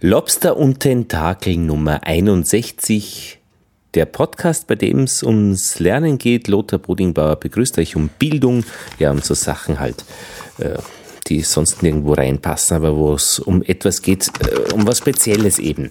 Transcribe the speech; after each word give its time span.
Lobster 0.00 0.56
und 0.56 0.78
Tentakel 0.78 1.56
Nummer 1.56 2.06
61. 2.06 3.40
Der 3.94 4.04
Podcast, 4.04 4.68
bei 4.68 4.76
dem 4.76 5.00
es 5.00 5.24
ums 5.24 5.80
Lernen 5.80 6.18
geht. 6.18 6.46
Lothar 6.46 6.78
Bodingbauer 6.78 7.34
begrüßt 7.34 7.78
euch 7.78 7.96
um 7.96 8.08
Bildung, 8.08 8.62
ja, 9.00 9.10
um 9.10 9.20
so 9.20 9.34
Sachen 9.34 9.80
halt, 9.80 10.04
äh, 10.58 10.78
die 11.26 11.40
sonst 11.40 11.82
nirgendwo 11.82 12.12
reinpassen, 12.12 12.76
aber 12.76 12.96
wo 12.96 13.14
es 13.14 13.40
um 13.40 13.60
etwas 13.64 14.00
geht, 14.00 14.30
äh, 14.38 14.72
um 14.72 14.86
was 14.86 14.98
Spezielles 14.98 15.58
eben. 15.58 15.90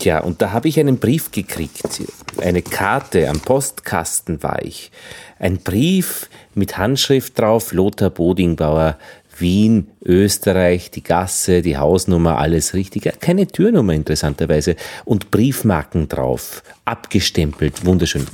Ja, 0.00 0.20
und 0.20 0.40
da 0.40 0.52
habe 0.52 0.68
ich 0.68 0.80
einen 0.80 0.98
Brief 0.98 1.30
gekriegt, 1.30 2.00
eine 2.38 2.62
Karte, 2.62 3.28
am 3.28 3.40
Postkasten 3.40 4.42
war 4.42 4.64
ich. 4.64 4.90
Ein 5.38 5.58
Brief 5.58 6.30
mit 6.54 6.78
Handschrift 6.78 7.38
drauf, 7.38 7.72
Lothar 7.72 8.08
Bodingbauer, 8.08 8.96
Wien, 9.40 9.88
Österreich, 10.04 10.90
die 10.90 11.02
Gasse, 11.02 11.62
die 11.62 11.76
Hausnummer, 11.76 12.38
alles 12.38 12.74
richtig. 12.74 13.10
Keine 13.20 13.46
Türnummer 13.46 13.94
interessanterweise. 13.94 14.76
Und 15.04 15.30
Briefmarken 15.30 16.08
drauf. 16.08 16.62
Abgestempelt, 16.84 17.84
wunderschön. 17.84 18.26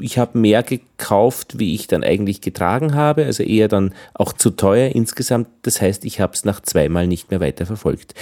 Ich 0.00 0.18
habe 0.18 0.38
mehr 0.38 0.62
gekauft, 0.62 1.58
wie 1.58 1.74
ich 1.74 1.86
dann 1.86 2.02
eigentlich 2.02 2.40
getragen 2.40 2.94
habe, 2.94 3.24
also 3.24 3.42
eher 3.42 3.68
dann 3.68 3.94
auch 4.14 4.32
zu 4.32 4.50
teuer 4.50 4.94
insgesamt. 4.94 5.48
Das 5.62 5.80
heißt, 5.80 6.04
ich 6.04 6.20
habe 6.20 6.32
es 6.34 6.44
nach 6.44 6.60
zweimal 6.60 7.06
nicht 7.06 7.30
mehr 7.30 7.40
weiter 7.40 7.66
verfolgt. 7.66 8.14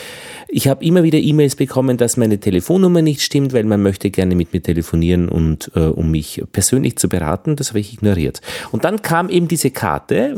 Ich 0.49 0.69
habe 0.69 0.85
immer 0.85 1.03
wieder 1.03 1.19
E-Mails 1.19 1.57
bekommen, 1.57 1.97
dass 1.97 2.17
meine 2.17 2.39
Telefonnummer 2.39 3.03
nicht 3.03 3.23
stimmt, 3.23 3.53
weil 3.53 3.65
man 3.65 3.83
möchte 3.83 4.11
gerne 4.11 4.35
mit 4.35 4.53
mir 4.53 4.63
telefonieren 4.63 5.29
und 5.29 5.71
äh, 5.75 5.81
um 5.81 6.11
mich 6.11 6.43
persönlich 6.53 6.97
zu 6.97 7.09
beraten. 7.09 7.57
Das 7.57 7.71
habe 7.71 7.81
ich 7.81 7.95
ignoriert. 7.95 8.43
Und 8.73 8.85
dann 8.85 9.01
kam 9.01 9.31
eben 9.31 9.49
diese 9.49 9.71
Karte, 9.71 10.35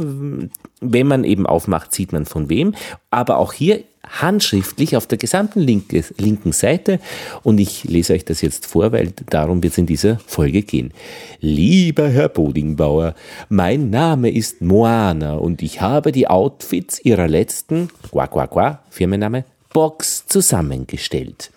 wenn 0.80 1.06
man 1.06 1.24
eben 1.24 1.46
aufmacht, 1.46 1.94
sieht 1.94 2.12
man 2.12 2.26
von 2.26 2.48
wem. 2.48 2.74
Aber 3.10 3.38
auch 3.38 3.52
hier 3.52 3.82
handschriftlich 4.08 4.96
auf 4.96 5.06
der 5.06 5.18
gesamten 5.18 5.60
linke, 5.60 6.04
linken 6.16 6.52
Seite. 6.52 7.00
Und 7.42 7.58
ich 7.58 7.84
lese 7.84 8.14
euch 8.14 8.24
das 8.24 8.40
jetzt 8.40 8.66
vor, 8.66 8.92
weil 8.92 9.12
darum 9.30 9.62
wird 9.62 9.72
es 9.72 9.78
in 9.78 9.86
dieser 9.86 10.18
Folge 10.26 10.62
gehen. 10.62 10.92
Lieber 11.40 12.08
Herr 12.08 12.28
Bodingbauer, 12.28 13.14
mein 13.48 13.90
Name 13.90 14.30
ist 14.30 14.62
Moana 14.62 15.34
und 15.34 15.62
ich 15.62 15.80
habe 15.80 16.12
die 16.12 16.28
Outfits 16.28 17.04
Ihrer 17.04 17.28
letzten, 17.28 17.90
qua 18.10 18.26
qua 18.26 18.46
qua, 18.46 18.82
Firmenname, 18.90 19.44
Box 19.72 20.26
zusammengestellt. 20.26 21.50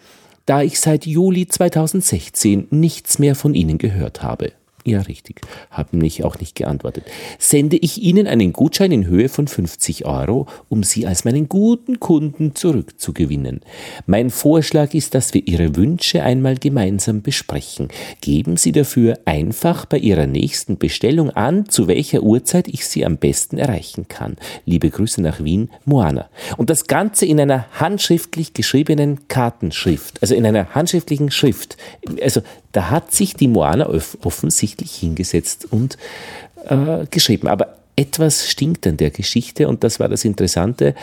Da 0.45 0.61
ich 0.61 0.79
seit 0.79 1.05
Juli 1.05 1.47
2016 1.47 2.67
nichts 2.71 3.19
mehr 3.19 3.35
von 3.35 3.53
Ihnen 3.53 3.77
gehört 3.77 4.23
habe. 4.23 4.51
Ja, 4.83 5.01
richtig. 5.01 5.41
Haben 5.69 5.99
mich 5.99 6.23
auch 6.23 6.39
nicht 6.39 6.55
geantwortet. 6.55 7.03
Sende 7.37 7.77
ich 7.77 8.01
Ihnen 8.01 8.25
einen 8.25 8.51
Gutschein 8.51 8.91
in 8.91 9.05
Höhe 9.05 9.29
von 9.29 9.47
50 9.47 10.05
Euro, 10.05 10.47
um 10.69 10.81
Sie 10.81 11.05
als 11.05 11.23
meinen 11.23 11.47
guten 11.49 11.99
Kunden 11.99 12.55
zurückzugewinnen. 12.55 13.61
Mein 14.07 14.31
Vorschlag 14.31 14.95
ist, 14.95 15.13
dass 15.13 15.35
wir 15.35 15.47
Ihre 15.47 15.75
Wünsche 15.75 16.23
einmal 16.23 16.57
gemeinsam 16.57 17.21
besprechen. 17.21 17.89
Geben 18.21 18.57
Sie 18.57 18.71
dafür 18.71 19.19
einfach 19.25 19.85
bei 19.85 19.99
Ihrer 19.99 20.25
nächsten 20.25 20.79
Bestellung 20.79 21.29
an, 21.29 21.69
zu 21.69 21.87
welcher 21.87 22.23
Uhrzeit 22.23 22.67
ich 22.67 22.87
Sie 22.87 23.05
am 23.05 23.17
besten 23.17 23.59
erreichen 23.59 24.07
kann. 24.07 24.35
Liebe 24.65 24.89
Grüße 24.89 25.21
nach 25.21 25.43
Wien, 25.43 25.69
Moana. 25.85 26.27
Und 26.57 26.71
das 26.71 26.87
Ganze 26.87 27.27
in 27.27 27.39
einer 27.39 27.67
handschriftlich 27.79 28.53
geschriebenen 28.53 29.27
Kartenschrift, 29.27 30.21
also 30.23 30.33
in 30.33 30.45
einer 30.45 30.73
handschriftlichen 30.73 31.29
Schrift. 31.29 31.77
Also 32.21 32.41
da 32.71 32.89
hat 32.89 33.11
sich 33.11 33.33
die 33.33 33.47
Moana 33.47 33.89
offensichtlich 33.89 34.93
hingesetzt 34.95 35.67
und 35.69 35.97
äh, 36.67 37.05
geschrieben. 37.09 37.47
Aber 37.47 37.77
etwas 37.95 38.49
stinkt 38.49 38.87
an 38.87 38.97
der 38.97 39.11
Geschichte 39.11 39.67
und 39.67 39.83
das 39.83 39.99
war 39.99 40.09
das 40.09 40.25
Interessante, 40.25 40.95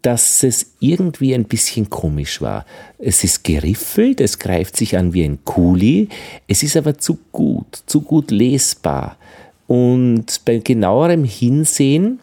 dass 0.00 0.42
es 0.42 0.72
irgendwie 0.80 1.34
ein 1.34 1.44
bisschen 1.44 1.90
komisch 1.90 2.40
war. 2.40 2.64
Es 2.98 3.24
ist 3.24 3.44
geriffelt, 3.44 4.20
es 4.20 4.38
greift 4.38 4.76
sich 4.76 4.96
an 4.96 5.12
wie 5.12 5.24
ein 5.24 5.44
Kuli, 5.44 6.08
es 6.48 6.62
ist 6.62 6.76
aber 6.76 6.98
zu 6.98 7.18
gut, 7.30 7.82
zu 7.86 8.00
gut 8.00 8.30
lesbar. 8.30 9.16
Und 9.66 10.40
bei 10.44 10.58
genauerem 10.58 11.24
Hinsehen 11.24 12.20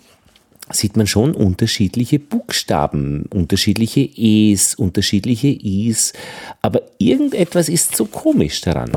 sieht 0.71 0.97
man 0.97 1.07
schon 1.07 1.33
unterschiedliche 1.33 2.19
Buchstaben, 2.19 3.25
unterschiedliche 3.33 4.01
E's, 4.01 4.75
unterschiedliche 4.75 5.47
I's, 5.47 6.13
aber 6.61 6.81
irgendetwas 6.97 7.69
ist 7.69 7.95
so 7.95 8.05
komisch 8.05 8.61
daran. 8.61 8.91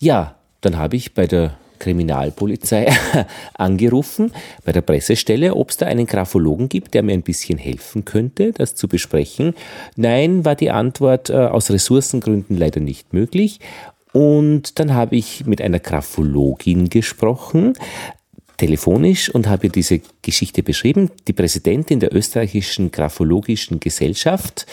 Ja, 0.00 0.36
dann 0.60 0.76
habe 0.76 0.96
ich 0.96 1.14
bei 1.14 1.26
der 1.26 1.56
Kriminalpolizei 1.78 2.88
angerufen, 3.54 4.32
bei 4.64 4.72
der 4.72 4.80
Pressestelle, 4.80 5.54
ob 5.54 5.70
es 5.70 5.76
da 5.76 5.86
einen 5.86 6.06
Graphologen 6.06 6.68
gibt, 6.68 6.94
der 6.94 7.02
mir 7.02 7.12
ein 7.12 7.22
bisschen 7.22 7.58
helfen 7.58 8.04
könnte, 8.04 8.52
das 8.52 8.74
zu 8.74 8.88
besprechen. 8.88 9.54
Nein, 9.96 10.44
war 10.44 10.54
die 10.54 10.70
Antwort 10.70 11.30
äh, 11.30 11.34
aus 11.34 11.70
Ressourcengründen 11.70 12.56
leider 12.56 12.80
nicht 12.80 13.12
möglich. 13.12 13.60
Und 14.12 14.78
dann 14.78 14.94
habe 14.94 15.16
ich 15.16 15.44
mit 15.44 15.60
einer 15.60 15.78
Graphologin 15.78 16.88
gesprochen, 16.88 17.74
telefonisch 18.56 19.28
und 19.28 19.46
habe 19.46 19.68
diese 19.68 20.00
Geschichte 20.22 20.62
beschrieben. 20.62 21.10
Die 21.28 21.32
Präsidentin 21.32 22.00
der 22.00 22.14
österreichischen 22.14 22.90
Graphologischen 22.90 23.80
Gesellschaft, 23.80 24.66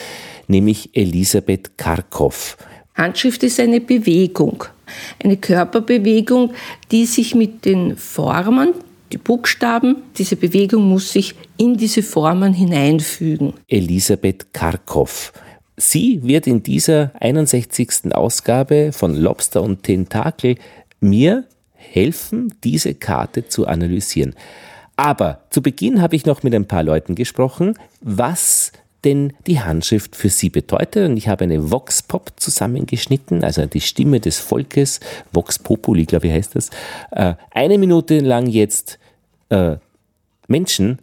nämlich 0.48 0.90
Elisabeth 0.94 1.78
Karkow. 1.78 2.58
Handschrift 2.96 3.44
ist 3.44 3.60
eine 3.60 3.82
Bewegung, 3.82 4.66
eine 5.24 5.38
Körperbewegung, 5.38 6.54
die 6.92 7.06
sich 7.06 7.34
mit 7.34 7.66
den 7.66 7.98
Formen, 7.98 8.74
die 9.12 9.18
Buchstaben, 9.18 9.98
diese 10.18 10.36
Bewegung 10.36 10.88
muss 10.88 11.12
sich 11.12 11.36
in 11.58 11.78
diese 11.78 12.02
Formen 12.02 12.54
hineinfügen. 12.54 13.54
Elisabeth 13.68 14.54
Karkow. 14.54 15.32
Sie 15.78 16.22
wird 16.24 16.48
in 16.48 16.64
dieser 16.64 17.12
61. 17.20 18.14
Ausgabe 18.14 18.92
von 18.92 19.16
Lobster 19.16 19.62
und 19.62 19.84
Tentakel 19.84 20.56
mir 21.00 21.46
helfen, 21.92 22.54
diese 22.64 22.94
Karte 22.94 23.48
zu 23.48 23.68
analysieren. 23.68 24.36
Aber 24.96 25.42
zu 25.50 25.62
Beginn 25.62 26.02
habe 26.02 26.16
ich 26.16 26.26
noch 26.26 26.44
mit 26.44 26.54
ein 26.54 26.68
paar 26.68 26.84
Leuten 26.84 27.16
gesprochen, 27.16 27.78
was 28.02 28.72
denn 29.04 29.34
die 29.48 29.60
Handschrift 29.60 30.16
für 30.16 30.30
sie 30.30 30.50
bedeutet. 30.50 31.10
Und 31.10 31.18
ich 31.18 31.28
habe 31.28 31.44
eine 31.44 31.72
Vox 31.72 32.02
Pop 32.04 32.32
zusammengeschnitten, 32.38 33.44
also 33.44 33.66
die 33.66 33.82
Stimme 33.82 34.20
des 34.20 34.40
Volkes, 34.40 35.00
Vox 35.32 35.60
Populi, 35.60 36.06
glaube 36.06 36.28
ich, 36.28 36.34
heißt 36.34 36.56
das. 36.56 36.70
Äh, 37.12 37.34
eine 37.52 37.78
Minute 37.78 38.20
lang 38.20 38.48
jetzt 38.48 39.00
äh, 39.50 39.76
Menschen 40.48 41.00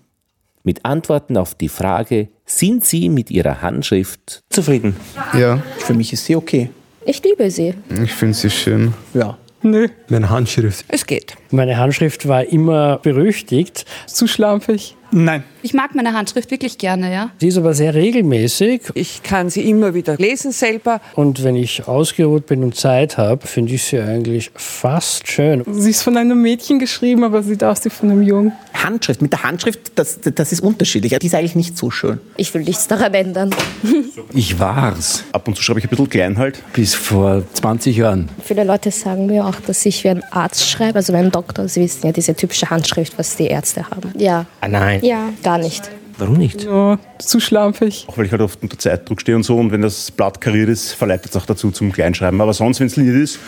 mit 0.63 0.85
Antworten 0.85 1.37
auf 1.37 1.55
die 1.55 1.69
Frage, 1.69 2.29
sind 2.47 2.85
sie 2.85 3.09
mit 3.09 3.31
ihrer 3.31 3.63
Handschrift 3.63 4.43
zufrieden? 4.51 4.97
Ja. 5.35 5.63
Für 5.79 5.95
mich 5.95 6.13
ist 6.13 6.27
sie 6.27 6.37
okay. 6.37 6.71
Ich 7.07 7.23
liebe 7.23 7.51
sie. 7.51 7.75
Ich 8.03 8.13
finde 8.13 8.35
sie 8.35 8.51
schön. 8.51 8.95
Ja. 9.15 9.39
Nö. 9.63 9.89
Meine 10.09 10.31
Handschrift. 10.31 10.87
Es 10.89 11.07
geht. 11.07 11.35
Meine 11.51 11.77
Handschrift 11.77 12.27
war 12.27 12.45
immer 12.45 12.99
berüchtigt. 12.99 13.85
Zu 14.07 14.27
schlampig? 14.27 14.97
Nein. 15.11 15.45
Ich 15.63 15.75
mag 15.75 15.95
meine 15.95 16.13
Handschrift 16.13 16.51
wirklich 16.51 16.79
gerne, 16.79 17.13
ja. 17.13 17.31
Sie 17.39 17.49
ist 17.49 17.59
aber 17.59 17.75
sehr 17.75 17.95
regelmäßig. 17.95 18.83
Ich 18.95 19.23
kann 19.23 19.51
sie 19.51 19.69
immer 19.69 19.95
wieder 19.95 20.17
lesen 20.17 20.53
selber. 20.53 21.01
Und 21.15 21.45
wenn 21.45 21.57
ich 21.57 21.87
ausgeruht 21.87 22.47
bin 22.47 22.63
und 22.63 22.77
Zeit 22.77 23.19
habe, 23.19 23.47
finde 23.47 23.75
ich 23.75 23.85
sie 23.85 23.99
eigentlich 23.99 24.51
fast 24.55 25.29
schön. 25.29 25.63
Sie 25.71 25.91
ist 25.91 26.03
von 26.03 26.17
einem 26.17 26.41
Mädchen 26.41 26.79
geschrieben, 26.79 27.25
aber 27.25 27.43
sieht 27.43 27.63
aus 27.63 27.85
wie 27.85 27.91
von 27.91 28.11
einem 28.11 28.23
Jungen. 28.23 28.53
Handschrift. 28.85 29.23
Mit 29.23 29.33
der 29.33 29.43
Handschrift, 29.43 29.93
das, 29.95 30.21
das 30.23 30.53
ist 30.53 30.61
unterschiedlich. 30.61 31.19
Die 31.19 31.27
ist 31.27 31.35
eigentlich 31.35 31.57
nicht 31.57 31.77
so 31.77 31.91
schön. 31.91 32.19
Ich 32.37 32.53
will 32.55 32.63
nichts 32.63 32.89
daran 32.89 33.13
ändern. 33.15 33.51
ich 34.33 34.59
war's. 34.59 35.25
Ab 35.33 35.49
und 35.49 35.57
zu 35.57 35.63
schreibe 35.63 35.81
ich 35.81 35.87
ein 35.87 35.91
bisschen 35.91 36.09
klein 36.09 36.39
halt. 36.39 36.63
Bis 36.73 36.95
vor 36.95 37.43
20 37.53 37.97
Jahren. 37.97 38.29
Viele 38.43 38.65
Leute 38.65 38.91
sagen 38.91 39.27
mir 39.27 39.45
auch, 39.47 39.57
dass 39.67 39.85
ich 39.85 40.05
wie 40.05 40.09
ein 40.09 40.23
Arzt 40.31 40.69
schreibe, 40.69 40.97
also 40.97 41.13
wie 41.13 41.19
ein 41.19 41.31
Doktor. 41.31 41.69
Sie 41.69 41.83
wissen 41.83 42.07
ja, 42.07 42.13
diese 42.13 42.35
typische 42.35 42.71
Handschrift, 42.71 43.19
was 43.19 43.37
die 43.37 43.47
Ärzte 43.47 43.89
haben. 43.91 44.13
Ja. 44.17 44.47
Ah, 44.61 44.69
nein. 44.69 45.05
Ja, 45.05 45.29
gar 45.51 45.59
nicht. 45.59 45.91
Warum 46.17 46.37
nicht? 46.37 46.63
Ja, 46.63 46.99
zu 47.19 47.41
schlampig. 47.41 48.05
Auch 48.07 48.17
weil 48.17 48.27
ich 48.27 48.31
halt 48.31 48.41
oft 48.41 48.63
unter 48.63 48.79
Zeitdruck 48.79 49.21
stehe 49.21 49.37
und 49.37 49.43
so 49.43 49.57
und 49.59 49.73
wenn 49.73 49.83
das 49.83 50.13
Blatt 50.13 50.41
kariert 50.41 50.69
ist, 50.69 50.93
verleitet 50.93 51.31
es 51.31 51.37
auch 51.37 51.47
dazu 51.47 51.73
zum 51.73 51.91
Kleinschreiben. 51.91 52.41
Aber 52.41 52.53
sonst, 52.53 52.79
wenn 52.79 52.87
es 52.87 52.95
Lied 52.95 53.17
ist, 53.17 53.41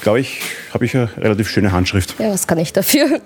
glaube 0.00 0.20
ich, 0.20 0.40
habe 0.72 0.86
ich 0.86 0.96
eine 0.96 1.10
relativ 1.18 1.50
schöne 1.50 1.70
Handschrift. 1.72 2.14
Ja, 2.18 2.30
was 2.30 2.46
kann 2.46 2.56
ich 2.56 2.72
dafür? 2.72 3.20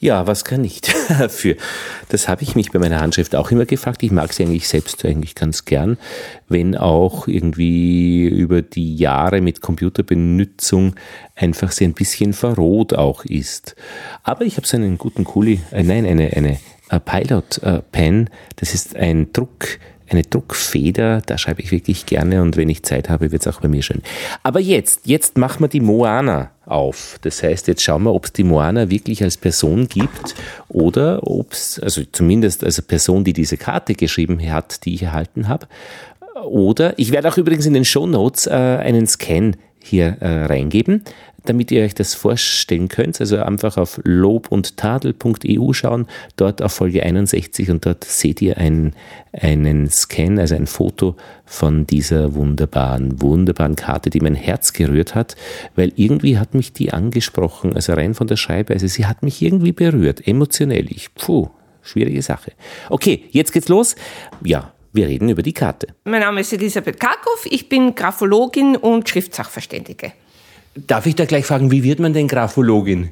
Ja, 0.00 0.26
was 0.26 0.44
kann 0.44 0.64
ich 0.64 0.80
dafür? 1.08 1.56
Das 2.08 2.26
habe 2.26 2.42
ich 2.42 2.56
mich 2.56 2.72
bei 2.72 2.80
meiner 2.80 2.98
Handschrift 2.98 3.36
auch 3.36 3.52
immer 3.52 3.66
gefragt. 3.66 4.02
Ich 4.02 4.10
mag 4.10 4.32
sie 4.32 4.42
eigentlich 4.42 4.66
selbst 4.66 5.04
eigentlich 5.04 5.36
ganz 5.36 5.66
gern, 5.66 5.96
wenn 6.48 6.76
auch 6.76 7.28
irgendwie 7.28 8.26
über 8.26 8.62
die 8.62 8.96
Jahre 8.96 9.42
mit 9.42 9.60
Computerbenutzung 9.60 10.96
einfach 11.36 11.70
sie 11.70 11.84
ein 11.84 11.92
bisschen 11.92 12.32
verroht 12.32 12.94
auch 12.94 13.24
ist. 13.26 13.76
Aber 14.24 14.44
ich 14.44 14.56
habe 14.56 14.66
so 14.66 14.76
einen 14.76 14.98
guten 14.98 15.22
Kuli, 15.22 15.60
äh, 15.70 15.84
nein, 15.84 16.04
eine, 16.06 16.32
eine 16.34 16.58
Pilot 16.98 17.62
äh, 17.62 17.82
Pen. 17.92 18.30
Das 18.56 18.74
ist 18.74 18.96
ein 18.96 19.32
Druck, 19.32 19.78
eine 20.08 20.22
Druckfeder, 20.22 21.22
da 21.24 21.38
schreibe 21.38 21.62
ich 21.62 21.70
wirklich 21.70 22.04
gerne 22.06 22.42
und 22.42 22.56
wenn 22.56 22.68
ich 22.68 22.82
Zeit 22.82 23.08
habe, 23.08 23.30
wird 23.30 23.46
es 23.46 23.48
auch 23.48 23.60
bei 23.60 23.68
mir 23.68 23.82
schön. 23.82 24.02
Aber 24.42 24.58
jetzt, 24.58 25.02
jetzt 25.04 25.38
machen 25.38 25.60
wir 25.62 25.68
die 25.68 25.80
Moana 25.80 26.50
auf. 26.66 27.18
Das 27.22 27.42
heißt, 27.42 27.68
jetzt 27.68 27.82
schauen 27.82 28.02
wir, 28.02 28.12
ob 28.12 28.26
es 28.26 28.32
die 28.32 28.44
Moana 28.44 28.90
wirklich 28.90 29.22
als 29.22 29.36
Person 29.36 29.88
gibt 29.88 30.34
oder 30.68 31.20
ob 31.26 31.52
es, 31.52 31.78
also 31.78 32.02
zumindest 32.10 32.64
als 32.64 32.82
Person, 32.82 33.24
die 33.24 33.32
diese 33.32 33.56
Karte 33.56 33.94
geschrieben 33.94 34.40
hat, 34.50 34.84
die 34.84 34.94
ich 34.94 35.04
erhalten 35.04 35.48
habe. 35.48 35.68
Oder, 36.44 36.98
ich 36.98 37.12
werde 37.12 37.28
auch 37.28 37.36
übrigens 37.36 37.66
in 37.66 37.74
den 37.74 37.84
Show 37.84 38.06
Notes 38.06 38.46
äh, 38.46 38.50
einen 38.50 39.06
Scan 39.06 39.52
hier 39.82 40.16
äh, 40.20 40.44
reingeben, 40.46 41.04
damit 41.44 41.70
ihr 41.70 41.82
euch 41.82 41.94
das 41.94 42.14
vorstellen 42.14 42.88
könnt. 42.88 43.20
Also 43.20 43.38
einfach 43.38 43.76
auf 43.76 44.00
lobundtadel.eu 44.04 45.72
schauen, 45.72 46.06
dort 46.36 46.62
auf 46.62 46.72
Folge 46.72 47.02
61 47.02 47.70
und 47.70 47.86
dort 47.86 48.04
seht 48.04 48.42
ihr 48.42 48.58
einen, 48.58 48.94
einen 49.32 49.90
Scan, 49.90 50.38
also 50.38 50.54
ein 50.54 50.66
Foto 50.66 51.16
von 51.44 51.86
dieser 51.86 52.34
wunderbaren, 52.34 53.20
wunderbaren 53.20 53.76
Karte, 53.76 54.10
die 54.10 54.20
mein 54.20 54.34
Herz 54.34 54.72
gerührt 54.72 55.14
hat, 55.14 55.36
weil 55.74 55.92
irgendwie 55.96 56.38
hat 56.38 56.54
mich 56.54 56.72
die 56.72 56.92
angesprochen, 56.92 57.74
also 57.74 57.92
rein 57.94 58.14
von 58.14 58.26
der 58.26 58.36
Schreibe, 58.36 58.74
also 58.74 58.86
sie 58.86 59.06
hat 59.06 59.22
mich 59.22 59.42
irgendwie 59.42 59.72
berührt, 59.72 60.26
emotionell. 60.26 60.86
Ich, 60.90 61.14
puh, 61.14 61.48
schwierige 61.82 62.22
Sache. 62.22 62.52
Okay, 62.88 63.24
jetzt 63.30 63.52
geht's 63.52 63.68
los. 63.68 63.96
Ja, 64.44 64.72
wir 64.92 65.08
reden 65.08 65.28
über 65.28 65.42
die 65.42 65.52
Karte. 65.52 65.88
Mein 66.04 66.20
Name 66.20 66.40
ist 66.40 66.52
Elisabeth 66.52 66.98
Karkow, 66.98 67.46
ich 67.48 67.68
bin 67.68 67.94
Graphologin 67.94 68.76
und 68.76 69.08
Schriftsachverständige. 69.08 70.12
Darf 70.74 71.06
ich 71.06 71.16
da 71.16 71.24
gleich 71.24 71.46
fragen, 71.46 71.70
wie 71.70 71.82
wird 71.82 71.98
man 71.98 72.12
denn 72.12 72.28
Graphologin? 72.28 73.10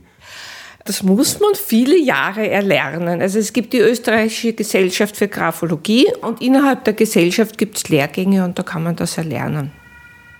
Das 0.84 1.02
muss 1.02 1.38
man 1.38 1.54
viele 1.54 1.98
Jahre 1.98 2.48
erlernen. 2.48 3.20
Also 3.20 3.38
es 3.38 3.52
gibt 3.52 3.72
die 3.74 3.78
österreichische 3.78 4.54
Gesellschaft 4.54 5.16
für 5.16 5.28
Graphologie 5.28 6.06
und 6.22 6.40
innerhalb 6.40 6.84
der 6.84 6.94
Gesellschaft 6.94 7.58
gibt 7.58 7.76
es 7.76 7.88
Lehrgänge 7.88 8.44
und 8.44 8.58
da 8.58 8.62
kann 8.62 8.84
man 8.84 8.96
das 8.96 9.18
erlernen. 9.18 9.72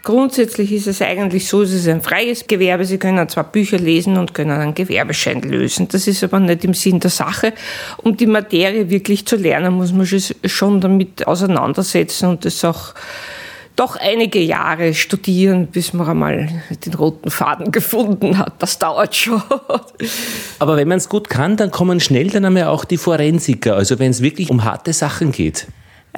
Grundsätzlich 0.04 0.72
ist 0.72 0.86
es 0.86 1.02
eigentlich 1.02 1.48
so, 1.48 1.60
es 1.60 1.74
ist 1.74 1.86
ein 1.86 2.00
freies 2.00 2.46
Gewerbe. 2.46 2.86
Sie 2.86 2.96
können 2.96 3.28
zwar 3.28 3.44
Bücher 3.44 3.78
lesen 3.78 4.16
und 4.16 4.32
können 4.32 4.52
einen 4.52 4.74
Gewerbeschein 4.74 5.42
lösen. 5.42 5.88
Das 5.88 6.06
ist 6.06 6.24
aber 6.24 6.40
nicht 6.40 6.64
im 6.64 6.72
Sinn 6.72 6.98
der 7.00 7.10
Sache. 7.10 7.52
Um 7.98 8.16
die 8.16 8.26
Materie 8.26 8.88
wirklich 8.88 9.26
zu 9.26 9.36
lernen, 9.36 9.74
muss 9.74 9.92
man 9.92 10.06
sich 10.06 10.34
schon 10.46 10.80
damit 10.80 11.26
auseinandersetzen 11.26 12.30
und 12.30 12.46
das 12.46 12.64
auch 12.64 12.94
doch 13.78 13.96
einige 13.96 14.40
Jahre 14.40 14.92
studieren, 14.92 15.68
bis 15.68 15.92
man 15.92 16.08
einmal 16.08 16.62
den 16.84 16.94
roten 16.94 17.30
Faden 17.30 17.70
gefunden 17.70 18.36
hat. 18.36 18.54
Das 18.58 18.78
dauert 18.78 19.14
schon. 19.14 19.40
Aber 20.58 20.76
wenn 20.76 20.88
man 20.88 20.98
es 20.98 21.08
gut 21.08 21.30
kann, 21.30 21.56
dann 21.56 21.70
kommen 21.70 22.00
schnell 22.00 22.28
dann 22.28 22.44
einmal 22.44 22.64
auch 22.64 22.84
die 22.84 22.96
Forensiker, 22.96 23.76
also 23.76 23.98
wenn 24.00 24.10
es 24.10 24.20
wirklich 24.20 24.50
um 24.50 24.64
harte 24.64 24.92
Sachen 24.92 25.30
geht. 25.30 25.68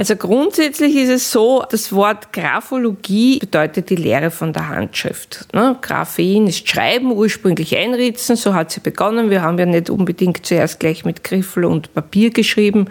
Also 0.00 0.16
grundsätzlich 0.16 0.96
ist 0.96 1.10
es 1.10 1.30
so, 1.30 1.62
das 1.70 1.92
Wort 1.92 2.32
Graphologie 2.32 3.38
bedeutet 3.38 3.90
die 3.90 3.96
Lehre 3.96 4.30
von 4.30 4.54
der 4.54 4.70
Handschrift. 4.70 5.46
Ne? 5.52 5.76
Graphein 5.82 6.46
ist 6.46 6.66
Schreiben, 6.66 7.12
ursprünglich 7.12 7.76
Einritzen, 7.76 8.34
so 8.34 8.54
hat 8.54 8.70
sie 8.70 8.80
begonnen. 8.80 9.28
Wir 9.28 9.42
haben 9.42 9.58
ja 9.58 9.66
nicht 9.66 9.90
unbedingt 9.90 10.46
zuerst 10.46 10.80
gleich 10.80 11.04
mit 11.04 11.22
Griffel 11.22 11.66
und 11.66 11.92
Papier 11.92 12.30
geschrieben. 12.30 12.86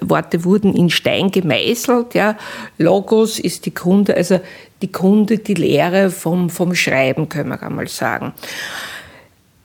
Worte 0.00 0.42
wurden 0.42 0.74
in 0.74 0.90
Stein 0.90 1.30
gemeißelt. 1.30 2.16
Ja? 2.16 2.36
Logos 2.76 3.38
ist 3.38 3.64
die 3.64 3.70
Kunde, 3.70 4.16
also 4.16 4.40
die 4.82 4.90
Kunde, 4.90 5.38
die 5.38 5.54
Lehre 5.54 6.10
vom, 6.10 6.50
vom 6.50 6.74
Schreiben, 6.74 7.28
können 7.28 7.50
wir 7.50 7.62
einmal 7.62 7.86
sagen 7.86 8.32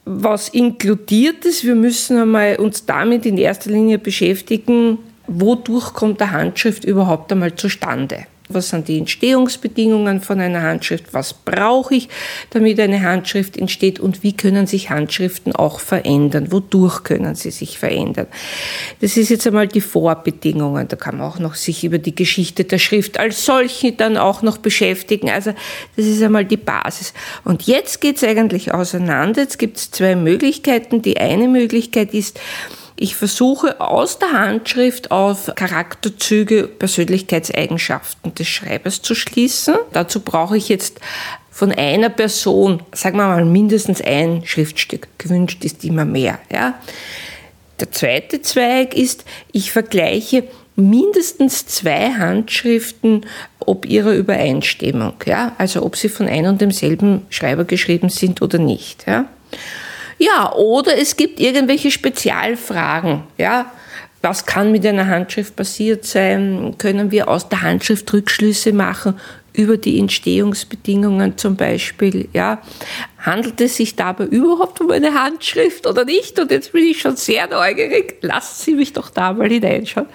was 0.06 0.50
inkludiert 0.50 1.46
ist, 1.46 1.64
wir 1.64 1.76
müssen 1.76 2.18
einmal 2.18 2.58
uns 2.58 2.86
damit 2.86 3.26
in 3.26 3.38
erster 3.38 3.72
Linie 3.72 3.98
beschäftigen, 3.98 4.98
wodurch 5.28 5.94
kommt 5.94 6.20
der 6.20 6.32
Handschrift 6.32 6.84
überhaupt 6.84 7.32
einmal 7.32 7.56
zustande? 7.56 8.26
Was 8.50 8.70
sind 8.70 8.90
die 8.90 8.98
Entstehungsbedingungen 8.98 10.22
von 10.22 10.40
einer 10.42 10.62
Handschrift? 10.62 11.14
Was 11.14 11.34
brauche 11.34 11.96
ich, 11.96 12.10
damit 12.50 12.80
eine 12.80 13.02
Handschrift 13.02 13.58
entsteht? 13.58 14.00
Und 14.00 14.22
wie 14.22 14.34
können 14.34 14.68
sich 14.68 14.90
Handschriften 14.90 15.56
auch 15.56 15.80
verändern? 15.80 16.52
Wodurch 16.52 17.04
können 17.04 17.36
sie 17.36 17.52
sich 17.52 17.80
verändern? 17.80 18.28
Das 19.00 19.16
ist 19.16 19.30
jetzt 19.30 19.48
einmal 19.48 19.68
die 19.68 19.82
Vorbedingungen. 19.82 20.88
Da 20.90 20.98
kann 20.98 21.18
man 21.18 21.28
auch 21.28 21.40
noch 21.40 21.56
sich 21.56 21.86
über 21.86 22.00
die 22.00 22.16
Geschichte 22.16 22.66
der 22.66 22.80
Schrift 22.80 23.18
als 23.18 23.46
solche 23.46 23.94
dann 23.94 24.18
auch 24.18 24.42
noch 24.42 24.58
beschäftigen. 24.58 25.30
Also 25.30 25.54
das 25.96 26.06
ist 26.06 26.22
einmal 26.22 26.46
die 26.46 26.58
Basis. 26.58 27.14
Und 27.46 27.64
jetzt 27.64 28.02
geht 28.02 28.18
es 28.18 28.24
eigentlich 28.24 28.74
auseinander. 28.74 29.42
Jetzt 29.42 29.58
gibt 29.58 29.78
es 29.78 29.92
zwei 29.92 30.16
Möglichkeiten. 30.16 31.02
Die 31.02 31.18
eine 31.18 31.48
Möglichkeit 31.48 32.14
ist, 32.14 32.40
ich 33.04 33.18
versuche 33.18 33.82
aus 33.82 34.18
der 34.18 34.32
Handschrift 34.32 35.12
auf 35.12 35.52
Charakterzüge, 35.56 36.70
Persönlichkeitseigenschaften 36.70 38.34
des 38.34 38.48
Schreibers 38.48 39.02
zu 39.02 39.14
schließen. 39.14 39.76
Dazu 39.92 40.22
brauche 40.22 40.56
ich 40.56 40.70
jetzt 40.70 41.02
von 41.52 41.74
einer 41.74 42.08
Person, 42.08 42.82
sagen 42.94 43.18
wir 43.18 43.28
mal 43.28 43.44
mindestens 43.44 44.00
ein 44.02 44.44
Schriftstück. 44.46 45.10
Gewünscht 45.18 45.66
ist 45.66 45.84
immer 45.84 46.06
mehr. 46.06 46.40
Ja. 46.50 46.80
Der 47.82 47.92
zweite 47.92 48.42
Zweig 48.42 48.96
ist, 48.96 49.26
ich 49.52 49.74
vergleiche 49.74 50.46
mindestens 50.78 51.66
zwei 51.66 52.14
Handschriften 52.14 53.26
ob 53.60 53.86
ihrer 53.86 54.14
Übereinstimmung, 54.14 55.16
ja, 55.26 55.52
also 55.58 55.84
ob 55.84 55.98
sie 55.98 56.08
von 56.08 56.30
einem 56.30 56.52
und 56.52 56.62
demselben 56.62 57.24
Schreiber 57.30 57.66
geschrieben 57.66 58.08
sind 58.08 58.42
oder 58.42 58.60
nicht, 58.60 59.06
ja. 59.08 59.26
Ja, 60.24 60.54
oder 60.54 60.98
es 60.98 61.18
gibt 61.18 61.42
irgendwelche 61.42 61.92
Spezialfragen, 61.92 63.24
ja. 63.38 63.72
Was 64.22 64.46
kann 64.46 64.72
mit 64.72 64.86
einer 64.86 65.08
Handschrift 65.08 65.58
passiert 65.58 66.06
sein? 66.06 66.76
Können 66.78 67.12
wir 67.12 67.28
aus 67.28 67.50
der 67.50 67.62
Handschrift 67.62 68.14
Rückschlüsse 68.14 68.72
machen 68.72 69.20
über 69.54 69.78
die 69.78 70.00
Entstehungsbedingungen 70.00 71.38
zum 71.38 71.56
Beispiel. 71.56 72.28
Ja, 72.34 72.62
handelt 73.20 73.62
es 73.62 73.78
sich 73.78 73.96
dabei 73.96 74.26
überhaupt 74.26 74.82
um 74.82 74.90
eine 74.92 75.14
Handschrift 75.14 75.86
oder 75.86 76.06
nicht? 76.06 76.40
Und 76.40 76.52
jetzt 76.52 76.74
bin 76.74 76.84
ich 76.84 77.00
schon 77.00 77.16
sehr 77.16 77.48
neugierig. 77.48 78.18
Lassen 78.22 78.64
Sie 78.64 78.74
mich 78.74 78.94
doch 78.94 79.10
da 79.12 79.32
mal 79.32 79.48
hineinschauen, 79.48 80.08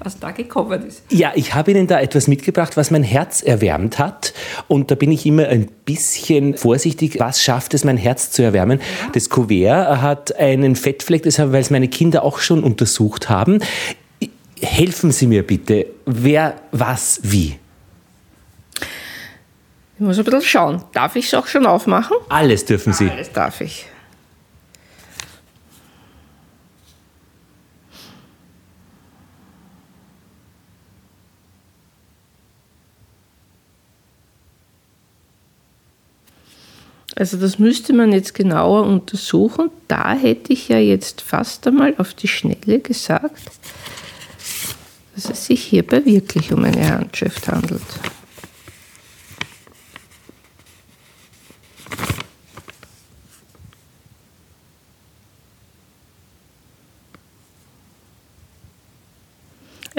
was 0.00 0.18
da 0.18 0.32
gekommen 0.32 0.86
ist. 0.86 1.04
Ja, 1.10 1.32
ich 1.36 1.54
habe 1.54 1.70
Ihnen 1.70 1.86
da 1.86 2.00
etwas 2.00 2.26
mitgebracht, 2.26 2.76
was 2.76 2.90
mein 2.90 3.04
Herz 3.04 3.42
erwärmt 3.42 3.98
hat. 3.98 4.34
Und 4.66 4.90
da 4.90 4.96
bin 4.96 5.12
ich 5.12 5.24
immer 5.24 5.46
ein 5.46 5.68
bisschen 5.84 6.56
vorsichtig. 6.56 7.18
Was 7.20 7.42
schafft 7.42 7.74
es, 7.74 7.84
mein 7.84 7.96
Herz 7.96 8.32
zu 8.32 8.42
erwärmen? 8.42 8.80
Ja. 8.80 9.10
Das 9.12 9.30
Kuvert 9.30 10.02
hat 10.02 10.36
einen 10.36 10.74
Fettfleck, 10.74 11.22
das 11.22 11.38
weil 11.38 11.60
es 11.60 11.70
meine 11.70 11.88
Kinder 11.88 12.24
auch 12.24 12.40
schon 12.40 12.64
untersucht 12.64 13.28
haben. 13.28 13.60
Helfen 14.60 15.12
Sie 15.12 15.26
mir 15.26 15.46
bitte. 15.46 15.86
Wer, 16.04 16.56
was, 16.72 17.20
wie? 17.22 17.59
Ich 20.00 20.06
muss 20.06 20.18
ein 20.18 20.24
bisschen 20.24 20.40
schauen. 20.40 20.82
Darf 20.94 21.14
ich 21.14 21.26
es 21.26 21.34
auch 21.34 21.46
schon 21.46 21.66
aufmachen? 21.66 22.16
Alles 22.30 22.64
dürfen 22.64 22.94
Sie. 22.94 23.10
Alles 23.10 23.30
darf 23.32 23.60
ich. 23.60 23.84
Also 37.14 37.36
das 37.36 37.58
müsste 37.58 37.92
man 37.92 38.12
jetzt 38.12 38.32
genauer 38.32 38.84
untersuchen. 38.86 39.70
Da 39.86 40.14
hätte 40.14 40.54
ich 40.54 40.70
ja 40.70 40.78
jetzt 40.78 41.20
fast 41.20 41.66
einmal 41.66 41.94
auf 41.98 42.14
die 42.14 42.28
Schnelle 42.28 42.80
gesagt, 42.80 43.50
dass 45.14 45.28
es 45.28 45.44
sich 45.44 45.62
hierbei 45.62 46.02
wirklich 46.06 46.54
um 46.54 46.64
eine 46.64 46.88
Handschrift 46.88 47.48
handelt. 47.48 47.82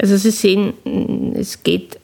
Also 0.02 0.16
Sie 0.16 0.32
sehen, 0.32 1.32
es 1.36 1.62
geht 1.62 2.00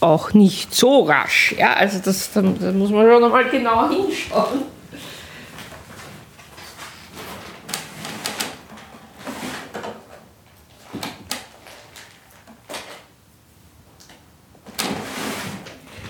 auch 0.00 0.32
nicht 0.32 0.74
so 0.74 1.02
rasch. 1.02 1.54
Ja, 1.58 1.74
also 1.74 1.98
das, 2.02 2.32
da, 2.32 2.40
da 2.40 2.72
muss 2.72 2.88
man 2.88 3.06
schon 3.06 3.22
einmal 3.22 3.44
genau 3.50 3.90
hinschauen. 3.90 4.62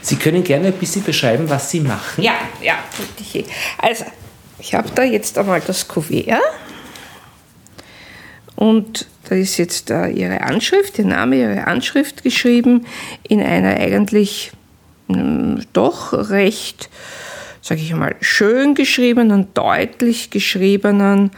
Sie 0.02 0.14
können 0.14 0.44
gerne 0.44 0.68
ein 0.68 0.74
bisschen 0.74 1.02
beschreiben, 1.02 1.50
was 1.50 1.72
Sie 1.72 1.80
machen. 1.80 2.22
Ja, 2.22 2.34
ja. 2.62 2.76
Also, 3.78 4.04
ich 4.60 4.72
habe 4.76 4.88
da 4.94 5.02
jetzt 5.02 5.36
einmal 5.36 5.60
das 5.60 5.88
Kuvert 5.88 6.40
und 8.54 9.06
da 9.28 9.34
ist 9.34 9.56
jetzt 9.56 9.90
äh, 9.90 10.08
Ihre 10.08 10.42
Anschrift, 10.42 10.98
Ihr 10.98 11.06
Name, 11.06 11.36
Ihre 11.36 11.66
Anschrift 11.66 12.22
geschrieben 12.22 12.86
in 13.28 13.40
einer 13.42 13.76
eigentlich 13.76 14.52
hm, 15.08 15.62
doch 15.72 16.12
recht, 16.12 16.88
sage 17.60 17.80
ich 17.80 17.92
mal, 17.92 18.14
schön 18.20 18.74
geschriebenen, 18.74 19.48
deutlich 19.54 20.30
geschriebenen 20.30 21.30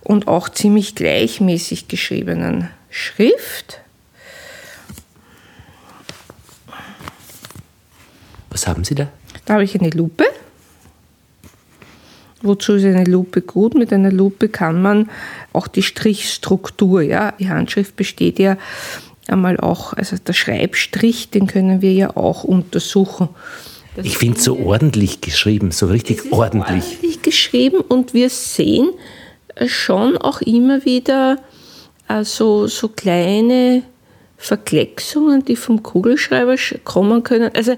und 0.00 0.28
auch 0.28 0.48
ziemlich 0.48 0.94
gleichmäßig 0.94 1.88
geschriebenen 1.88 2.70
Schrift. 2.90 3.80
Was 8.50 8.66
haben 8.66 8.84
Sie 8.84 8.94
da? 8.94 9.08
Da 9.44 9.54
habe 9.54 9.64
ich 9.64 9.78
eine 9.78 9.90
Lupe. 9.90 10.24
Wozu 12.46 12.74
ist 12.74 12.84
eine 12.84 13.04
Lupe 13.04 13.42
gut? 13.42 13.74
Mit 13.74 13.92
einer 13.92 14.12
Lupe 14.12 14.48
kann 14.48 14.80
man 14.80 15.10
auch 15.52 15.68
die 15.68 15.82
Strichstruktur, 15.82 17.02
ja, 17.02 17.32
die 17.38 17.48
Handschrift 17.48 17.96
besteht 17.96 18.38
ja 18.38 18.56
einmal 19.28 19.58
auch, 19.58 19.92
also 19.92 20.16
der 20.16 20.32
Schreibstrich, 20.32 21.30
den 21.30 21.46
können 21.46 21.82
wir 21.82 21.92
ja 21.92 22.16
auch 22.16 22.44
untersuchen. 22.44 23.28
Das 23.96 24.06
ich 24.06 24.18
finde 24.18 24.38
es 24.38 24.44
so 24.44 24.58
ordentlich 24.58 25.20
geschrieben, 25.20 25.70
so 25.70 25.86
richtig 25.86 26.30
ordentlich. 26.30 26.84
Ordentlich 26.84 27.22
geschrieben 27.22 27.78
und 27.80 28.14
wir 28.14 28.30
sehen 28.30 28.90
schon 29.66 30.16
auch 30.18 30.42
immer 30.42 30.84
wieder 30.84 31.38
also 32.06 32.66
so 32.66 32.88
kleine 32.88 33.82
Verklecksungen, 34.36 35.44
die 35.44 35.56
vom 35.56 35.82
Kugelschreiber 35.82 36.56
kommen 36.84 37.22
können. 37.22 37.50
Also 37.54 37.76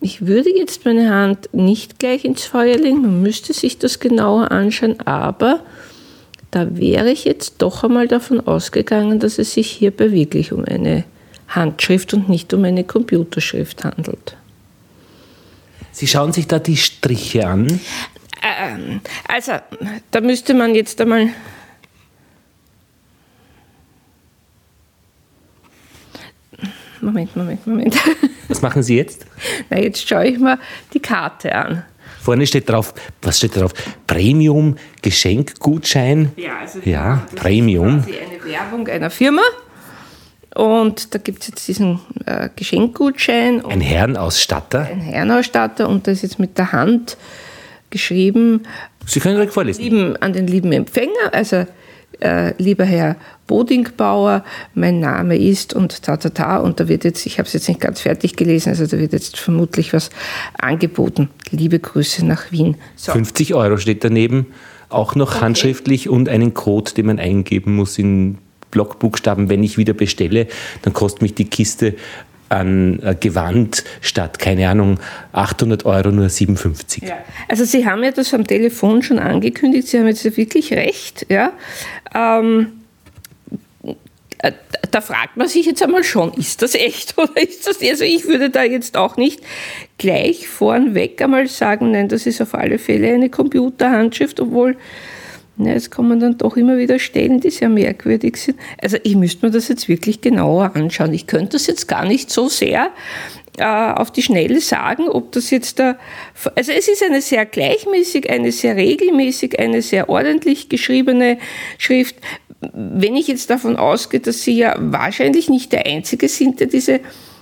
ich 0.00 0.26
würde 0.26 0.50
jetzt 0.56 0.84
meine 0.84 1.12
Hand 1.12 1.48
nicht 1.52 1.98
gleich 1.98 2.24
ins 2.24 2.44
Feuer 2.44 2.76
legen, 2.76 3.02
man 3.02 3.22
müsste 3.22 3.52
sich 3.52 3.78
das 3.78 3.98
genauer 4.00 4.50
anschauen, 4.50 5.00
aber 5.00 5.60
da 6.50 6.76
wäre 6.76 7.10
ich 7.10 7.24
jetzt 7.24 7.56
doch 7.58 7.84
einmal 7.84 8.08
davon 8.08 8.40
ausgegangen, 8.40 9.18
dass 9.18 9.38
es 9.38 9.52
sich 9.54 9.70
hierbei 9.70 10.12
wirklich 10.12 10.52
um 10.52 10.64
eine 10.64 11.04
Handschrift 11.48 12.14
und 12.14 12.28
nicht 12.28 12.52
um 12.54 12.64
eine 12.64 12.84
Computerschrift 12.84 13.84
handelt. 13.84 14.36
Sie 15.92 16.06
schauen 16.06 16.32
sich 16.32 16.46
da 16.46 16.58
die 16.58 16.76
Striche 16.76 17.46
an? 17.46 17.80
Ähm, 18.42 19.00
also, 19.26 19.52
da 20.10 20.20
müsste 20.20 20.54
man 20.54 20.74
jetzt 20.74 21.00
einmal 21.00 21.28
Moment, 27.00 27.36
Moment, 27.36 27.66
Moment. 27.66 27.96
Was 28.48 28.62
machen 28.62 28.82
Sie 28.82 28.96
jetzt? 28.96 29.26
Na, 29.70 29.78
jetzt 29.78 30.08
schaue 30.08 30.26
ich 30.26 30.38
mir 30.38 30.58
die 30.92 31.00
Karte 31.00 31.54
an. 31.54 31.84
Vorne 32.20 32.46
steht 32.46 32.68
drauf, 32.68 32.92
was 33.22 33.38
steht 33.38 33.56
drauf? 33.56 33.72
Premium 34.06 34.76
Geschenkgutschein. 35.02 36.32
Ja, 36.36 36.58
also 36.60 36.80
ja, 36.84 37.26
Premium. 37.36 38.00
Ist 38.00 38.08
eine 38.08 38.44
Werbung 38.44 38.86
einer 38.88 39.10
Firma. 39.10 39.42
Und 40.54 41.14
da 41.14 41.18
gibt 41.18 41.42
es 41.42 41.48
jetzt 41.48 41.68
diesen 41.68 42.00
äh, 42.26 42.48
Geschenkgutschein. 42.54 43.64
Ein 43.64 43.80
Herrenausstatter. 43.80 44.80
Ein 44.80 45.00
Herrenausstatter 45.00 45.88
und 45.88 46.06
das 46.06 46.18
ist 46.18 46.22
jetzt 46.22 46.38
mit 46.38 46.58
der 46.58 46.72
Hand 46.72 47.16
geschrieben. 47.90 48.64
Sie 49.06 49.20
können 49.20 49.36
direkt 49.36 49.52
vorlesen. 49.52 49.82
Lieben, 49.82 50.16
an 50.16 50.32
den 50.32 50.46
lieben 50.46 50.72
Empfänger, 50.72 51.32
also 51.32 51.66
äh, 52.20 52.54
lieber 52.62 52.84
Herr 52.84 53.16
Bodingbauer, 53.46 54.44
mein 54.74 55.00
Name 55.00 55.36
ist 55.36 55.74
und 55.74 56.02
ta 56.02 56.16
ta 56.16 56.28
ta 56.30 56.58
und 56.58 56.80
da 56.80 56.88
wird 56.88 57.04
jetzt, 57.04 57.26
ich 57.26 57.38
habe 57.38 57.46
es 57.46 57.52
jetzt 57.52 57.68
nicht 57.68 57.80
ganz 57.80 58.00
fertig 58.00 58.36
gelesen, 58.36 58.70
also 58.70 58.86
da 58.86 58.98
wird 58.98 59.12
jetzt 59.12 59.38
vermutlich 59.38 59.92
was 59.92 60.10
angeboten. 60.58 61.30
Liebe 61.50 61.78
Grüße 61.78 62.26
nach 62.26 62.52
Wien. 62.52 62.76
So. 62.96 63.12
50 63.12 63.54
Euro 63.54 63.76
steht 63.78 64.04
daneben, 64.04 64.46
auch 64.88 65.14
noch 65.14 65.36
okay. 65.36 65.40
handschriftlich 65.40 66.08
und 66.08 66.28
einen 66.28 66.54
Code, 66.54 66.92
den 66.94 67.06
man 67.06 67.18
eingeben 67.18 67.76
muss 67.76 67.98
in 67.98 68.38
Blockbuchstaben, 68.70 69.48
wenn 69.48 69.62
ich 69.62 69.78
wieder 69.78 69.94
bestelle, 69.94 70.46
dann 70.82 70.92
kostet 70.92 71.22
mich 71.22 71.34
die 71.34 71.46
Kiste 71.46 71.94
an 72.48 73.00
äh, 73.02 73.14
Gewand 73.18 73.84
statt, 74.00 74.38
keine 74.38 74.68
Ahnung, 74.68 74.98
800 75.32 75.84
Euro 75.84 76.10
nur 76.10 76.28
57. 76.28 77.02
Ja. 77.02 77.18
Also 77.48 77.64
Sie 77.64 77.86
haben 77.86 78.02
ja 78.02 78.10
das 78.10 78.32
am 78.34 78.46
Telefon 78.46 79.02
schon 79.02 79.18
angekündigt, 79.18 79.88
Sie 79.88 79.98
haben 79.98 80.06
jetzt 80.06 80.24
wirklich 80.36 80.72
recht. 80.72 81.26
Ja? 81.28 81.52
Ähm, 82.14 82.78
äh, 84.38 84.52
da 84.90 85.00
fragt 85.00 85.36
man 85.36 85.48
sich 85.48 85.66
jetzt 85.66 85.82
einmal 85.82 86.04
schon, 86.04 86.32
ist 86.34 86.62
das 86.62 86.74
echt 86.74 87.18
oder 87.18 87.40
ist 87.42 87.66
das, 87.66 87.78
also 87.82 88.04
ich 88.04 88.26
würde 88.26 88.50
da 88.50 88.62
jetzt 88.62 88.96
auch 88.96 89.16
nicht 89.16 89.40
gleich 89.98 90.48
vornweg 90.48 91.20
einmal 91.20 91.48
sagen, 91.48 91.90
nein, 91.90 92.08
das 92.08 92.26
ist 92.26 92.40
auf 92.40 92.54
alle 92.54 92.78
Fälle 92.78 93.12
eine 93.12 93.30
Computerhandschrift, 93.30 94.40
obwohl 94.40 94.76
ja, 95.58 95.72
es 95.72 95.90
kommen 95.90 96.20
dann 96.20 96.38
doch 96.38 96.56
immer 96.56 96.78
wieder 96.78 96.98
Stellen, 96.98 97.40
die 97.40 97.50
sehr 97.50 97.68
merkwürdig 97.68 98.36
sind. 98.36 98.58
Also 98.80 98.96
ich 99.02 99.16
müsste 99.16 99.46
mir 99.46 99.52
das 99.52 99.68
jetzt 99.68 99.88
wirklich 99.88 100.20
genauer 100.20 100.76
anschauen. 100.76 101.12
Ich 101.12 101.26
könnte 101.26 101.52
das 101.52 101.66
jetzt 101.66 101.88
gar 101.88 102.04
nicht 102.04 102.30
so 102.30 102.48
sehr 102.48 102.90
äh, 103.58 103.64
auf 103.64 104.12
die 104.12 104.22
Schnelle 104.22 104.60
sagen, 104.60 105.08
ob 105.08 105.32
das 105.32 105.50
jetzt 105.50 105.80
da, 105.80 105.98
also 106.54 106.70
es 106.70 106.86
ist 106.86 107.02
eine 107.02 107.20
sehr 107.20 107.44
gleichmäßig, 107.44 108.30
eine 108.30 108.52
sehr 108.52 108.76
regelmäßig, 108.76 109.58
eine 109.58 109.82
sehr 109.82 110.08
ordentlich 110.08 110.68
geschriebene 110.68 111.38
Schrift. 111.76 112.16
Wenn 112.60 113.16
ich 113.16 113.26
jetzt 113.26 113.50
davon 113.50 113.76
ausgehe, 113.76 114.20
dass 114.20 114.42
Sie 114.42 114.56
ja 114.56 114.76
wahrscheinlich 114.78 115.48
nicht 115.48 115.72
der 115.72 115.86
Einzige 115.86 116.28
sind, 116.28 116.60
der 116.60 116.68
diese 116.68 117.00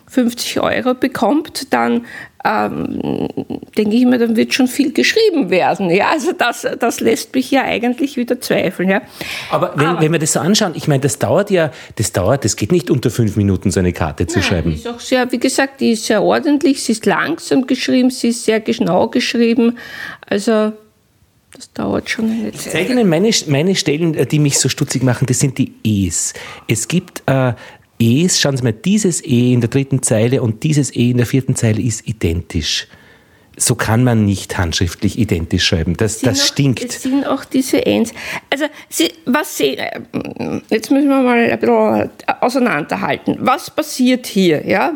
50 0.08 0.60
Euro 0.60 0.94
bekommt, 0.94 1.72
dann 1.72 2.06
ähm, 2.44 3.28
denke 3.76 3.96
ich 3.96 4.06
mir, 4.06 4.18
dann 4.18 4.36
wird 4.36 4.54
schon 4.54 4.68
viel 4.68 4.92
geschrieben 4.92 5.50
werden. 5.50 5.90
Ja, 5.90 6.10
also 6.10 6.32
das, 6.32 6.66
das 6.78 7.00
lässt 7.00 7.34
mich 7.34 7.50
ja 7.50 7.64
eigentlich 7.64 8.16
wieder 8.16 8.40
zweifeln. 8.40 8.88
Ja. 8.88 9.02
Aber 9.50 9.72
wenn, 9.74 9.86
Aber, 9.86 10.00
wenn 10.00 10.12
wir 10.12 10.18
das 10.18 10.32
so 10.32 10.40
anschauen, 10.40 10.72
ich 10.76 10.86
meine, 10.86 11.00
das 11.00 11.18
dauert 11.18 11.50
ja, 11.50 11.72
das 11.96 12.12
dauert, 12.12 12.44
das 12.44 12.54
geht 12.56 12.70
nicht 12.70 12.90
unter 12.90 13.10
fünf 13.10 13.36
Minuten, 13.36 13.70
so 13.70 13.80
eine 13.80 13.92
Karte 13.92 14.26
zu 14.26 14.38
nein, 14.38 14.48
schreiben. 14.48 14.70
Die 14.70 14.76
ist 14.76 14.88
auch 14.88 15.00
sehr, 15.00 15.30
wie 15.32 15.38
gesagt, 15.38 15.80
die 15.80 15.92
ist 15.92 16.06
sehr 16.06 16.22
ordentlich, 16.22 16.82
sie 16.82 16.92
ist 16.92 17.04
langsam 17.04 17.66
geschrieben, 17.66 18.10
sie 18.10 18.28
ist 18.28 18.44
sehr 18.44 18.60
genau 18.60 19.08
geschrieben. 19.08 19.78
Also 20.28 20.72
das 21.52 21.72
dauert 21.72 22.10
schon 22.10 22.30
eine 22.30 22.52
Zeit. 22.52 22.66
Ich 22.66 22.70
zeige 22.70 22.92
Ihnen 22.92 23.08
meine, 23.08 23.30
meine 23.48 23.74
Stellen, 23.74 24.14
äh, 24.14 24.26
die 24.26 24.38
mich 24.38 24.58
so 24.58 24.68
stutzig 24.68 25.02
machen, 25.02 25.26
das 25.26 25.40
sind 25.40 25.58
die 25.58 25.72
E's. 25.82 26.34
Es 26.68 26.86
gibt 26.86 27.22
äh, 27.26 27.54
E's, 27.98 28.40
schauen 28.40 28.56
Sie 28.56 28.62
mal, 28.62 28.72
dieses 28.72 29.24
E 29.24 29.52
in 29.52 29.60
der 29.60 29.70
dritten 29.70 30.02
Zeile 30.02 30.42
und 30.42 30.62
dieses 30.62 30.94
E 30.94 31.10
in 31.10 31.16
der 31.16 31.26
vierten 31.26 31.54
Zeile 31.54 31.80
ist 31.80 32.06
identisch 32.06 32.88
so 33.56 33.74
kann 33.74 34.04
man 34.04 34.24
nicht 34.24 34.58
handschriftlich 34.58 35.18
identisch 35.18 35.66
schreiben. 35.66 35.96
Das, 35.96 36.20
das 36.20 36.40
auch, 36.40 36.44
stinkt. 36.44 36.84
Es 36.84 37.02
sind 37.02 37.26
auch 37.26 37.44
diese 37.44 37.84
Ends. 37.86 38.12
Also, 38.50 38.66
Sie, 38.90 39.10
was 39.24 39.56
Sie, 39.56 39.78
äh, 39.78 40.00
jetzt 40.68 40.90
müssen 40.90 41.08
wir 41.08 41.22
mal 41.22 41.38
ein 41.38 41.58
bisschen 41.58 42.10
auseinanderhalten. 42.40 43.38
Was 43.40 43.70
passiert 43.70 44.26
hier? 44.26 44.66
Ja? 44.66 44.92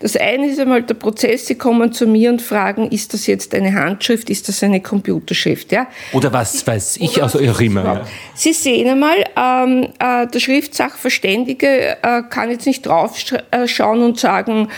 Das 0.00 0.16
eine 0.16 0.48
ist 0.48 0.60
einmal 0.60 0.82
der 0.82 0.94
Prozess, 0.94 1.46
Sie 1.46 1.54
kommen 1.54 1.92
zu 1.92 2.06
mir 2.06 2.30
und 2.30 2.42
fragen, 2.42 2.90
ist 2.90 3.14
das 3.14 3.26
jetzt 3.26 3.54
eine 3.54 3.72
Handschrift, 3.72 4.28
ist 4.28 4.48
das 4.48 4.62
eine 4.62 4.80
Computerschrift? 4.80 5.72
Ja? 5.72 5.86
Oder 6.12 6.32
was 6.32 6.66
weiß 6.66 6.98
ich 6.98 7.22
also 7.22 7.38
auch 7.38 7.60
immer. 7.60 7.84
Ja. 7.84 8.06
Sie 8.34 8.52
sehen 8.52 8.88
einmal, 8.88 9.24
ähm, 9.36 9.88
äh, 9.98 10.26
der 10.26 10.38
Schriftsachverständige 10.38 11.96
äh, 12.02 12.22
kann 12.28 12.50
jetzt 12.50 12.66
nicht 12.66 12.84
draufschauen 12.84 14.02
und 14.02 14.20
sagen, 14.20 14.68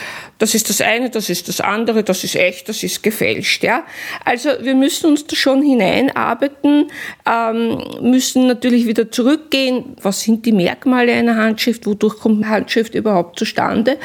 das 0.45 0.55
ist 0.55 0.69
das 0.69 0.83
eine, 0.83 1.09
das 1.09 1.31
ist 1.31 1.49
das 1.49 1.63
andere, 1.63 2.05
das 2.05 2.23
ist 2.23 2.37
echt, 2.37 2.69
das 2.69 2.83
ist 2.83 3.03
gefälscht. 3.03 3.65
Ja? 3.65 3.85
Also 4.27 4.51
wir 4.61 4.75
müssen 4.75 5.07
uns 5.07 5.27
da 5.27 5.35
schon 5.35 5.63
hineinarbeiten, 5.63 6.91
ähm, 7.27 7.83
müssen 8.03 8.47
natürlich 8.47 8.87
wieder 8.87 9.11
zurückgehen, 9.11 9.97
was 10.03 10.21
sind 10.21 10.45
die 10.45 10.53
Merkmale 10.53 11.15
einer 11.15 11.37
Handschrift, 11.37 11.87
wodurch 11.87 12.19
kommt 12.19 12.45
eine 12.45 12.53
Handschrift 12.55 12.95
überhaupt 12.95 13.39
zustande 13.39 13.97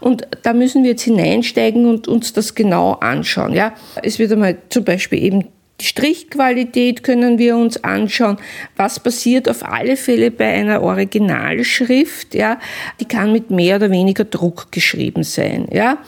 und 0.00 0.26
da 0.42 0.52
müssen 0.52 0.82
wir 0.82 0.90
jetzt 0.90 1.02
hineinsteigen 1.02 1.86
und 1.86 2.08
uns 2.08 2.32
das 2.32 2.56
genau 2.56 2.94
anschauen. 2.94 3.52
Ja? 3.52 3.72
Es 4.02 4.18
wird 4.18 4.32
einmal 4.32 4.58
zum 4.70 4.82
Beispiel 4.82 5.22
eben 5.22 5.44
die 5.80 5.86
Strichqualität 5.86 7.02
können 7.02 7.38
wir 7.38 7.56
uns 7.56 7.82
anschauen. 7.82 8.38
Was 8.76 9.00
passiert 9.00 9.48
auf 9.48 9.64
alle 9.64 9.96
Fälle 9.96 10.30
bei 10.30 10.46
einer 10.46 10.82
Originalschrift? 10.82 12.34
Ja, 12.34 12.60
die 13.00 13.06
kann 13.06 13.32
mit 13.32 13.50
mehr 13.50 13.76
oder 13.76 13.90
weniger 13.90 14.24
Druck 14.24 14.70
geschrieben 14.70 15.24
sein. 15.24 15.66
Ja, 15.72 15.98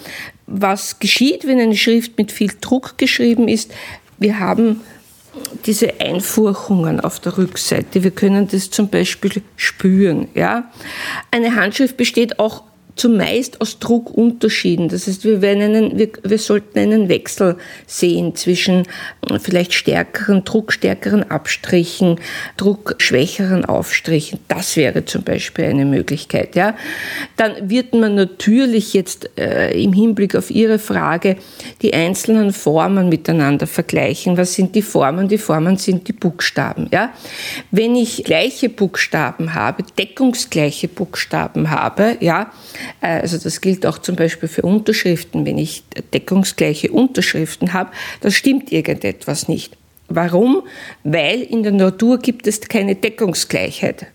was 0.46 1.00
geschieht, 1.00 1.46
wenn 1.46 1.60
eine 1.60 1.76
Schrift 1.76 2.16
mit 2.16 2.30
viel 2.30 2.52
Druck 2.60 2.96
geschrieben 2.96 3.48
ist? 3.48 3.74
Wir 4.18 4.38
haben 4.38 4.82
diese 5.66 6.00
Einfurchungen 6.00 7.00
auf 7.00 7.20
der 7.20 7.36
Rückseite. 7.36 8.04
Wir 8.04 8.12
können 8.12 8.48
das 8.48 8.70
zum 8.70 8.88
Beispiel 8.88 9.42
spüren. 9.56 10.28
Ja, 10.34 10.70
eine 11.30 11.56
Handschrift 11.56 11.96
besteht 11.96 12.38
auch 12.38 12.62
zumeist 12.96 13.60
aus 13.60 13.78
Druckunterschieden. 13.78 14.88
Das 14.88 15.06
heißt, 15.06 15.24
wir, 15.24 15.42
werden 15.42 15.62
einen, 15.62 15.98
wir, 15.98 16.08
wir 16.22 16.38
sollten 16.38 16.78
einen 16.78 17.08
Wechsel 17.08 17.56
sehen 17.86 18.34
zwischen 18.34 18.86
äh, 19.28 19.38
vielleicht 19.38 19.74
stärkeren, 19.74 20.44
druckstärkeren 20.44 21.30
Abstrichen, 21.30 22.18
druckschwächeren 22.56 23.66
Aufstrichen. 23.66 24.40
Das 24.48 24.76
wäre 24.76 25.04
zum 25.04 25.22
Beispiel 25.22 25.66
eine 25.66 25.84
Möglichkeit. 25.84 26.56
Ja. 26.56 26.74
Dann 27.36 27.68
wird 27.68 27.94
man 27.94 28.14
natürlich 28.14 28.94
jetzt 28.94 29.30
äh, 29.38 29.78
im 29.80 29.92
Hinblick 29.92 30.34
auf 30.34 30.50
Ihre 30.50 30.78
Frage 30.78 31.36
die 31.82 31.92
einzelnen 31.92 32.52
Formen 32.52 33.10
miteinander 33.10 33.66
vergleichen. 33.66 34.38
Was 34.38 34.54
sind 34.54 34.74
die 34.74 34.82
Formen? 34.82 35.28
Die 35.28 35.38
Formen 35.38 35.76
sind 35.76 36.08
die 36.08 36.14
Buchstaben. 36.14 36.88
Ja. 36.90 37.12
Wenn 37.70 37.94
ich 37.94 38.24
gleiche 38.24 38.70
Buchstaben 38.70 39.52
habe, 39.52 39.84
deckungsgleiche 39.98 40.88
Buchstaben 40.88 41.70
habe, 41.70 42.16
ja, 42.20 42.50
also 43.00 43.38
das 43.38 43.60
gilt 43.60 43.86
auch 43.86 43.98
zum 43.98 44.16
Beispiel 44.16 44.48
für 44.48 44.62
Unterschriften, 44.62 45.46
wenn 45.46 45.58
ich 45.58 45.84
deckungsgleiche 46.12 46.90
Unterschriften 46.90 47.72
habe, 47.72 47.90
da 48.20 48.30
stimmt 48.30 48.72
irgendetwas 48.72 49.48
nicht. 49.48 49.76
Warum? 50.08 50.62
Weil 51.04 51.42
in 51.42 51.62
der 51.62 51.72
Natur 51.72 52.18
gibt 52.18 52.46
es 52.46 52.60
keine 52.60 52.94
Deckungsgleichheit. 52.94 54.06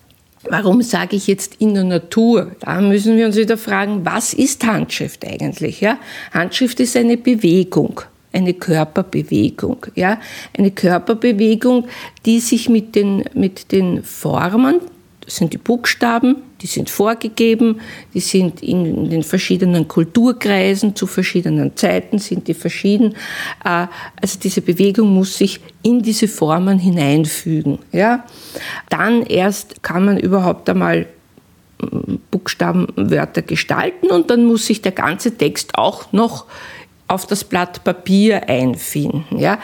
Warum 0.49 0.81
sage 0.81 1.15
ich 1.15 1.27
jetzt 1.27 1.55
in 1.59 1.75
der 1.75 1.83
Natur? 1.83 2.55
Da 2.61 2.81
müssen 2.81 3.15
wir 3.15 3.27
uns 3.27 3.35
wieder 3.35 3.57
fragen, 3.57 4.05
was 4.05 4.33
ist 4.33 4.65
Handschrift 4.65 5.25
eigentlich? 5.25 5.81
Ja? 5.81 5.99
Handschrift 6.31 6.79
ist 6.79 6.97
eine 6.97 7.17
Bewegung, 7.17 8.01
eine 8.33 8.53
Körperbewegung. 8.53 9.85
Ja? 9.95 10.19
Eine 10.57 10.71
Körperbewegung, 10.71 11.87
die 12.25 12.39
sich 12.39 12.69
mit 12.69 12.95
den, 12.95 13.25
mit 13.35 13.71
den 13.71 14.03
Formen, 14.03 14.79
das 15.23 15.35
sind 15.35 15.53
die 15.53 15.57
Buchstaben, 15.57 16.37
die 16.61 16.67
sind 16.67 16.89
vorgegeben, 16.89 17.79
die 18.13 18.19
sind 18.19 18.61
in 18.61 19.09
den 19.09 19.23
verschiedenen 19.23 19.87
Kulturkreisen 19.87 20.95
zu 20.95 21.07
verschiedenen 21.07 21.75
Zeiten, 21.75 22.19
sind 22.19 22.47
die 22.47 22.53
verschieden. 22.53 23.15
Äh, 23.63 23.87
also 24.21 24.39
diese 24.41 24.61
Bewegung 24.61 25.13
muss 25.13 25.37
sich 25.37 25.59
in 25.83 26.01
diese 26.01 26.27
Formen 26.27 26.79
hineinfügen. 26.79 27.79
Ja? 27.91 28.25
Dann 28.89 29.23
erst 29.23 29.83
kann 29.83 30.05
man 30.05 30.17
überhaupt 30.17 30.69
einmal 30.69 31.07
mm, 31.81 32.15
Buchstabenwörter 32.31 33.43
gestalten 33.43 34.07
und 34.07 34.29
dann 34.29 34.45
muss 34.45 34.65
sich 34.65 34.81
der 34.81 34.91
ganze 34.91 35.37
Text 35.37 35.75
auch 35.75 36.11
noch 36.11 36.45
auf 37.07 37.27
das 37.27 37.43
Blatt 37.43 37.83
Papier 37.83 38.49
einfinden. 38.49 39.25
Ja? 39.37 39.59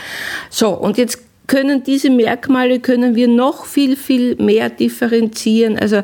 So, 0.49 0.69
und 0.69 0.97
jetzt 0.97 1.26
können 1.47 1.83
diese 1.83 2.09
Merkmale 2.09 2.79
können 2.79 3.15
wir 3.15 3.27
noch 3.27 3.65
viel, 3.65 3.95
viel 3.95 4.35
mehr 4.35 4.69
differenzieren. 4.69 5.77
Also 5.77 6.03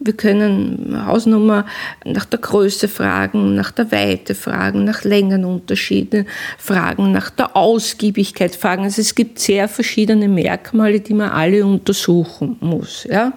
wir 0.00 0.12
können 0.12 1.06
Hausnummer 1.06 1.66
nach 2.04 2.24
der 2.24 2.38
Größe 2.38 2.86
fragen, 2.88 3.54
nach 3.54 3.72
der 3.72 3.90
Weite 3.90 4.34
fragen, 4.34 4.84
nach 4.84 5.02
Längenunterschieden 5.02 6.26
fragen, 6.56 7.10
nach 7.12 7.30
der 7.30 7.56
Ausgiebigkeit 7.56 8.54
fragen. 8.54 8.84
Also 8.84 9.00
es 9.00 9.14
gibt 9.14 9.40
sehr 9.40 9.68
verschiedene 9.68 10.28
Merkmale, 10.28 11.00
die 11.00 11.14
man 11.14 11.30
alle 11.30 11.66
untersuchen 11.66 12.56
muss. 12.60 13.04
Ja? 13.10 13.32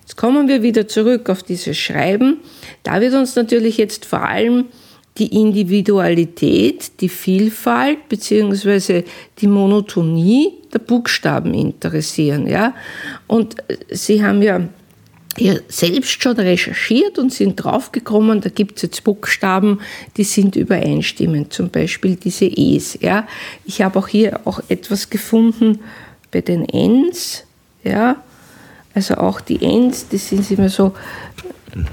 Jetzt 0.00 0.16
kommen 0.16 0.48
wir 0.48 0.62
wieder 0.62 0.88
zurück 0.88 1.30
auf 1.30 1.44
dieses 1.44 1.78
Schreiben. 1.78 2.38
Da 2.82 3.00
wird 3.00 3.14
uns 3.14 3.36
natürlich 3.36 3.76
jetzt 3.76 4.04
vor 4.04 4.22
allem 4.22 4.66
die 5.18 5.34
Individualität, 5.34 7.00
die 7.00 7.08
Vielfalt 7.08 8.08
bzw. 8.08 9.04
die 9.38 9.46
Monotonie 9.46 10.52
der 10.72 10.78
Buchstaben 10.78 11.54
interessieren. 11.54 12.46
Ja? 12.46 12.74
Und 13.26 13.56
Sie 13.90 14.24
haben 14.24 14.42
ja 14.42 14.68
hier 15.38 15.62
selbst 15.68 16.22
schon 16.22 16.36
recherchiert 16.36 17.18
und 17.18 17.32
sind 17.32 17.56
draufgekommen, 17.56 18.40
da 18.40 18.50
gibt 18.50 18.76
es 18.76 18.82
jetzt 18.82 19.04
Buchstaben, 19.04 19.80
die 20.16 20.24
sind 20.24 20.56
übereinstimmend, 20.56 21.52
zum 21.52 21.70
Beispiel 21.70 22.16
diese 22.16 22.46
E's. 22.46 22.98
Ja. 23.00 23.26
Ich 23.64 23.82
habe 23.82 23.98
auch 23.98 24.08
hier 24.08 24.40
auch 24.44 24.60
etwas 24.68 25.10
gefunden 25.10 25.80
bei 26.30 26.40
den 26.40 26.64
N's, 26.68 27.44
ja. 27.84 28.16
also 28.94 29.14
auch 29.14 29.40
die 29.40 29.62
N's, 29.62 30.08
die 30.08 30.18
sind 30.18 30.50
immer 30.50 30.68
so, 30.68 30.94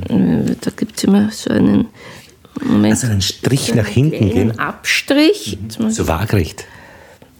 äh, 0.09 0.55
da 0.59 0.71
gibt 0.75 0.97
es 0.97 1.03
immer 1.03 1.29
so 1.31 1.51
einen 1.51 1.87
Moment, 2.61 2.93
also 2.93 3.07
einen 3.07 3.21
Strich 3.21 3.67
so 3.67 3.75
nach 3.75 3.87
hinten 3.87 4.29
gehen. 4.29 4.59
Abstrich. 4.59 5.57
Mhm. 5.79 5.89
So 5.89 6.07
waagrecht. 6.07 6.65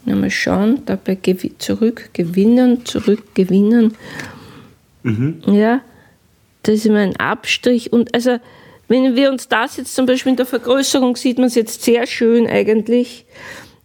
Mal 0.06 0.30
schauen, 0.30 0.84
dabei 0.86 1.18
zurückgewinnen, 1.58 2.86
zurückgewinnen. 2.86 3.96
Mhm. 5.02 5.42
Ja, 5.48 5.82
das 6.64 6.76
ist 6.76 6.86
immer 6.86 7.00
ein 7.00 7.16
Abstrich. 7.16 7.92
Und 7.92 8.14
also, 8.14 8.38
wenn 8.88 9.16
wir 9.16 9.32
uns 9.32 9.48
das 9.48 9.78
jetzt 9.78 9.96
zum 9.96 10.06
Beispiel 10.06 10.32
in 10.32 10.36
der 10.36 10.46
Vergrößerung 10.46 11.16
sieht 11.16 11.38
man 11.38 11.48
es 11.48 11.56
jetzt 11.56 11.82
sehr 11.84 12.06
schön 12.06 12.48
eigentlich, 12.48 13.26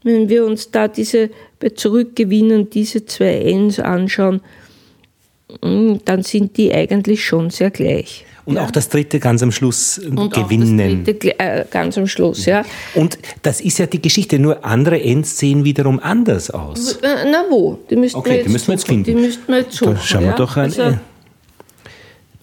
wenn 0.03 0.29
wir 0.29 0.45
uns 0.45 0.71
da 0.71 0.89
diese 0.89 1.31
bei 1.59 1.71
Zurückgewinnen 1.71 2.71
diese 2.71 3.05
zwei 3.05 3.37
Ns 3.53 3.81
anschauen, 3.81 4.41
mm, 5.63 5.97
dann 6.05 6.23
sind 6.23 6.57
die 6.57 6.73
eigentlich 6.73 7.25
schon 7.25 7.51
sehr 7.51 7.71
gleich. 7.71 8.25
Und 8.51 8.57
ja. 8.57 8.65
auch 8.65 8.73
das 8.73 8.89
dritte 8.89 9.21
ganz 9.21 9.45
am 9.45 9.53
Schluss 9.53 9.97
und 9.97 10.35
gewinnen. 10.35 11.05
Das 11.05 11.05
dritte 11.05 11.39
äh, 11.39 11.65
ganz 11.71 11.97
am 11.97 12.09
Schluss, 12.09 12.47
ja. 12.47 12.65
Und 12.97 13.17
das 13.43 13.61
ist 13.61 13.79
ja 13.79 13.87
die 13.87 14.03
Geschichte, 14.03 14.41
nur 14.41 14.65
andere 14.65 15.01
Ends 15.01 15.39
sehen 15.39 15.63
wiederum 15.63 16.01
anders 16.01 16.51
aus. 16.51 16.99
Na 17.01 17.45
wo? 17.49 17.79
Die 17.89 17.95
müssten 17.95 18.19
okay, 18.19 18.31
wir 18.31 18.37
jetzt, 18.39 18.47
die 18.47 18.53
müssen 18.53 18.67
wir 18.67 18.75
jetzt 18.75 18.87
finden. 18.89 19.05
Die 19.05 19.15
müssten 19.15 19.47
wir 19.47 19.59
jetzt 19.61 19.77
suchen, 19.77 19.95
da 19.95 20.01
schauen 20.01 20.23
wir 20.23 20.31
ja? 20.31 20.35
doch 20.35 20.57
an. 20.57 20.65
Also, 20.65 20.99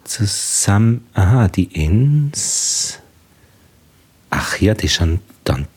zusammen. 0.06 1.06
Aha, 1.14 1.50
die 1.50 1.70
Ns. 1.76 3.00
Ach 4.30 4.62
ja, 4.62 4.76
die 4.76 4.88
schon 4.88 5.20
dann. 5.44 5.68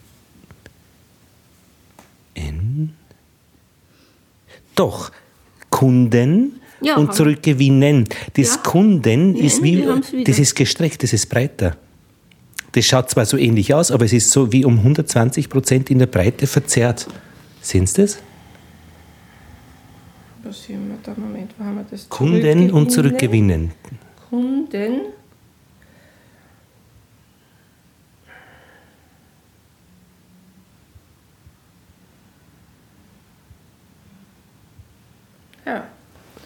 N. 2.34 2.94
Doch, 4.76 5.10
Kunden 5.70 6.60
ja, 6.80 6.96
und 6.96 7.14
zurückgewinnen. 7.14 8.08
Das 8.34 8.56
ja. 8.56 8.62
Kunden 8.62 9.36
ja, 9.36 9.44
ist 9.44 9.62
wie, 9.62 9.84
das 10.24 10.38
ist 10.38 10.54
gestreckt, 10.54 11.02
das 11.02 11.12
ist 11.12 11.28
breiter. 11.28 11.76
Das 12.72 12.84
schaut 12.84 13.10
zwar 13.10 13.26
so 13.26 13.36
ähnlich 13.36 13.74
aus, 13.74 13.90
aber 13.90 14.04
es 14.04 14.12
ist 14.12 14.30
so 14.30 14.52
wie 14.52 14.64
um 14.64 14.78
120 14.78 15.48
Prozent 15.48 15.90
in 15.90 15.98
der 15.98 16.06
Breite 16.06 16.46
verzerrt. 16.46 17.06
Sehen 17.60 17.86
Sie 17.86 18.02
das? 18.02 18.18
Was 20.44 20.68
haben 20.68 20.88
wir 20.88 20.98
da? 21.02 21.14
Moment, 21.20 21.52
wo 21.58 21.64
haben 21.64 21.76
wir 21.76 21.86
das? 21.90 22.08
Kunden 22.08 22.70
und 22.70 22.90
zurückgewinnen. 22.90 23.72
Kunden 24.30 25.00
Ja. 35.66 35.84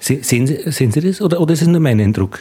Sehen 0.05 0.47
Sie, 0.47 0.71
sehen 0.71 0.93
Sie 0.93 1.01
das 1.01 1.23
oder, 1.23 1.41
oder 1.41 1.55
ist 1.55 1.63
es 1.63 1.69
nur 1.69 1.81
mein 1.81 1.99
Eindruck? 1.99 2.41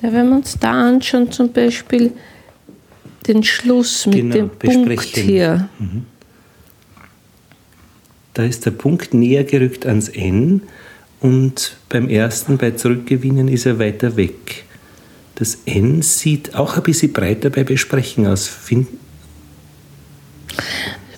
Ja, 0.00 0.10
wenn 0.14 0.30
wir 0.30 0.36
uns 0.36 0.58
da 0.58 0.88
anschauen, 0.88 1.30
zum 1.30 1.52
Beispiel 1.52 2.12
den 3.28 3.42
Schluss 3.42 4.06
mit 4.06 4.16
genau, 4.16 4.34
dem 4.34 4.50
Punkt 4.50 5.16
den. 5.16 5.24
hier. 5.24 5.68
Mhm. 5.78 6.04
Da 8.34 8.44
ist 8.44 8.66
der 8.66 8.70
Punkt 8.72 9.14
näher 9.14 9.44
gerückt 9.44 9.86
ans 9.86 10.08
N 10.08 10.62
und 11.20 11.76
beim 11.88 12.08
ersten, 12.08 12.58
bei 12.58 12.72
Zurückgewinnen, 12.72 13.48
ist 13.48 13.66
er 13.66 13.78
weiter 13.78 14.16
weg. 14.16 14.64
Das 15.36 15.58
N 15.64 16.02
sieht 16.02 16.54
auch 16.54 16.76
ein 16.76 16.82
bisschen 16.82 17.12
breiter 17.12 17.50
bei 17.50 17.64
Besprechen 17.64 18.26
aus. 18.26 18.46
Finden 18.46 18.98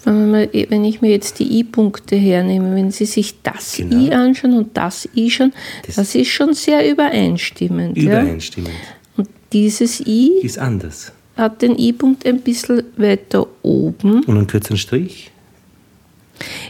wenn 0.08 0.84
ich 0.84 1.00
mir 1.00 1.10
jetzt 1.10 1.38
die 1.38 1.58
I-Punkte 1.58 2.16
hernehme, 2.16 2.74
wenn 2.74 2.90
Sie 2.90 3.04
sich 3.04 3.42
das 3.42 3.76
genau. 3.76 3.96
I 3.96 4.12
anschauen 4.12 4.54
und 4.56 4.76
das 4.76 5.08
I 5.14 5.30
schon, 5.30 5.52
das, 5.86 5.96
das 5.96 6.14
ist 6.14 6.28
schon 6.28 6.54
sehr 6.54 6.90
übereinstimmend. 6.90 7.96
Übereinstimmend. 7.96 8.72
Ja? 8.72 8.94
Und 9.18 9.28
dieses 9.52 10.00
I 10.00 10.40
ist 10.42 10.58
anders 10.58 11.12
hat 11.38 11.62
den 11.62 11.78
E-Punkt 11.78 12.26
ein 12.26 12.40
bisschen 12.40 12.82
weiter 12.96 13.46
oben. 13.62 14.24
Und 14.24 14.36
einen 14.36 14.46
kürzeren 14.46 14.76
Strich? 14.76 15.30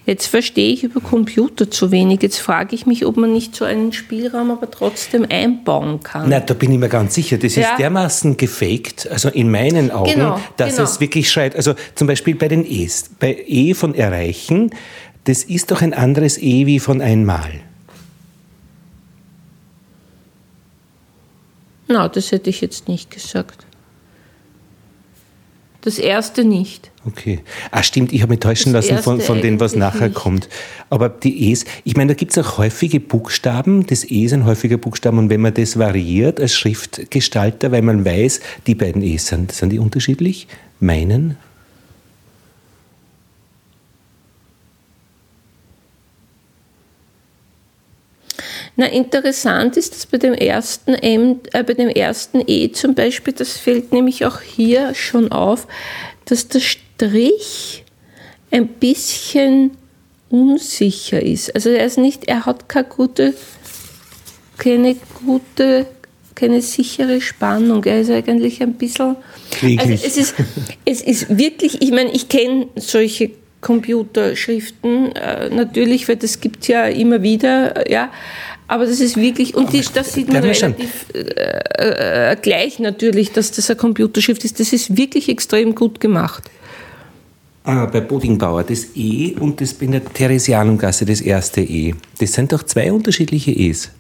Jetzt 0.07 0.27
verstehe 0.27 0.73
ich 0.73 0.85
über 0.85 1.01
Computer 1.01 1.71
zu 1.71 1.91
wenig. 1.91 2.23
Jetzt 2.23 2.39
frage 2.39 2.75
ich 2.75 2.87
mich, 2.87 3.05
ob 3.05 3.17
man 3.17 3.33
nicht 3.33 3.55
so 3.55 3.65
einen 3.65 3.93
Spielraum 3.93 4.51
aber 4.51 4.71
trotzdem 4.71 5.27
einbauen 5.29 6.01
kann. 6.01 6.29
Na, 6.31 6.41
da 6.41 6.55
bin 6.55 6.73
ich 6.73 6.79
mir 6.79 6.89
ganz 6.89 7.15
sicher. 7.15 7.37
Das 7.37 7.55
ja. 7.55 7.71
ist 7.71 7.79
dermaßen 7.79 8.37
gefaked, 8.37 9.09
also 9.11 9.29
in 9.29 9.51
meinen 9.51 9.91
Augen, 9.91 10.13
genau, 10.13 10.41
dass 10.57 10.77
genau. 10.77 10.85
es 10.85 11.01
wirklich 11.01 11.31
schreit. 11.31 11.57
Also 11.57 11.75
zum 11.95 12.07
Beispiel 12.07 12.35
bei 12.35 12.49
den 12.49 12.65
E's. 12.65 13.11
Bei 13.19 13.45
E 13.47 13.75
von 13.75 13.95
erreichen, 13.95 14.71
das 15.25 15.45
ist 15.45 15.71
doch 15.71 15.83
ein 15.83 15.93
anderes 15.93 16.39
E 16.39 16.65
wie 16.65 16.79
von 16.79 17.03
einmal. 17.03 17.51
Na, 21.89 22.09
das 22.09 22.33
hätte 22.33 22.49
ich 22.51 22.61
jetzt 22.61 22.89
nicht 22.89 23.11
gesagt. 23.11 23.68
Das 25.89 25.99
erste 25.99 26.45
nicht. 26.45 26.91
Okay. 27.07 27.41
Ah, 27.71 27.83
stimmt, 27.83 28.13
ich 28.13 28.21
habe 28.21 28.33
mich 28.33 28.41
täuschen 28.41 28.75
Das 28.75 28.91
lassen 28.91 29.03
von, 29.03 29.23
von 29.23 29.41
dem, 29.41 29.59
was 29.59 29.75
nachher 29.75 30.09
nicht. 30.09 30.17
kommt. 30.17 30.47
Aber 30.91 31.09
die 31.09 31.49
E's, 31.51 31.65
ich 31.85 31.97
meine, 31.97 32.09
da 32.09 32.15
gibt 32.15 32.37
es 32.37 32.37
auch 32.37 32.59
häufige 32.59 33.01
Buchstaben. 33.01 33.87
Das 33.87 34.05
E 34.05 34.25
ist 34.25 34.35
ein 34.35 34.45
häufiger 34.45 34.77
Buchstaben 34.77 35.17
und 35.17 35.31
wenn 35.31 35.41
man 35.41 35.55
das 35.55 35.79
variiert 35.79 36.43
als 36.43 36.55
Schriftgestalter, 36.55 37.73
weil 37.73 37.81
man 37.81 38.05
weiß, 38.05 38.41
die 38.67 38.75
beiden 38.75 39.01
E's 39.01 39.29
sind, 39.29 39.51
sind 39.53 39.71
die 39.71 39.79
unterschiedlich? 39.79 40.47
Meinen? 40.79 41.39
Na, 48.81 48.87
interessant 48.87 49.77
ist, 49.77 49.93
dass 49.93 50.07
bei 50.07 50.19
dem 50.19 50.35
ersten 50.35 50.95
M, 50.95 51.41
äh, 51.53 51.65
bei 51.65 51.75
dem 51.75 51.89
ersten 51.89 52.41
E 52.47 52.71
zum 52.71 52.95
Beispiel, 52.95 53.33
das 53.33 53.57
fällt 53.57 53.93
nämlich 53.93 54.25
auch 54.25 54.41
hier 54.41 54.95
schon 54.95 55.33
auf, 55.33 55.67
dass 56.27 56.47
der 56.47 56.61
Strich 56.61 57.85
ein 58.53 58.69
bisschen 58.69 59.73
unsicher 60.31 61.21
ist. 61.21 61.53
Also 61.57 61.71
er 61.71 61.87
ist 61.87 61.99
nicht, 61.99 62.29
er 62.29 62.47
hat 62.47 62.69
keine 62.69 62.87
gute, 62.87 63.35
keine 64.59 64.95
gute, 65.27 65.87
keine 66.37 66.63
sichere 66.63 67.21
Spannung. 67.21 67.83
Er 67.83 68.03
ist 68.03 68.13
eigentlich 68.13 68.63
ein 68.63 68.75
bisschen. 68.75 69.17
Kläglich. 69.51 69.81
Also 69.81 70.07
es 70.07 70.17
ist, 70.17 70.35
es 70.85 71.01
ist 71.01 71.37
wirklich, 71.37 71.83
ich 71.83 71.91
meine, 71.91 72.13
ich 72.13 72.29
kenne 72.29 72.69
solche 72.77 73.33
Computerschriften 73.61 75.17
äh, 75.17 75.51
natürlich, 75.51 76.09
weil 76.09 76.15
das 76.15 76.41
gibt 76.41 76.63
es 76.63 76.69
ja 76.69 76.87
immer 76.87 77.23
wieder, 77.25 77.89
äh, 77.89 77.93
ja. 77.93 78.13
Aber 78.69 78.85
das 78.85 79.01
ist 79.01 79.17
wirklich, 79.17 79.55
und 79.55 79.73
die, 79.73 79.83
das 79.95 80.13
sieht 80.13 80.29
man 80.31 80.43
relativ 80.43 81.07
äh, 81.15 82.33
äh, 82.33 82.37
gleich 82.37 82.79
natürlich, 82.79 83.33
dass 83.33 83.51
das 83.51 83.71
eine 83.71 83.79
Computerschrift 83.79 84.45
ist. 84.45 84.61
Das 84.61 84.75
ist 84.75 84.95
wirklich 84.97 85.31
extrem 85.31 85.75
gut 85.75 86.01
gemacht. 86.01 86.51
Ah, 87.65 87.87
bei 87.87 88.03
Bodingbauer, 88.03 88.65
das 88.65 88.89
E 88.95 89.35
und 89.41 89.61
das 89.61 89.73
in 89.73 89.93
der 89.93 90.05
Theresianumgasse, 90.05 91.07
das 91.07 91.23
erste 91.23 91.63
E. 91.63 91.95
Das 92.19 92.35
sind 92.35 92.53
doch 92.53 92.63
zwei 92.63 92.93
unterschiedliche 92.93 93.53
E's. 93.53 93.91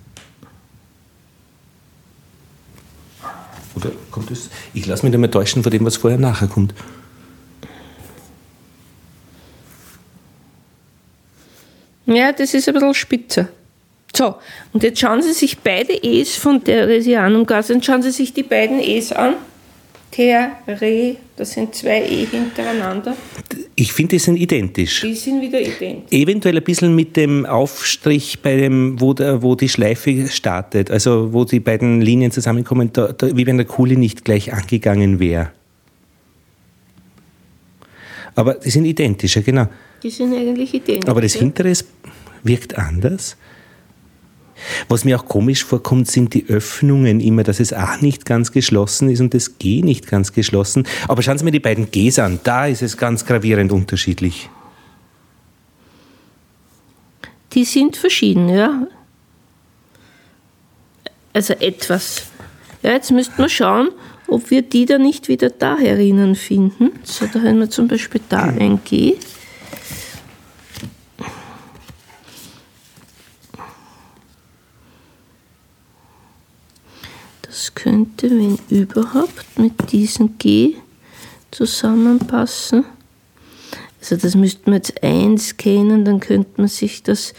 Oder 3.74 3.90
kommt 4.10 4.30
das? 4.30 4.50
Ich 4.74 4.86
lasse 4.86 5.06
mich 5.06 5.16
mal 5.16 5.28
täuschen 5.28 5.62
von 5.62 5.72
dem, 5.72 5.84
was 5.86 5.96
vorher 5.96 6.18
nachher 6.18 6.48
kommt. 6.48 6.74
Ja, 12.04 12.32
das 12.32 12.52
ist 12.52 12.68
ein 12.68 12.74
bisschen 12.74 12.94
spitzer. 12.94 13.48
So, 14.16 14.36
und 14.72 14.82
jetzt 14.82 14.98
schauen 15.00 15.22
Sie 15.22 15.32
sich 15.32 15.58
beide 15.58 15.92
E's 15.92 16.36
von 16.36 16.62
Theresianumgasse, 16.64 17.74
und 17.74 17.84
schauen 17.84 18.02
Sie 18.02 18.10
sich 18.10 18.32
die 18.32 18.42
beiden 18.42 18.80
E's 18.80 19.12
an. 19.12 19.34
Tere, 20.10 21.16
das 21.36 21.52
sind 21.52 21.74
zwei 21.74 22.00
E 22.02 22.24
hintereinander. 22.24 23.14
Ich 23.74 23.92
finde, 23.92 24.12
die 24.12 24.18
sind 24.18 24.36
identisch. 24.36 25.02
Die 25.02 25.14
sind 25.14 25.42
wieder 25.42 25.60
identisch. 25.60 26.10
Eventuell 26.10 26.56
ein 26.56 26.64
bisschen 26.64 26.94
mit 26.96 27.14
dem 27.16 27.44
Aufstrich, 27.44 28.40
bei 28.40 28.56
dem, 28.56 28.98
wo, 29.00 29.12
der, 29.12 29.42
wo 29.42 29.54
die 29.54 29.68
Schleife 29.68 30.26
startet, 30.28 30.90
also 30.90 31.34
wo 31.34 31.44
die 31.44 31.60
beiden 31.60 32.00
Linien 32.00 32.32
zusammenkommen, 32.32 32.90
da, 32.94 33.12
da, 33.12 33.36
wie 33.36 33.46
wenn 33.46 33.58
der 33.58 33.66
Kuli 33.66 33.96
nicht 33.96 34.24
gleich 34.24 34.52
angegangen 34.54 35.20
wäre. 35.20 35.50
Aber 38.34 38.54
die 38.54 38.70
sind 38.70 38.86
identisch, 38.86 39.36
ja 39.36 39.42
genau. 39.42 39.66
Die 40.02 40.10
sind 40.10 40.32
eigentlich 40.34 40.72
identisch. 40.72 41.08
Aber 41.08 41.20
das 41.20 41.34
hintere 41.34 41.70
ist- 41.70 41.86
wirkt 42.42 42.78
anders. 42.78 43.36
Was 44.88 45.04
mir 45.04 45.18
auch 45.18 45.26
komisch 45.26 45.64
vorkommt, 45.64 46.10
sind 46.10 46.34
die 46.34 46.46
Öffnungen 46.48 47.20
immer, 47.20 47.42
dass 47.42 47.60
es 47.60 47.72
A 47.72 47.96
nicht 48.00 48.24
ganz 48.24 48.52
geschlossen 48.52 49.10
ist 49.10 49.20
und 49.20 49.34
das 49.34 49.58
G 49.58 49.82
nicht 49.82 50.06
ganz 50.06 50.32
geschlossen. 50.32 50.86
Aber 51.06 51.22
schauen 51.22 51.38
Sie 51.38 51.44
mir 51.44 51.50
die 51.50 51.60
beiden 51.60 51.90
Gs 51.90 52.18
an, 52.18 52.40
da 52.44 52.66
ist 52.66 52.82
es 52.82 52.96
ganz 52.96 53.24
gravierend 53.24 53.72
unterschiedlich. 53.72 54.48
Die 57.52 57.64
sind 57.64 57.96
verschieden, 57.96 58.48
ja. 58.48 58.86
Also 61.32 61.54
etwas. 61.54 62.24
Ja, 62.82 62.92
jetzt 62.92 63.10
müssten 63.10 63.38
wir 63.38 63.48
schauen, 63.48 63.88
ob 64.26 64.50
wir 64.50 64.62
die 64.62 64.86
da 64.86 64.98
nicht 64.98 65.28
wieder 65.28 65.50
da 65.50 65.76
herinnen 65.76 66.34
finden. 66.34 66.90
So, 67.02 67.26
da 67.26 67.40
haben 67.40 67.58
wir 67.58 67.70
zum 67.70 67.88
Beispiel 67.88 68.20
da 68.28 68.42
ein 68.42 68.80
G. 68.84 69.14
Das 77.58 77.74
könnte, 77.74 78.30
wenn 78.30 78.56
überhaupt, 78.70 79.58
mit 79.58 79.90
diesem 79.90 80.38
G 80.38 80.76
zusammenpassen. 81.50 82.84
Also 84.00 84.14
das 84.14 84.36
müsste 84.36 84.70
man 84.70 84.74
jetzt 84.74 85.02
einscannen, 85.02 86.04
dann 86.04 86.20
könnte 86.20 86.52
man 86.58 86.68
sich 86.68 87.02
das 87.02 87.34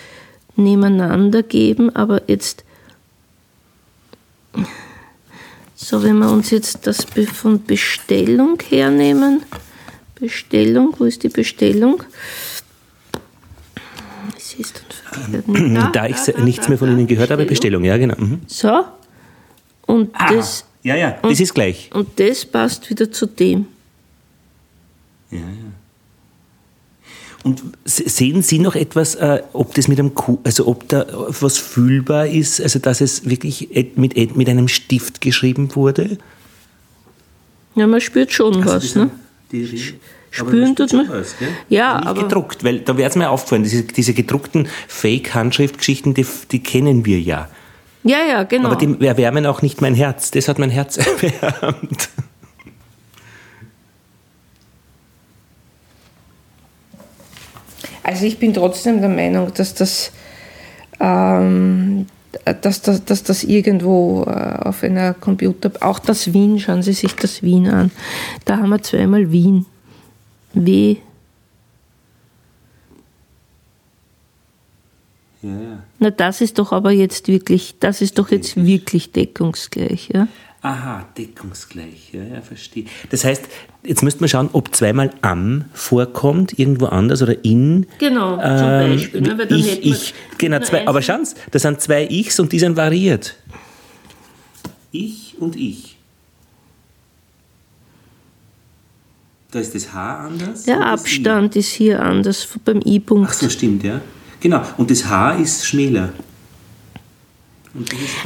nebeneinander 0.57 1.41
geben, 1.41 1.95
aber 1.95 2.23
jetzt, 2.27 2.65
so 5.73 6.03
wenn 6.03 6.19
wir 6.19 6.29
uns 6.29 6.49
jetzt 6.49 6.85
das 6.85 7.05
von 7.33 7.63
Bestellung 7.63 8.59
hernehmen, 8.67 9.43
Bestellung, 10.15 10.93
wo 10.97 11.05
ist 11.05 11.23
die 11.23 11.29
Bestellung? 11.29 12.03
Verkehrt. 15.13 15.95
Da 15.95 16.07
ich 16.07 16.17
nichts 16.43 16.67
mehr 16.67 16.77
von 16.77 16.89
Ihnen 16.91 17.07
gehört 17.07 17.31
habe, 17.31 17.45
Bestellung, 17.45 17.85
ja 17.85 17.95
genau. 17.95 18.15
Mhm. 18.17 18.41
So, 18.47 18.83
und 19.89 20.09
das, 20.29 20.65
Ja, 20.83 20.95
ja, 20.95 21.17
das 21.21 21.39
ist 21.39 21.53
gleich. 21.53 21.89
und 21.93 22.07
das 22.19 22.45
passt 22.45 22.89
wieder 22.89 23.11
zu 23.11 23.25
dem. 23.25 23.65
Und 27.43 27.61
se- 27.85 28.09
sehen 28.09 28.41
Sie 28.41 28.59
noch 28.59 28.75
etwas, 28.75 29.15
äh, 29.15 29.41
ob 29.53 29.73
das 29.73 29.87
mit 29.87 29.97
einem 29.99 30.13
Ku 30.13 30.39
also 30.43 30.67
ob 30.67 30.87
da 30.89 31.05
was 31.39 31.57
fühlbar 31.57 32.27
ist, 32.27 32.59
also 32.61 32.79
dass 32.79 32.99
es 33.01 33.29
wirklich 33.29 33.69
mit, 33.95 34.35
mit 34.35 34.49
einem 34.49 34.67
Stift 34.67 35.21
geschrieben 35.21 35.73
wurde? 35.75 36.17
Ja, 37.75 37.87
man 37.87 38.01
spürt 38.01 38.31
schon 38.33 38.55
Also 38.63 38.75
was, 38.75 38.95
ne? 38.95 39.09
Spüren 40.31 40.75
tut 40.75 40.91
man. 40.93 41.09
Ja, 41.69 41.97
nicht 41.99 42.07
aber- 42.07 42.23
gedruckt, 42.23 42.63
weil 42.63 42.79
da 42.81 42.97
wäre 42.97 43.09
es 43.09 43.15
mir 43.15 43.29
aufgefallen, 43.29 43.63
diese, 43.63 43.83
diese 43.83 44.13
gedruckten 44.13 44.67
Fake-Handschriftgeschichten, 44.87 46.13
die, 46.13 46.25
die 46.51 46.61
kennen 46.61 47.05
wir 47.05 47.19
ja. 47.21 47.47
Ja, 48.03 48.19
ja, 48.27 48.43
genau. 48.43 48.69
Aber 48.69 48.77
die 48.77 49.05
erwärmen 49.05 49.45
auch 49.45 49.61
nicht 49.61 49.81
mein 49.81 49.93
Herz. 49.93 50.31
Das 50.31 50.47
hat 50.47 50.59
mein 50.59 50.69
Herz 50.69 50.97
erwärmt. 50.97 52.09
Also 58.03 58.25
ich 58.25 58.39
bin 58.39 58.53
trotzdem 58.53 59.01
der 59.01 59.09
Meinung, 59.09 59.53
dass 59.53 59.75
das, 59.75 60.11
ähm, 60.99 62.07
dass 62.61 62.81
das, 62.81 63.05
dass 63.05 63.23
das 63.23 63.43
irgendwo 63.43 64.23
äh, 64.23 64.67
auf 64.67 64.81
einer 64.83 65.13
Computer, 65.13 65.71
auch 65.81 65.99
das 65.99 66.33
Wien, 66.33 66.59
schauen 66.59 66.81
Sie 66.81 66.93
sich 66.93 67.15
das 67.15 67.43
Wien 67.43 67.67
an. 67.67 67.91
Da 68.45 68.57
haben 68.57 68.69
wir 68.69 68.81
zweimal 68.81 69.31
Wien. 69.31 69.65
W. 70.53 70.97
Na, 75.99 76.09
das 76.11 76.41
ist 76.41 76.57
doch 76.57 76.71
aber 76.71 76.91
jetzt 76.91 77.27
wirklich, 77.27 77.75
das 77.79 78.01
ist 78.01 78.17
doch 78.17 78.29
jetzt 78.31 78.55
wirklich 78.55 79.11
deckungsgleich, 79.11 80.09
ja? 80.13 80.27
Aha, 80.61 81.05
deckungsgleich. 81.17 82.11
Ja, 82.11 82.23
ja, 82.23 82.41
verstehe. 82.41 82.85
Das 83.09 83.23
heißt, 83.23 83.43
jetzt 83.83 84.03
müsste 84.03 84.19
man 84.19 84.29
schauen, 84.29 84.49
ob 84.51 84.75
zweimal 84.75 85.11
am 85.21 85.65
vorkommt, 85.73 86.59
irgendwo 86.59 86.87
anders 86.87 87.21
oder 87.21 87.45
in. 87.45 87.85
Genau, 87.97 88.35
zum 88.35 88.43
Ähm, 88.43 88.91
Beispiel. 88.91 89.21
Ne? 89.21 89.47
Ich, 89.51 89.85
ich, 89.85 90.13
genau, 90.37 90.59
zwei, 90.59 90.85
aber 90.85 91.01
schauen 91.01 91.23
Sie, 91.23 91.35
das 91.51 91.61
sind 91.61 91.79
zwei 91.79 92.05
Ichs 92.09 92.39
und 92.41 92.51
die 92.51 92.59
sind 92.59 92.75
variiert. 92.75 93.35
Ich 94.91 95.35
und 95.39 95.55
ich. 95.55 95.97
Da 99.51 99.59
ist 99.59 99.73
das 99.73 99.93
H 99.93 100.27
anders. 100.27 100.63
Der. 100.63 100.85
Abstand 100.85 101.55
ist 101.55 101.69
hier 101.69 102.03
anders 102.03 102.47
beim 102.65 102.81
I-Punkt. 102.85 103.29
Ach 103.29 103.33
so, 103.33 103.49
stimmt, 103.49 103.83
ja. 103.83 104.01
Genau. 104.39 104.61
Und 104.77 104.89
das 104.89 105.05
H 105.05 105.33
ist 105.33 105.65
schmäler. 105.65 106.09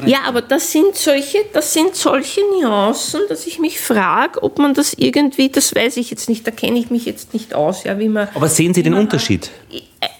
Ja, 0.06 0.20
aber 0.26 0.42
das 0.42 0.72
sind 0.72 0.96
solche, 0.96 1.40
das 1.52 1.74
sind 1.74 1.96
solche 1.96 2.42
Nuancen, 2.42 3.22
dass 3.28 3.46
ich 3.46 3.60
mich 3.60 3.80
frage, 3.80 4.42
ob 4.42 4.58
man 4.58 4.74
das 4.74 4.94
irgendwie, 4.94 5.50
das 5.50 5.76
weiß 5.76 5.98
ich 5.98 6.10
jetzt 6.10 6.30
nicht, 6.30 6.48
da 6.48 6.52
kenne 6.52 6.80
ich 6.80 6.90
mich 6.90 7.06
jetzt 7.06 7.34
nicht 7.34 7.54
aus, 7.54 7.84
ja, 7.84 8.00
wie 8.00 8.08
man. 8.08 8.30
Aber 8.34 8.48
sehen 8.48 8.74
Sie 8.74 8.84
den 8.84 8.94
Unterschied? 8.94 9.52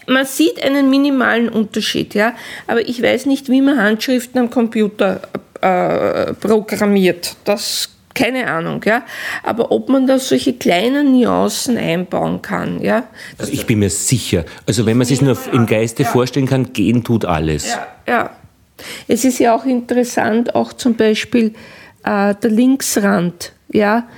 Man 0.06 0.26
sieht 0.26 0.62
einen 0.62 0.90
minimalen 0.90 1.48
Unterschied, 1.48 2.14
ja, 2.14 2.34
aber 2.66 2.86
ich 2.86 3.00
weiß 3.00 3.24
nicht, 3.24 3.48
wie 3.48 3.62
man 3.62 3.78
Handschriften 3.80 4.38
am 4.40 4.50
Computer 4.50 5.22
äh, 5.62 6.34
programmiert. 6.34 7.36
Das 7.44 7.88
keine 8.14 8.46
Ahnung, 8.46 8.80
ja. 8.84 9.02
Aber 9.42 9.72
ob 9.72 9.88
man 9.88 10.06
da 10.06 10.18
solche 10.18 10.54
kleinen 10.54 11.18
Nuancen 11.18 11.76
einbauen 11.76 12.40
kann, 12.42 12.80
ja. 12.80 13.04
Also 13.38 13.52
ich 13.52 13.66
bin 13.66 13.80
mir 13.80 13.90
sicher. 13.90 14.44
Also 14.66 14.86
wenn 14.86 14.96
man 14.96 15.06
sich 15.06 15.20
nur 15.20 15.36
im 15.52 15.66
Geiste 15.66 16.04
vorstellen 16.04 16.46
kann, 16.46 16.72
gehen 16.72 17.04
tut 17.04 17.24
alles. 17.24 17.68
Ja, 17.68 17.86
ja. 18.06 18.30
Es 19.06 19.24
ist 19.24 19.38
ja 19.38 19.54
auch 19.54 19.64
interessant, 19.64 20.54
auch 20.54 20.72
zum 20.72 20.94
Beispiel 20.94 21.54
äh, 22.04 22.34
der 22.34 22.50
Linksrand, 22.50 23.52
ja, 23.72 24.08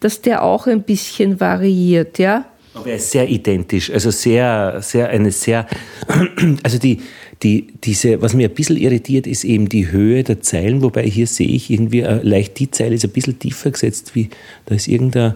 dass 0.00 0.20
der 0.20 0.42
auch 0.42 0.66
ein 0.66 0.82
bisschen 0.82 1.40
variiert, 1.40 2.18
ja. 2.18 2.44
Aber 2.74 2.86
er 2.86 2.96
ist 2.96 3.10
sehr 3.10 3.28
identisch, 3.28 3.90
also 3.90 4.10
sehr, 4.10 4.78
sehr, 4.80 5.08
eine 5.08 5.30
sehr, 5.30 5.66
also 6.62 6.78
die, 6.78 7.02
die, 7.42 7.68
diese, 7.84 8.20
was 8.20 8.34
mir 8.34 8.48
ein 8.48 8.54
bisschen 8.54 8.76
irritiert, 8.76 9.26
ist 9.26 9.44
eben 9.44 9.68
die 9.68 9.90
Höhe 9.90 10.24
der 10.24 10.42
Zeilen, 10.42 10.82
wobei 10.82 11.04
hier 11.04 11.26
sehe 11.26 11.48
ich 11.48 11.70
irgendwie 11.70 12.00
äh, 12.00 12.20
leicht 12.22 12.58
die 12.58 12.70
Zeile 12.70 12.94
ist 12.96 13.04
ein 13.04 13.10
bisschen 13.10 13.38
tiefer 13.38 13.70
gesetzt, 13.70 14.14
wie 14.14 14.30
da 14.66 14.74
ist 14.74 14.88
irgendein 14.88 15.34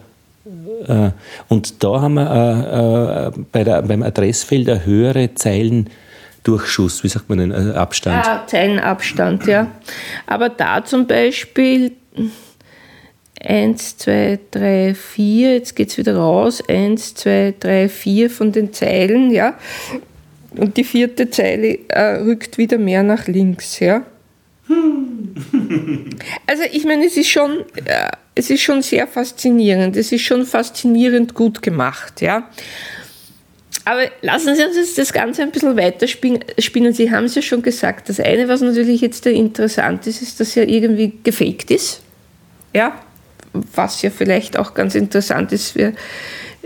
äh, 0.86 1.10
und 1.48 1.82
da 1.82 2.00
haben 2.00 2.14
wir 2.14 3.30
äh, 3.34 3.40
äh, 3.40 3.44
bei 3.52 3.64
der, 3.64 3.82
beim 3.82 4.02
Adressfeld 4.02 4.68
eine 4.68 4.84
höhere 4.84 5.34
Zeilendurchschuss, 5.34 7.04
wie 7.04 7.08
sagt 7.08 7.28
man 7.28 7.38
denn, 7.38 7.50
äh, 7.50 7.74
Abstand? 7.74 8.24
Ja, 8.24 8.44
Zeilenabstand, 8.46 9.46
ja. 9.46 9.68
Aber 10.26 10.48
da 10.48 10.84
zum 10.84 11.06
Beispiel 11.06 11.92
1, 13.48 13.96
2, 13.96 14.38
3, 14.50 14.94
4, 14.94 15.54
jetzt 15.54 15.74
geht 15.74 15.88
es 15.88 15.96
wieder 15.96 16.16
raus, 16.16 16.62
1, 16.68 17.14
2, 17.14 17.54
3, 17.58 17.88
4 17.88 18.30
von 18.30 18.52
den 18.52 18.74
Zeilen, 18.74 19.30
ja. 19.30 19.58
Und 20.54 20.76
die 20.76 20.84
vierte 20.84 21.30
Zeile 21.30 21.78
äh, 21.88 22.16
rückt 22.22 22.58
wieder 22.58 22.76
mehr 22.78 23.02
nach 23.02 23.26
links, 23.26 23.80
ja. 23.80 24.04
Also 26.46 26.62
ich 26.72 26.84
meine, 26.84 27.06
es 27.06 27.16
ist 27.16 27.30
schon, 27.30 27.60
äh, 27.84 28.10
es 28.34 28.50
ist 28.50 28.62
schon 28.62 28.82
sehr 28.82 29.06
faszinierend. 29.06 29.96
Es 29.96 30.12
ist 30.12 30.22
schon 30.22 30.44
faszinierend 30.44 31.34
gut 31.34 31.62
gemacht, 31.62 32.20
ja. 32.20 32.48
Aber 33.84 34.02
lassen 34.20 34.54
Sie 34.54 34.64
uns 34.64 34.76
jetzt 34.76 34.98
das 34.98 35.12
Ganze 35.12 35.42
ein 35.42 35.50
bisschen 35.50 35.76
weiterspinnen. 35.76 36.92
Sie 36.92 37.10
haben 37.10 37.24
es 37.24 37.34
ja 37.34 37.42
schon 37.42 37.62
gesagt. 37.62 38.08
Das 38.08 38.20
eine, 38.20 38.48
was 38.48 38.60
natürlich 38.60 39.00
jetzt 39.00 39.24
interessant 39.26 40.06
ist, 40.06 40.20
ist, 40.20 40.40
dass 40.40 40.56
er 40.56 40.68
irgendwie 40.68 41.12
gefaked 41.22 41.70
ist. 41.70 42.02
Ja, 42.74 43.00
was 43.52 44.02
ja 44.02 44.10
vielleicht 44.10 44.56
auch 44.58 44.74
ganz 44.74 44.94
interessant 44.94 45.52
ist. 45.52 45.74
Wir 45.74 45.94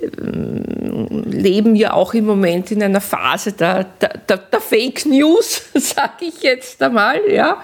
ähm, 0.00 1.24
leben 1.26 1.76
ja 1.76 1.92
auch 1.92 2.14
im 2.14 2.26
Moment 2.26 2.70
in 2.70 2.82
einer 2.82 3.00
Phase 3.00 3.52
der, 3.52 3.84
der, 3.84 4.18
der, 4.28 4.36
der 4.38 4.60
Fake 4.60 5.06
News, 5.06 5.62
sage 5.74 6.26
ich 6.26 6.42
jetzt 6.42 6.82
einmal. 6.82 7.20
Ja. 7.28 7.62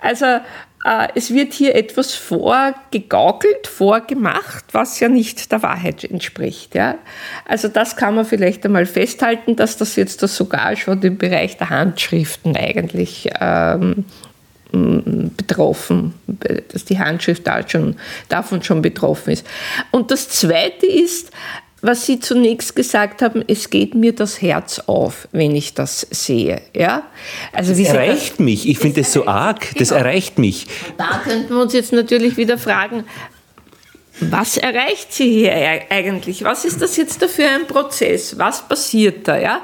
Also 0.00 0.40
äh, 0.84 1.08
es 1.14 1.32
wird 1.32 1.52
hier 1.52 1.74
etwas 1.74 2.14
vorgegaukelt, 2.14 3.66
vorgemacht, 3.66 4.64
was 4.72 5.00
ja 5.00 5.08
nicht 5.08 5.52
der 5.52 5.62
Wahrheit 5.62 6.04
entspricht. 6.04 6.74
Ja. 6.74 6.96
Also 7.46 7.68
das 7.68 7.96
kann 7.96 8.14
man 8.14 8.24
vielleicht 8.24 8.64
einmal 8.64 8.86
festhalten, 8.86 9.56
dass 9.56 9.76
das 9.76 9.96
jetzt 9.96 10.22
das 10.22 10.36
sogar 10.36 10.76
schon 10.76 11.02
im 11.02 11.18
Bereich 11.18 11.56
der 11.58 11.70
Handschriften 11.70 12.56
eigentlich 12.56 13.30
ähm, 13.40 14.04
betroffen, 14.72 16.14
dass 16.72 16.84
die 16.84 16.98
Handschrift 16.98 17.46
da 17.46 17.66
schon, 17.68 17.96
davon 18.28 18.62
schon 18.62 18.82
betroffen 18.82 19.32
ist. 19.32 19.46
Und 19.90 20.10
das 20.10 20.28
Zweite 20.28 20.86
ist, 20.86 21.30
was 21.82 22.04
Sie 22.04 22.20
zunächst 22.20 22.76
gesagt 22.76 23.22
haben, 23.22 23.42
es 23.46 23.70
geht 23.70 23.94
mir 23.94 24.14
das 24.14 24.42
Herz 24.42 24.80
auf, 24.80 25.28
wenn 25.32 25.56
ich 25.56 25.72
das 25.72 26.06
sehe. 26.10 26.60
Ja? 26.74 27.04
Also 27.52 27.72
das 27.72 27.88
erreicht 27.88 28.32
das, 28.32 28.38
mich. 28.38 28.68
Ich 28.68 28.78
finde 28.78 29.00
das 29.00 29.12
so 29.12 29.26
arg. 29.26 29.60
Genau. 29.60 29.78
Das 29.78 29.90
erreicht 29.90 30.38
mich. 30.38 30.66
Da 30.98 31.22
könnten 31.24 31.54
wir 31.54 31.62
uns 31.62 31.72
jetzt 31.72 31.92
natürlich 31.92 32.36
wieder 32.36 32.58
fragen, 32.58 33.04
was 34.20 34.58
erreicht 34.58 35.14
sie 35.14 35.30
hier 35.30 35.52
eigentlich? 35.88 36.44
Was 36.44 36.66
ist 36.66 36.82
das 36.82 36.98
jetzt 36.98 37.22
da 37.22 37.28
für 37.28 37.46
ein 37.46 37.66
Prozess? 37.66 38.36
Was 38.38 38.68
passiert 38.68 39.26
da? 39.26 39.38
Ja? 39.38 39.62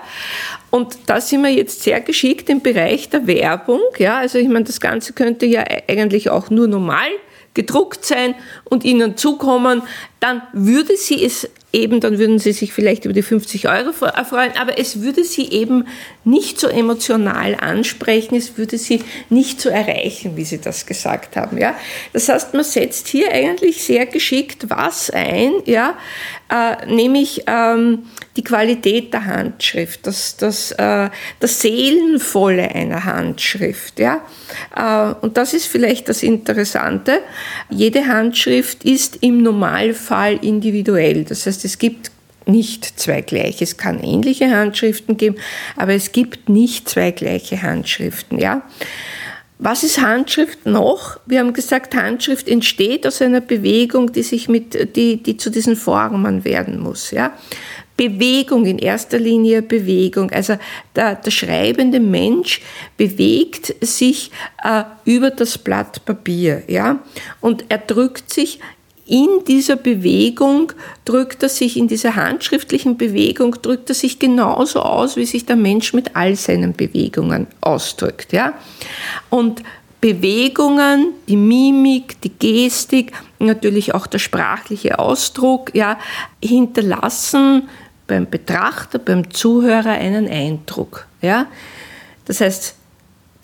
Und 0.71 0.99
da 1.07 1.21
sind 1.21 1.43
wir 1.43 1.51
jetzt 1.51 1.83
sehr 1.83 2.01
geschickt 2.01 2.49
im 2.49 2.61
Bereich 2.61 3.09
der 3.09 3.27
Werbung. 3.27 3.81
Ja? 3.99 4.19
Also 4.19 4.39
ich 4.39 4.49
meine, 4.49 4.65
das 4.65 4.81
Ganze 4.81 5.13
könnte 5.13 5.47
ja 5.47 5.65
eigentlich 5.89 6.31
auch 6.31 6.51
nur 6.51 6.67
normal 6.67 7.09
gedruckt 7.55 8.05
sein 8.05 8.35
und 8.65 8.85
Ihnen 8.85 9.17
zukommen, 9.17 9.83
dann 10.21 10.43
würde 10.53 10.97
sie 10.97 11.25
es 11.25 11.49
eben, 11.77 12.01
dann 12.01 12.19
würden 12.19 12.39
Sie 12.39 12.53
sich 12.53 12.73
vielleicht 12.73 13.05
über 13.05 13.13
die 13.13 13.23
50 13.23 13.69
Euro 13.69 13.93
freuen, 13.93 14.53
aber 14.59 14.79
es 14.79 15.03
würde 15.03 15.25
Sie 15.25 15.51
eben 15.51 15.87
nicht 16.25 16.59
so 16.59 16.69
emotional 16.69 17.55
ansprechen, 17.55 18.35
es 18.35 18.57
würde 18.57 18.79
Sie 18.79 19.03
nicht 19.29 19.61
so 19.61 19.69
erreichen, 19.69 20.37
wie 20.37 20.45
Sie 20.45 20.59
das 20.59 20.87
gesagt 20.87 21.37
haben. 21.37 21.59
Ja? 21.59 21.75
Das 22.13 22.29
heißt, 22.29 22.55
man 22.55 22.65
setzt 22.65 23.09
hier 23.09 23.31
eigentlich 23.31 23.85
sehr 23.85 24.07
geschickt 24.07 24.71
was 24.71 25.11
ein, 25.11 25.53
ja? 25.67 25.97
Äh, 26.49 26.87
nämlich 26.87 27.43
ähm, 27.49 28.05
die 28.37 28.45
Qualität 28.45 29.13
der 29.13 29.25
Handschrift, 29.25 30.07
das, 30.07 30.37
das, 30.37 30.71
äh, 30.73 31.11
das 31.41 31.61
Seelenvolle 31.61 32.73
einer 32.73 33.05
Handschrift. 33.05 33.99
Ja? 33.99 34.25
Äh, 34.77 35.15
und 35.23 35.37
das 35.37 35.55
ist 35.55 35.67
vielleicht 35.67 36.09
das 36.09 36.23
Interessante. 36.23 37.21
Jede 37.69 38.07
Handschrift 38.07 38.85
ist 38.85 39.25
im 39.25 39.43
Normalfall 39.43 40.06
individuell. 40.41 41.25
Das 41.25 41.47
heißt, 41.47 41.65
es 41.65 41.79
gibt 41.79 42.11
nicht 42.47 42.85
zwei 42.85 43.23
gleiche. 43.23 43.65
Es 43.65 43.77
kann 43.77 44.01
ähnliche 44.03 44.51
Handschriften 44.51 45.17
geben, 45.17 45.37
aber 45.77 45.95
es 45.95 46.13
gibt 46.13 46.49
nicht 46.49 46.89
zwei 46.89 47.11
gleiche 47.11 47.63
Handschriften. 47.63 48.39
Ja? 48.39 48.63
Was 49.59 49.83
ist 49.83 50.01
Handschrift 50.01 50.67
noch? 50.67 51.19
Wir 51.27 51.41
haben 51.41 51.53
gesagt, 51.53 51.95
Handschrift 51.95 52.47
entsteht 52.49 53.07
aus 53.07 53.23
einer 53.23 53.41
Bewegung, 53.41 54.13
die 54.13 54.23
sich 54.23 54.49
mit, 54.49 54.97
die, 54.97 55.23
die 55.23 55.37
zu 55.37 55.51
diesen 55.51 55.77
Formen 55.77 56.45
werden 56.45 56.79
muss. 56.79 57.11
Ja? 57.11 57.33
Bewegung, 57.97 58.67
in 58.67 58.79
erster 58.79 59.19
Linie 59.19 59.63
Bewegung. 59.63 60.31
Also 60.31 60.59
der, 60.95 61.15
der 61.15 61.31
schreibende 61.31 62.01
Mensch 62.01 62.61
bewegt 62.97 63.75
sich 63.81 64.31
äh, 64.63 64.85
über 65.05 65.31
das 65.31 65.57
Blatt 65.59 66.05
Papier, 66.05 66.63
ja, 66.69 66.99
und 67.41 67.65
er 67.69 67.79
drückt 67.79 68.33
sich 68.33 68.61
in 69.07 69.45
dieser 69.47 69.77
Bewegung 69.77 70.73
drückt 71.05 71.43
er 71.43 71.49
sich, 71.49 71.77
in 71.77 71.89
dieser 71.89 72.17
handschriftlichen 72.17 72.97
Bewegung 72.97 73.57
drückt 73.63 73.89
er 73.89 73.95
sich 73.95 74.19
genauso 74.19 74.81
aus, 74.81 75.17
wie 75.17 75.27
sich 75.27 75.47
der 75.47 75.57
Mensch 75.57 75.93
mit 75.93 76.17
all 76.17 76.35
seinen 76.35 76.73
Bewegungen 76.73 77.47
ausdrückt, 77.61 78.33
ja. 78.33 78.55
Und 79.31 79.63
Bewegungen, 80.01 81.13
die 81.29 81.37
Mimik, 81.37 82.21
die 82.21 82.31
Gestik, 82.31 83.13
natürlich 83.39 83.95
auch 83.95 84.07
der 84.07 84.19
sprachliche 84.19 84.99
Ausdruck, 84.99 85.75
ja, 85.75 85.99
hinterlassen 86.43 87.69
beim 88.07 88.29
Betrachter, 88.29 88.99
beim 88.99 89.31
Zuhörer 89.31 89.93
einen 89.93 90.29
Eindruck. 90.29 91.07
Ja? 91.23 91.47
Das 92.27 92.41
heißt, 92.41 92.77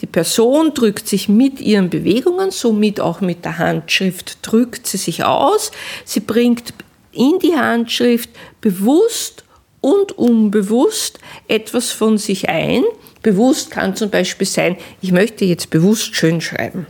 die 0.02 0.06
Person 0.06 0.74
drückt 0.74 1.08
sich 1.08 1.28
mit 1.28 1.60
ihren 1.60 1.88
Bewegungen, 1.88 2.50
somit 2.50 3.00
auch 3.00 3.20
mit 3.20 3.44
der 3.44 3.58
Handschrift, 3.58 4.38
drückt 4.42 4.86
sie 4.86 4.96
sich 4.96 5.22
aus. 5.22 5.70
Sie 6.04 6.20
bringt 6.20 6.74
in 7.12 7.38
die 7.38 7.54
Handschrift 7.54 8.28
bewusst 8.60 9.44
und 9.80 10.12
unbewusst 10.12 11.20
etwas 11.46 11.92
von 11.92 12.18
sich 12.18 12.48
ein. 12.48 12.82
Bewusst 13.22 13.70
kann 13.70 13.94
zum 13.94 14.10
Beispiel 14.10 14.46
sein, 14.46 14.76
ich 15.00 15.12
möchte 15.12 15.44
jetzt 15.44 15.70
bewusst 15.70 16.16
schön 16.16 16.40
schreiben. 16.40 16.86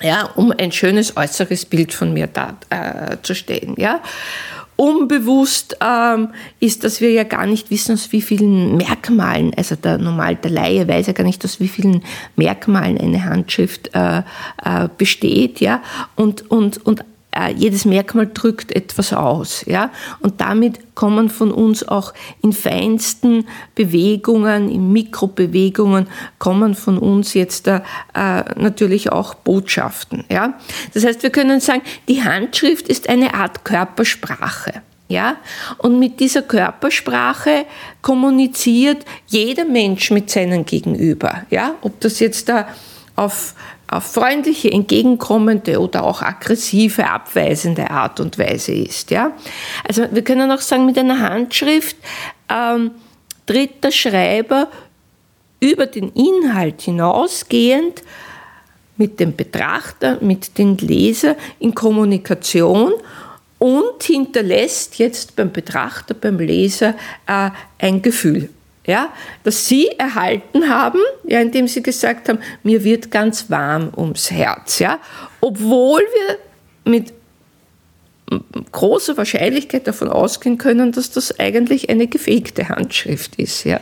Ja, 0.00 0.30
um 0.36 0.52
ein 0.52 0.70
schönes 0.70 1.16
äußeres 1.16 1.64
Bild 1.64 1.92
von 1.92 2.12
mir 2.12 2.28
darzustellen. 2.28 3.76
Äh, 3.76 3.82
ja 3.82 4.00
unbewusst 4.78 5.76
ähm, 5.80 6.28
ist, 6.60 6.84
dass 6.84 7.00
wir 7.00 7.10
ja 7.10 7.24
gar 7.24 7.46
nicht 7.46 7.68
wissen, 7.68 7.94
aus 7.94 8.12
wie 8.12 8.22
vielen 8.22 8.76
Merkmalen, 8.76 9.52
also 9.56 9.74
der 9.74 9.98
normal 9.98 10.36
der 10.36 10.52
Laie 10.52 10.86
weiß 10.86 11.08
ja 11.08 11.12
gar 11.12 11.24
nicht, 11.24 11.44
aus 11.44 11.58
wie 11.58 11.66
vielen 11.66 12.04
Merkmalen 12.36 12.96
eine 12.96 13.24
Handschrift 13.24 13.90
äh, 13.92 14.18
äh, 14.18 14.88
besteht, 14.96 15.60
ja, 15.60 15.82
und, 16.14 16.48
und, 16.48 16.86
und 16.86 17.04
jedes 17.56 17.84
Merkmal 17.84 18.28
drückt 18.32 18.74
etwas 18.74 19.12
aus, 19.12 19.64
ja, 19.66 19.90
und 20.20 20.40
damit 20.40 20.94
kommen 20.94 21.28
von 21.28 21.52
uns 21.52 21.86
auch 21.86 22.14
in 22.42 22.52
feinsten 22.52 23.46
Bewegungen, 23.74 24.70
in 24.70 24.92
Mikrobewegungen 24.92 26.08
kommen 26.38 26.74
von 26.74 26.98
uns 26.98 27.34
jetzt 27.34 27.68
äh, 27.68 27.80
natürlich 28.14 29.12
auch 29.12 29.34
Botschaften, 29.34 30.24
ja. 30.30 30.58
Das 30.94 31.04
heißt, 31.04 31.22
wir 31.22 31.30
können 31.30 31.60
sagen, 31.60 31.82
die 32.08 32.22
Handschrift 32.24 32.88
ist 32.88 33.08
eine 33.08 33.34
Art 33.34 33.64
Körpersprache. 33.64 34.82
Ja? 35.08 35.36
Und 35.78 35.98
mit 35.98 36.20
dieser 36.20 36.42
Körpersprache 36.42 37.64
kommuniziert 38.02 39.06
jeder 39.26 39.64
Mensch 39.64 40.10
mit 40.10 40.28
seinem 40.28 40.66
Gegenüber. 40.66 41.42
Ja? 41.50 41.76
Ob 41.80 41.98
das 42.00 42.20
jetzt 42.20 42.48
da 42.50 42.68
auf 42.68 42.74
auf 43.18 43.54
freundliche, 44.00 44.70
entgegenkommende 44.70 45.80
oder 45.80 46.04
auch 46.04 46.22
aggressive, 46.22 47.08
abweisende 47.08 47.90
Art 47.90 48.20
und 48.20 48.38
Weise 48.38 48.72
ist. 48.72 49.10
Ja? 49.10 49.32
Also 49.86 50.04
wir 50.10 50.22
können 50.22 50.50
auch 50.50 50.60
sagen, 50.60 50.86
mit 50.86 50.98
einer 50.98 51.18
Handschrift 51.18 51.96
ähm, 52.50 52.92
tritt 53.46 53.82
der 53.82 53.90
Schreiber 53.90 54.68
über 55.60 55.86
den 55.86 56.12
Inhalt 56.12 56.82
hinausgehend 56.82 58.02
mit 58.96 59.20
dem 59.20 59.34
Betrachter, 59.34 60.18
mit 60.20 60.58
dem 60.58 60.76
Leser 60.76 61.36
in 61.58 61.74
Kommunikation 61.74 62.92
und 63.58 64.02
hinterlässt 64.02 64.98
jetzt 64.98 65.34
beim 65.34 65.50
Betrachter, 65.52 66.14
beim 66.14 66.38
Leser 66.38 66.94
äh, 67.26 67.50
ein 67.78 68.02
Gefühl. 68.02 68.50
Ja, 68.88 69.12
das 69.44 69.68
Sie 69.68 69.86
erhalten 69.98 70.70
haben, 70.70 70.98
ja, 71.24 71.40
indem 71.40 71.68
Sie 71.68 71.82
gesagt 71.82 72.28
haben, 72.28 72.38
mir 72.62 72.82
wird 72.82 73.10
ganz 73.10 73.50
warm 73.50 73.92
ums 73.94 74.30
Herz, 74.30 74.78
ja, 74.78 74.98
obwohl 75.40 76.00
wir 76.00 76.90
mit 76.90 77.12
großer 78.72 79.16
Wahrscheinlichkeit 79.18 79.86
davon 79.86 80.08
ausgehen 80.08 80.56
können, 80.56 80.92
dass 80.92 81.10
das 81.10 81.38
eigentlich 81.38 81.90
eine 81.90 82.06
gefegte 82.06 82.70
Handschrift 82.70 83.36
ist, 83.36 83.64
ja. 83.64 83.78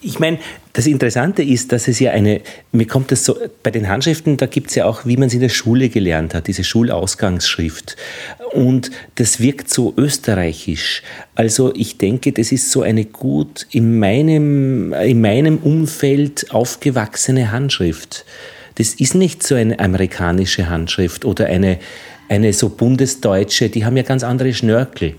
Ich 0.00 0.20
meine, 0.20 0.38
das 0.74 0.86
Interessante 0.86 1.42
ist, 1.42 1.72
dass 1.72 1.88
es 1.88 1.98
ja 1.98 2.12
eine, 2.12 2.40
mir 2.70 2.86
kommt 2.86 3.10
das 3.10 3.24
so, 3.24 3.36
bei 3.62 3.70
den 3.72 3.88
Handschriften, 3.88 4.36
da 4.36 4.46
gibt 4.46 4.68
es 4.68 4.76
ja 4.76 4.84
auch, 4.84 5.04
wie 5.06 5.16
man 5.16 5.26
es 5.26 5.34
in 5.34 5.40
der 5.40 5.48
Schule 5.48 5.88
gelernt 5.88 6.34
hat, 6.34 6.46
diese 6.46 6.62
Schulausgangsschrift. 6.62 7.96
Und 8.52 8.92
das 9.16 9.40
wirkt 9.40 9.70
so 9.70 9.92
österreichisch. 9.96 11.02
Also 11.34 11.74
ich 11.74 11.98
denke, 11.98 12.32
das 12.32 12.52
ist 12.52 12.70
so 12.70 12.82
eine 12.82 13.06
gut 13.06 13.66
in 13.72 13.98
meinem, 13.98 14.92
in 14.92 15.20
meinem 15.20 15.58
Umfeld 15.58 16.52
aufgewachsene 16.52 17.50
Handschrift. 17.50 18.24
Das 18.76 18.94
ist 18.94 19.16
nicht 19.16 19.42
so 19.42 19.56
eine 19.56 19.80
amerikanische 19.80 20.68
Handschrift 20.68 21.24
oder 21.24 21.46
eine, 21.46 21.78
eine 22.28 22.52
so 22.52 22.68
bundesdeutsche, 22.68 23.68
die 23.68 23.84
haben 23.84 23.96
ja 23.96 24.04
ganz 24.04 24.22
andere 24.22 24.54
Schnörkel. 24.54 25.14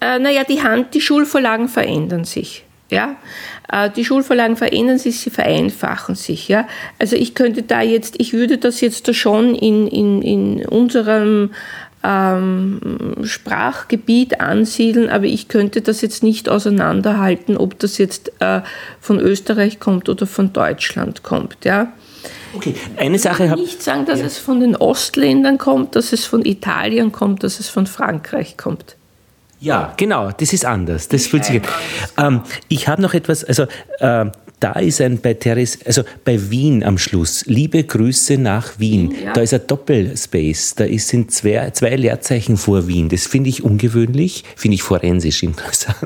Äh, 0.00 0.20
naja, 0.20 0.44
die 0.44 0.62
Hand, 0.62 0.94
die 0.94 1.00
Schulvorlagen 1.00 1.68
verändern 1.68 2.24
sich. 2.24 2.64
Ja, 2.90 3.16
äh, 3.72 3.90
die 3.90 4.04
Schulvorlagen 4.04 4.56
verändern 4.56 4.98
sich, 4.98 5.20
sie 5.20 5.30
vereinfachen 5.30 6.14
sich. 6.14 6.48
Ja, 6.48 6.66
also 6.98 7.16
ich 7.16 7.34
könnte 7.34 7.62
da 7.62 7.82
jetzt, 7.82 8.16
ich 8.18 8.32
würde 8.32 8.58
das 8.58 8.80
jetzt 8.80 9.08
da 9.08 9.14
schon 9.14 9.54
in, 9.54 9.86
in, 9.86 10.22
in 10.22 10.66
unserem 10.66 11.50
ähm, 12.02 12.80
Sprachgebiet 13.22 14.40
ansiedeln, 14.40 15.10
aber 15.10 15.26
ich 15.26 15.48
könnte 15.48 15.82
das 15.82 16.00
jetzt 16.00 16.22
nicht 16.22 16.48
auseinanderhalten, 16.48 17.56
ob 17.56 17.78
das 17.78 17.98
jetzt 17.98 18.32
äh, 18.40 18.62
von 19.00 19.20
Österreich 19.20 19.80
kommt 19.80 20.08
oder 20.08 20.26
von 20.26 20.52
Deutschland 20.52 21.22
kommt. 21.22 21.64
Ja. 21.64 21.92
Okay, 22.54 22.74
eine 22.96 23.18
Sache 23.18 23.48
habe 23.50 23.60
ich 23.60 23.66
nicht 23.68 23.82
sagen, 23.82 24.06
dass 24.06 24.20
ja. 24.20 24.26
es 24.26 24.38
von 24.38 24.60
den 24.60 24.74
Ostländern 24.76 25.58
kommt, 25.58 25.94
dass 25.94 26.12
es 26.12 26.24
von 26.24 26.44
Italien 26.44 27.12
kommt, 27.12 27.44
dass 27.44 27.60
es 27.60 27.68
von 27.68 27.86
Frankreich 27.86 28.56
kommt. 28.56 28.96
Ja, 29.60 29.92
genau, 29.96 30.30
das 30.30 30.52
ist 30.52 30.64
anders. 30.64 31.08
Das 31.08 31.26
fühlt 31.26 31.44
sich. 31.44 31.60
Ähm, 32.16 32.42
ich 32.68 32.88
habe 32.88 33.02
noch 33.02 33.12
etwas, 33.12 33.44
also 33.44 33.64
äh, 33.98 34.30
da 34.60 34.72
ist 34.72 35.00
ein 35.00 35.20
bei 35.20 35.34
Therese, 35.34 35.78
also 35.86 36.02
bei 36.24 36.50
Wien 36.50 36.84
am 36.84 36.98
Schluss. 36.98 37.44
Liebe 37.46 37.82
Grüße 37.82 38.36
nach 38.36 38.78
Wien. 38.78 39.14
Ja. 39.24 39.32
Da 39.32 39.40
ist 39.40 39.54
ein 39.54 39.62
Doppelspace. 39.66 40.74
Da 40.76 40.84
ist, 40.84 41.08
sind 41.08 41.32
zwei, 41.32 41.70
zwei 41.70 41.96
Leerzeichen 41.96 42.58
vor 42.58 42.86
Wien. 42.86 43.08
Das 43.08 43.26
finde 43.26 43.48
ich 43.48 43.64
ungewöhnlich, 43.64 44.44
finde 44.56 44.74
ich 44.74 44.82
forensisch 44.82 45.42
interessant. 45.42 45.96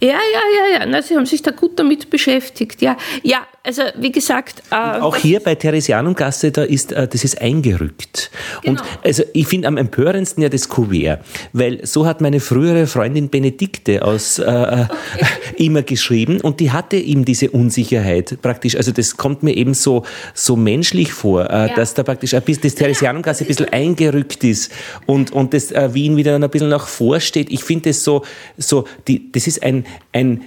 Ja, 0.00 0.08
ja, 0.08 0.14
ja, 0.14 0.78
ja. 0.78 0.86
Na, 0.86 1.02
Sie 1.02 1.16
haben 1.16 1.26
sich 1.26 1.42
da 1.42 1.50
gut 1.50 1.78
damit 1.78 2.08
beschäftigt. 2.08 2.80
Ja, 2.82 2.96
ja 3.22 3.38
also 3.64 3.82
wie 3.96 4.12
gesagt. 4.12 4.62
Äh, 4.70 5.00
auch 5.00 5.16
hier 5.16 5.40
bei 5.40 5.54
Theresianumgasse, 5.54 6.52
da 6.52 6.62
ist, 6.62 6.92
äh, 6.92 7.06
das 7.06 7.24
ist 7.24 7.40
eingerückt. 7.40 8.30
Genau. 8.62 8.80
Und 8.80 8.88
also 9.04 9.24
ich 9.32 9.46
finde 9.46 9.68
am 9.68 9.76
empörendsten 9.76 10.42
ja 10.42 10.48
das 10.48 10.68
Kuvert, 10.68 11.20
weil 11.52 11.84
so 11.86 12.06
hat 12.06 12.20
meine 12.20 12.40
frühere 12.40 12.86
Freundin 12.86 13.28
Benedikte 13.28 14.02
aus 14.02 14.38
äh, 14.38 14.42
okay. 14.42 14.86
Äh, 15.58 15.64
immer 15.64 15.82
geschrieben 15.82 16.40
und 16.40 16.60
die 16.60 16.70
hatte 16.70 16.96
ihm 16.96 17.24
diese 17.24 17.50
Unsicherheit 17.50 18.38
praktisch. 18.42 18.76
Also 18.76 18.92
das 18.92 19.16
kommt 19.16 19.42
mir 19.42 19.56
eben 19.56 19.74
so, 19.74 20.04
so 20.34 20.56
menschlich 20.56 21.12
vor, 21.12 21.50
äh, 21.50 21.68
ja. 21.68 21.74
dass 21.74 21.94
da 21.94 22.04
praktisch 22.04 22.34
ein 22.34 22.42
bisschen 22.42 22.62
das 22.62 22.74
Theresianumgasse 22.76 23.44
ein 23.44 23.48
bisschen 23.48 23.68
eingerückt 23.70 24.44
ist 24.44 24.72
und, 25.06 25.32
und 25.32 25.52
das 25.52 25.72
äh, 25.72 25.92
Wien 25.92 26.16
wieder 26.16 26.36
ein 26.36 26.50
bisschen 26.50 26.68
nach 26.68 26.86
vorsteht. 26.86 27.50
Ich 27.50 27.64
finde 27.64 27.90
das 27.90 28.04
so, 28.04 28.24
so 28.56 28.84
die, 29.08 29.30
das 29.32 29.46
ist 29.46 29.62
ein, 29.62 29.84
ein 30.12 30.42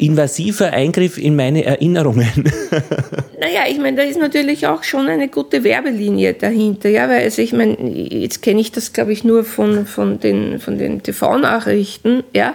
invasiver 0.00 0.72
Eingriff 0.72 1.18
in 1.18 1.36
meine 1.36 1.64
Erinnerungen. 1.64 2.30
naja, 3.40 3.62
ich 3.68 3.78
meine, 3.78 3.96
da 3.96 4.02
ist 4.02 4.18
natürlich 4.18 4.66
auch 4.66 4.82
schon 4.82 5.08
eine 5.08 5.28
gute 5.28 5.64
Werbelinie 5.64 6.34
dahinter, 6.34 6.88
ja, 6.88 7.08
weil 7.08 7.24
also 7.24 7.42
ich 7.42 7.52
meine, 7.52 7.76
jetzt 7.80 8.42
kenne 8.42 8.60
ich 8.60 8.72
das, 8.72 8.92
glaube 8.92 9.12
ich, 9.12 9.24
nur 9.24 9.44
von, 9.44 9.86
von 9.86 10.20
den, 10.20 10.58
von 10.60 10.78
den 10.78 11.02
TV-Nachrichten, 11.02 12.24
ja. 12.34 12.54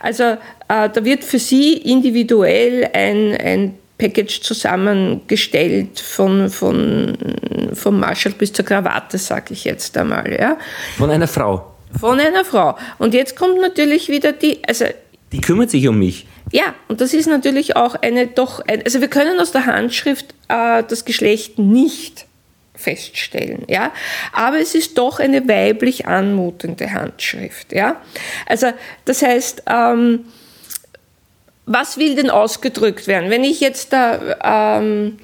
Also 0.00 0.22
äh, 0.22 0.88
da 0.88 1.04
wird 1.04 1.24
für 1.24 1.38
Sie 1.38 1.74
individuell 1.74 2.88
ein, 2.92 3.36
ein 3.36 3.74
Package 3.98 4.40
zusammengestellt 4.40 6.00
von, 6.00 6.50
von, 6.50 7.16
vom 7.72 8.00
Marshall 8.00 8.32
bis 8.32 8.52
zur 8.52 8.64
Krawatte, 8.64 9.18
sage 9.18 9.54
ich 9.54 9.64
jetzt 9.64 9.96
einmal, 9.96 10.32
ja. 10.32 10.58
Von 10.96 11.10
einer 11.10 11.28
Frau. 11.28 11.72
Von 12.00 12.18
einer 12.18 12.44
Frau. 12.44 12.76
Und 12.98 13.14
jetzt 13.14 13.36
kommt 13.36 13.60
natürlich 13.60 14.08
wieder 14.08 14.32
die, 14.32 14.58
also 14.66 14.86
die 15.32 15.40
kümmert 15.40 15.70
sich 15.70 15.88
um 15.88 15.98
mich. 15.98 16.26
Ja, 16.50 16.74
und 16.88 17.00
das 17.00 17.14
ist 17.14 17.26
natürlich 17.26 17.76
auch 17.76 17.94
eine 17.96 18.26
doch, 18.26 18.62
also 18.66 19.00
wir 19.00 19.08
können 19.08 19.40
aus 19.40 19.52
der 19.52 19.66
Handschrift 19.66 20.34
äh, 20.48 20.82
das 20.86 21.04
Geschlecht 21.04 21.58
nicht 21.58 22.26
feststellen, 22.74 23.64
ja, 23.68 23.92
aber 24.32 24.58
es 24.58 24.74
ist 24.74 24.98
doch 24.98 25.20
eine 25.20 25.48
weiblich 25.48 26.06
anmutende 26.06 26.92
Handschrift, 26.92 27.72
ja. 27.72 28.00
Also 28.46 28.68
das 29.04 29.22
heißt, 29.22 29.64
ähm, 29.66 30.26
was 31.64 31.96
will 31.96 32.16
denn 32.16 32.30
ausgedrückt 32.30 33.06
werden? 33.06 33.30
Wenn 33.30 33.44
ich 33.44 33.60
jetzt 33.60 33.92
da, 33.92 34.78
ähm, 34.78 35.18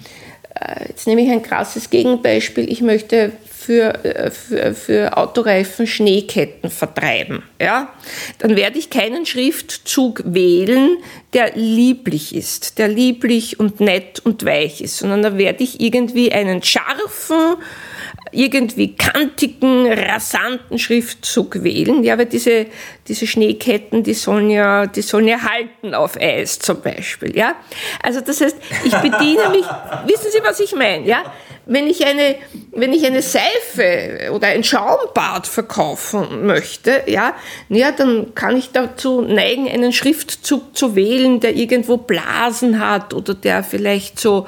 äh, 0.54 0.88
jetzt 0.88 1.06
nehme 1.06 1.22
ich 1.22 1.30
ein 1.30 1.42
krasses 1.42 1.90
Gegenbeispiel, 1.90 2.70
ich 2.70 2.80
möchte 2.80 3.32
für, 3.68 4.02
äh, 4.02 4.30
für, 4.30 4.74
für 4.74 5.16
Autoreifen 5.18 5.86
Schneeketten 5.86 6.70
vertreiben, 6.70 7.42
ja, 7.60 7.92
dann 8.38 8.56
werde 8.56 8.78
ich 8.78 8.88
keinen 8.88 9.26
Schriftzug 9.26 10.22
wählen, 10.24 10.96
der 11.34 11.54
lieblich 11.54 12.34
ist, 12.34 12.78
der 12.78 12.88
lieblich 12.88 13.60
und 13.60 13.80
nett 13.80 14.20
und 14.24 14.46
weich 14.46 14.80
ist, 14.80 14.96
sondern 14.96 15.22
da 15.22 15.36
werde 15.36 15.64
ich 15.64 15.82
irgendwie 15.82 16.32
einen 16.32 16.62
scharfen, 16.62 17.56
irgendwie 18.32 18.94
kantigen, 18.94 19.92
rasanten 19.92 20.78
Schriftzug 20.78 21.62
wählen. 21.62 22.02
Ja, 22.04 22.16
weil 22.16 22.26
diese, 22.26 22.66
diese 23.06 23.26
Schneeketten, 23.26 24.02
die 24.02 24.14
sollen 24.14 24.48
ja, 24.48 24.86
die 24.86 25.02
sollen 25.02 25.28
ja 25.28 25.42
halten 25.42 25.94
auf 25.94 26.18
Eis 26.18 26.58
zum 26.58 26.80
Beispiel. 26.80 27.36
Ja, 27.36 27.56
also 28.02 28.22
das 28.22 28.40
heißt, 28.40 28.56
ich 28.84 28.94
bediene 28.96 29.50
mich, 29.50 29.66
wissen 30.06 30.30
Sie, 30.32 30.40
was 30.42 30.58
ich 30.60 30.74
meine? 30.74 31.06
Ja, 31.06 31.22
wenn 31.68 31.86
ich 31.86 32.06
eine, 32.06 32.36
wenn 32.72 32.94
ich 32.94 33.04
eine 33.04 33.20
Seife 33.20 34.30
oder 34.32 34.48
ein 34.48 34.64
Schaumbad 34.64 35.46
verkaufen 35.46 36.46
möchte, 36.46 37.02
ja, 37.06 37.34
ja, 37.68 37.92
dann 37.92 38.34
kann 38.34 38.56
ich 38.56 38.70
dazu 38.72 39.20
neigen, 39.20 39.68
einen 39.68 39.92
Schriftzug 39.92 40.74
zu 40.74 40.96
wählen, 40.96 41.40
der 41.40 41.54
irgendwo 41.54 41.98
Blasen 41.98 42.80
hat 42.80 43.12
oder 43.12 43.34
der 43.34 43.62
vielleicht 43.62 44.18
so 44.18 44.46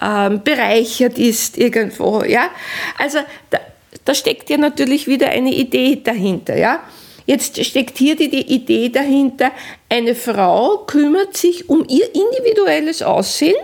ähm, 0.00 0.42
bereichert 0.44 1.18
ist 1.18 1.58
irgendwo, 1.58 2.22
ja. 2.22 2.48
Also 2.96 3.18
da, 3.50 3.58
da 4.04 4.14
steckt 4.14 4.48
ja 4.48 4.56
natürlich 4.56 5.08
wieder 5.08 5.30
eine 5.30 5.52
Idee 5.52 6.00
dahinter, 6.02 6.56
ja. 6.56 6.80
Jetzt 7.26 7.64
steckt 7.64 7.98
hier 7.98 8.14
die, 8.14 8.28
die 8.30 8.52
Idee 8.52 8.88
dahinter, 8.88 9.50
eine 9.88 10.14
Frau 10.14 10.78
kümmert 10.86 11.36
sich 11.36 11.68
um 11.68 11.84
ihr 11.88 12.06
individuelles 12.14 13.02
Aussehen 13.02 13.56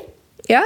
ja, 0.49 0.63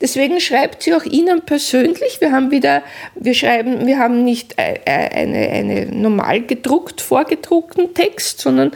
deswegen 0.00 0.40
schreibt 0.40 0.82
sie 0.82 0.94
auch 0.94 1.04
Ihnen 1.04 1.42
persönlich. 1.42 2.20
Wir 2.20 2.32
haben 2.32 2.50
wieder, 2.50 2.82
wir 3.14 3.34
schreiben, 3.34 3.86
wir 3.86 3.98
haben 3.98 4.24
nicht 4.24 4.58
äh, 4.58 4.80
äh, 4.86 5.10
eine, 5.10 5.48
eine 5.50 5.86
normal 5.86 6.40
gedruckt, 6.40 7.02
vorgedruckten 7.02 7.92
Text, 7.92 8.40
sondern 8.40 8.72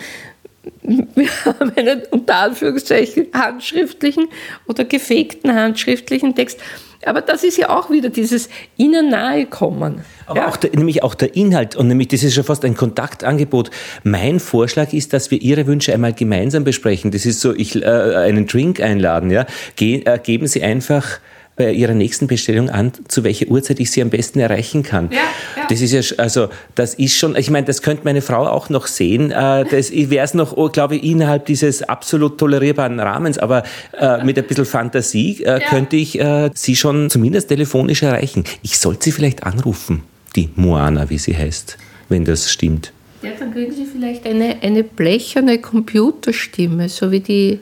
wir 0.82 1.28
haben 1.44 1.72
einen 1.76 2.02
unter 2.10 2.36
Anführungszeichen 2.36 3.28
handschriftlichen 3.32 4.28
oder 4.66 4.84
gefegten 4.84 5.54
handschriftlichen 5.54 6.34
Text. 6.34 6.60
Aber 7.06 7.22
das 7.22 7.44
ist 7.44 7.56
ja 7.56 7.70
auch 7.70 7.90
wieder 7.90 8.10
dieses 8.10 8.50
ihnen 8.76 9.08
nahe 9.08 9.46
kommen. 9.46 10.04
Aber 10.26 10.40
ja. 10.40 10.48
auch 10.48 10.56
der, 10.58 10.70
nämlich 10.76 11.02
auch 11.02 11.14
der 11.14 11.34
Inhalt 11.34 11.74
und 11.74 11.88
nämlich 11.88 12.08
das 12.08 12.22
ist 12.22 12.34
schon 12.34 12.44
fast 12.44 12.64
ein 12.64 12.76
Kontaktangebot. 12.76 13.70
Mein 14.04 14.38
Vorschlag 14.38 14.92
ist, 14.92 15.14
dass 15.14 15.30
wir 15.30 15.40
Ihre 15.40 15.66
Wünsche 15.66 15.94
einmal 15.94 16.12
gemeinsam 16.12 16.62
besprechen. 16.62 17.10
Das 17.10 17.24
ist 17.24 17.40
so, 17.40 17.54
ich 17.54 17.74
äh, 17.74 17.86
einen 17.86 18.46
Drink 18.46 18.80
einladen. 18.80 19.30
Ja, 19.30 19.46
Ge 19.76 20.02
äh, 20.04 20.18
geben 20.18 20.46
Sie 20.46 20.62
einfach 20.62 21.20
bei 21.60 21.72
Ihrer 21.72 21.92
nächsten 21.92 22.26
Bestellung 22.26 22.70
an, 22.70 22.92
zu 23.06 23.22
welcher 23.22 23.46
Uhrzeit 23.48 23.80
ich 23.80 23.90
Sie 23.90 24.00
am 24.00 24.08
besten 24.08 24.40
erreichen 24.40 24.82
kann. 24.82 25.10
Ja, 25.12 25.18
ja. 25.56 25.66
Das 25.68 25.82
ist 25.82 25.92
ja, 25.92 26.16
also, 26.16 26.48
das 26.74 26.94
ist 26.94 27.18
schon, 27.18 27.36
ich 27.36 27.50
meine, 27.50 27.66
das 27.66 27.82
könnte 27.82 28.04
meine 28.04 28.22
Frau 28.22 28.46
auch 28.46 28.70
noch 28.70 28.86
sehen. 28.86 29.30
Äh, 29.30 29.66
das 29.66 29.92
wäre 29.92 30.24
es 30.24 30.32
noch, 30.32 30.56
oh, 30.56 30.70
glaube 30.70 30.96
ich, 30.96 31.04
innerhalb 31.04 31.44
dieses 31.44 31.82
absolut 31.82 32.38
tolerierbaren 32.38 32.98
Rahmens, 32.98 33.36
aber 33.36 33.64
äh, 33.92 34.24
mit 34.24 34.38
ein 34.38 34.46
bisschen 34.46 34.64
Fantasie 34.64 35.42
äh, 35.42 35.60
ja. 35.60 35.68
könnte 35.68 35.96
ich 35.96 36.18
äh, 36.18 36.48
Sie 36.54 36.76
schon 36.76 37.10
zumindest 37.10 37.48
telefonisch 37.48 38.02
erreichen. 38.02 38.44
Ich 38.62 38.78
sollte 38.78 39.04
Sie 39.04 39.12
vielleicht 39.12 39.42
anrufen, 39.42 40.02
die 40.36 40.48
Moana, 40.56 41.10
wie 41.10 41.18
sie 41.18 41.36
heißt, 41.36 41.76
wenn 42.08 42.24
das 42.24 42.50
stimmt. 42.50 42.94
Ja, 43.20 43.32
dann 43.38 43.52
kriegen 43.52 43.72
Sie 43.72 43.84
vielleicht 43.84 44.26
eine, 44.26 44.56
eine 44.62 44.82
blecherne 44.82 45.58
Computerstimme, 45.58 46.88
so 46.88 47.10
wie 47.10 47.20
die 47.20 47.60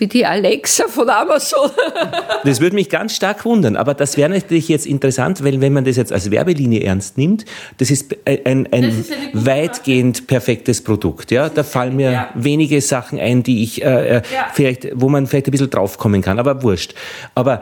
Wie 0.00 0.06
die 0.06 0.24
Alexa 0.26 0.88
von 0.88 1.08
Amazon. 1.08 1.70
Das 2.42 2.58
würde 2.58 2.74
mich 2.74 2.88
ganz 2.88 3.14
stark 3.14 3.44
wundern, 3.44 3.76
aber 3.76 3.92
das 3.92 4.16
wäre 4.16 4.30
natürlich 4.30 4.68
jetzt 4.68 4.86
interessant, 4.86 5.44
weil 5.44 5.60
wenn 5.60 5.74
man 5.74 5.84
das 5.84 5.96
jetzt 5.96 6.10
als 6.10 6.30
Werbelinie 6.30 6.80
ernst 6.82 7.18
nimmt, 7.18 7.44
das 7.76 7.90
ist 7.90 8.16
ein, 8.24 8.66
ein 8.72 8.82
ist 8.84 9.12
eine 9.12 9.30
gute 9.32 9.44
weitgehend 9.46 10.26
perfektes 10.26 10.82
Produkt. 10.82 11.30
Ja, 11.30 11.50
da 11.50 11.62
fallen 11.62 11.96
mir 11.96 12.10
Ja. 12.12 12.28
wenige 12.34 12.80
Sachen 12.80 13.18
ein, 13.20 13.42
die 13.42 13.62
ich 13.62 13.82
äh, 13.84 14.08
äh, 14.08 14.14
Ja. 14.32 14.46
vielleicht, 14.54 14.88
wo 14.94 15.10
man 15.10 15.26
vielleicht 15.26 15.48
ein 15.48 15.50
bisschen 15.50 15.68
draufkommen 15.68 16.22
kann, 16.22 16.38
aber 16.38 16.62
wurscht. 16.62 16.94
Aber 17.34 17.60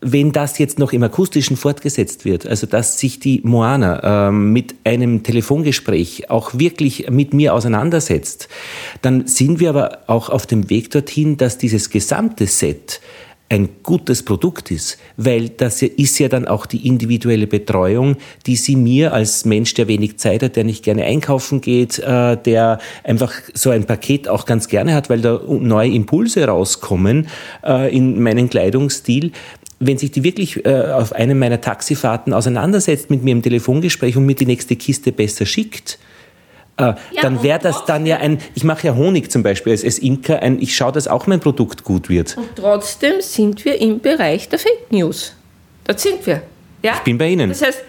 wenn 0.00 0.32
das 0.32 0.58
jetzt 0.58 0.78
noch 0.78 0.92
im 0.92 1.02
Akustischen 1.02 1.56
fortgesetzt 1.56 2.24
wird, 2.24 2.46
also 2.46 2.66
dass 2.66 2.98
sich 2.98 3.18
die 3.18 3.40
Moana 3.44 4.28
ähm, 4.28 4.52
mit 4.52 4.74
einem 4.84 5.22
Telefongespräch 5.22 6.30
auch 6.30 6.58
wirklich 6.58 7.08
mit 7.10 7.32
mir 7.32 7.54
auseinandersetzt, 7.54 8.48
dann 9.02 9.26
sind 9.26 9.58
wir 9.58 9.70
aber 9.70 9.98
auch 10.06 10.28
auf 10.28 10.46
dem 10.46 10.68
Weg 10.68 10.90
dorthin, 10.90 11.36
dass 11.36 11.58
dieses 11.58 11.90
gesamte 11.90 12.46
Set 12.46 13.00
ein 13.48 13.68
gutes 13.84 14.24
Produkt 14.24 14.72
ist, 14.72 14.98
weil 15.16 15.50
das 15.50 15.80
ist 15.80 16.18
ja 16.18 16.28
dann 16.28 16.48
auch 16.48 16.66
die 16.66 16.86
individuelle 16.86 17.46
Betreuung, 17.46 18.16
die 18.46 18.56
sie 18.56 18.74
mir 18.74 19.12
als 19.12 19.44
Mensch, 19.44 19.74
der 19.74 19.86
wenig 19.86 20.18
Zeit 20.18 20.42
hat, 20.42 20.56
der 20.56 20.64
nicht 20.64 20.84
gerne 20.84 21.04
einkaufen 21.04 21.60
geht, 21.60 22.00
äh, 22.00 22.36
der 22.36 22.80
einfach 23.04 23.32
so 23.54 23.70
ein 23.70 23.84
Paket 23.84 24.26
auch 24.26 24.46
ganz 24.46 24.66
gerne 24.66 24.94
hat, 24.94 25.10
weil 25.10 25.20
da 25.20 25.40
neue 25.46 25.92
Impulse 25.92 26.44
rauskommen 26.44 27.28
äh, 27.64 27.94
in 27.96 28.20
meinen 28.20 28.50
Kleidungsstil. 28.50 29.30
Wenn 29.78 29.98
sich 29.98 30.10
die 30.10 30.24
wirklich 30.24 30.64
äh, 30.64 30.92
auf 30.92 31.12
einem 31.12 31.38
meiner 31.38 31.60
Taxifahrten 31.60 32.32
auseinandersetzt 32.32 33.10
mit 33.10 33.22
mir 33.22 33.32
im 33.32 33.42
Telefongespräch 33.42 34.16
und 34.16 34.24
mir 34.24 34.34
die 34.34 34.46
nächste 34.46 34.74
Kiste 34.76 35.12
besser 35.12 35.44
schickt, 35.44 35.98
äh, 36.78 36.94
dann 37.22 37.38
und 37.38 37.42
wäre 37.42 37.58
das 37.58 37.84
dann 37.84 38.06
ja 38.06 38.18
ein, 38.18 38.38
ich 38.54 38.64
mache 38.64 38.86
ja 38.86 38.94
Honig 38.94 39.30
zum 39.30 39.42
Beispiel 39.42 39.72
als, 39.72 39.84
als 39.84 39.98
Imker, 39.98 40.42
ein, 40.42 40.60
ich 40.60 40.76
schaue, 40.76 40.92
dass 40.92 41.08
auch 41.08 41.26
mein 41.26 41.40
Produkt 41.40 41.84
gut 41.84 42.08
wird. 42.08 42.36
Und 42.36 42.48
trotzdem 42.56 43.20
sind 43.20 43.64
wir 43.64 43.80
im 43.80 44.00
Bereich 44.00 44.48
der 44.48 44.58
Fake 44.58 44.90
News. 44.90 45.34
Dort 45.84 46.00
sind 46.00 46.26
wir. 46.26 46.42
Ja? 46.82 46.94
Ich 46.94 47.00
bin 47.00 47.16
bei 47.16 47.28
Ihnen. 47.28 47.48
Das 47.48 47.62
heißt, 47.62 47.82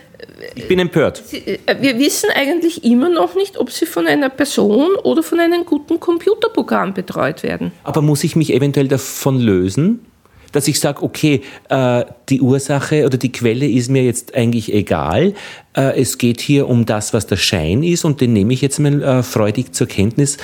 Ich 0.55 0.67
bin 0.67 0.79
empört. 0.79 1.23
Äh, 1.31 1.57
wir 1.81 1.99
wissen 1.99 2.29
eigentlich 2.33 2.83
immer 2.83 3.09
noch 3.09 3.35
nicht, 3.35 3.57
ob 3.57 3.71
sie 3.71 3.85
von 3.85 4.07
einer 4.07 4.29
Person 4.29 4.95
oder 5.03 5.21
von 5.21 5.39
einem 5.39 5.65
guten 5.65 5.99
Computerprogramm 5.99 6.93
betreut 6.93 7.43
werden. 7.43 7.71
Aber 7.83 8.01
muss 8.01 8.23
ich 8.23 8.35
mich 8.35 8.53
eventuell 8.53 8.87
davon 8.87 9.39
lösen, 9.39 10.05
dass 10.51 10.67
ich 10.67 10.79
sage, 10.79 11.03
okay, 11.03 11.41
äh, 11.69 12.05
die 12.29 12.41
Ursache 12.41 13.05
oder 13.05 13.17
die 13.17 13.31
Quelle 13.31 13.67
ist 13.67 13.89
mir 13.89 14.03
jetzt 14.03 14.35
eigentlich 14.35 14.73
egal. 14.73 15.33
Äh, 15.75 15.99
es 16.01 16.17
geht 16.17 16.41
hier 16.41 16.67
um 16.67 16.85
das, 16.85 17.13
was 17.13 17.27
der 17.27 17.37
Schein 17.37 17.83
ist 17.83 18.05
und 18.05 18.21
den 18.21 18.33
nehme 18.33 18.53
ich 18.53 18.61
jetzt 18.61 18.79
mal 18.79 19.01
äh, 19.01 19.23
freudig 19.23 19.73
zur 19.73 19.87
Kenntnis. 19.87 20.37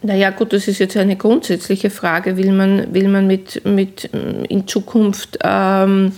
Naja, 0.00 0.30
gut, 0.30 0.52
das 0.52 0.68
ist 0.68 0.78
jetzt 0.78 0.96
eine 0.96 1.16
grundsätzliche 1.16 1.90
Frage. 1.90 2.36
Will 2.36 2.52
man, 2.52 2.94
will 2.94 3.08
man 3.08 3.26
mit, 3.26 3.64
mit 3.64 4.04
in 4.48 4.68
Zukunft 4.68 5.38
ähm, 5.42 6.12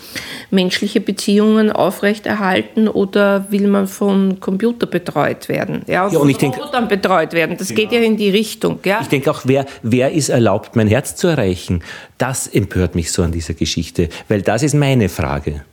menschliche 0.50 1.00
Beziehungen 1.00 1.72
aufrechterhalten 1.72 2.88
oder 2.88 3.46
will 3.50 3.66
man 3.68 3.86
von 3.86 4.38
Computer 4.38 4.86
betreut 4.86 5.48
werden? 5.48 5.82
Ja, 5.86 6.04
und 6.06 6.12
von 6.14 6.28
ich 6.28 6.36
denke- 6.36 6.58
Robotern 6.58 6.88
betreut 6.88 7.32
werden. 7.32 7.56
Das 7.56 7.74
geht 7.74 7.90
ja 7.90 8.00
in 8.00 8.18
die 8.18 8.28
Richtung. 8.28 8.80
Ja? 8.84 8.98
Ich 9.00 9.08
denke 9.08 9.30
auch, 9.30 9.40
wer, 9.44 9.64
wer 9.82 10.12
ist 10.12 10.28
erlaubt, 10.28 10.76
mein 10.76 10.88
Herz 10.88 11.16
zu 11.16 11.28
erreichen? 11.28 11.82
Das 12.18 12.46
empört 12.46 12.94
mich 12.94 13.10
so 13.10 13.22
an 13.22 13.32
dieser 13.32 13.54
Geschichte, 13.54 14.10
weil 14.28 14.42
das 14.42 14.62
ist 14.62 14.74
meine 14.74 15.08
Frage. 15.08 15.64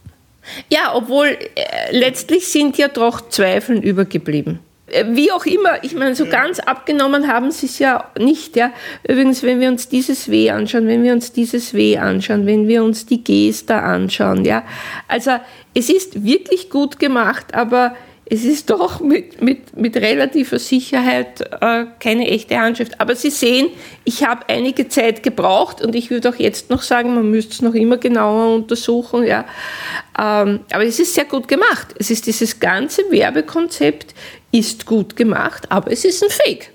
Ja, 0.69 0.93
obwohl 0.95 1.27
äh, 1.27 1.37
letztlich 1.91 2.47
sind 2.47 2.77
ja 2.77 2.87
doch 2.87 3.27
Zweifeln 3.27 3.81
übergeblieben. 3.81 4.59
Äh, 4.87 5.05
Wie 5.09 5.31
auch 5.31 5.45
immer, 5.45 5.83
ich 5.83 5.93
meine, 5.93 6.15
so 6.15 6.25
ganz 6.25 6.59
abgenommen 6.59 7.27
haben 7.27 7.51
sie 7.51 7.65
es 7.65 7.79
ja 7.79 8.11
nicht. 8.17 8.55
Ja. 8.55 8.71
Übrigens, 9.03 9.43
wenn 9.43 9.59
wir 9.59 9.69
uns 9.69 9.89
dieses 9.89 10.29
W 10.29 10.49
anschauen, 10.49 10.87
wenn 10.87 11.03
wir 11.03 11.13
uns 11.13 11.33
dieses 11.33 11.73
W 11.73 11.97
anschauen, 11.97 12.45
wenn 12.45 12.67
wir 12.67 12.83
uns 12.83 13.05
die 13.05 13.23
Gesta 13.23 13.79
anschauen, 13.79 14.45
ja. 14.45 14.63
Also, 15.07 15.31
es 15.73 15.89
ist 15.89 16.23
wirklich 16.23 16.69
gut 16.69 16.99
gemacht, 16.99 17.53
aber 17.53 17.95
es 18.29 18.43
ist 18.43 18.69
doch 18.69 18.99
mit, 18.99 19.41
mit, 19.41 19.75
mit 19.75 19.95
relativer 19.97 20.59
Sicherheit 20.59 21.41
äh, 21.61 21.85
keine 21.99 22.27
echte 22.27 22.59
Handschrift. 22.59 22.99
Aber 22.99 23.15
Sie 23.15 23.29
sehen, 23.29 23.69
ich 24.03 24.25
habe 24.25 24.47
einige 24.49 24.87
Zeit 24.87 25.23
gebraucht 25.23 25.81
und 25.81 25.95
ich 25.95 26.09
würde 26.09 26.29
auch 26.29 26.35
jetzt 26.35 26.69
noch 26.69 26.81
sagen, 26.81 27.13
man 27.13 27.29
müsste 27.29 27.53
es 27.53 27.61
noch 27.61 27.73
immer 27.73 27.97
genauer 27.97 28.55
untersuchen. 28.55 29.25
Ja. 29.25 29.45
Ähm, 30.17 30.61
aber 30.71 30.85
es 30.85 30.99
ist 30.99 31.13
sehr 31.13 31.25
gut 31.25 31.47
gemacht. 31.47 31.95
Es 31.99 32.09
ist 32.09 32.25
dieses 32.25 32.59
ganze 32.59 33.03
Werbekonzept 33.09 34.13
ist 34.51 34.85
gut 34.85 35.15
gemacht, 35.15 35.71
aber 35.71 35.91
es 35.91 36.05
ist 36.05 36.23
ein 36.23 36.29
Fake. 36.29 36.71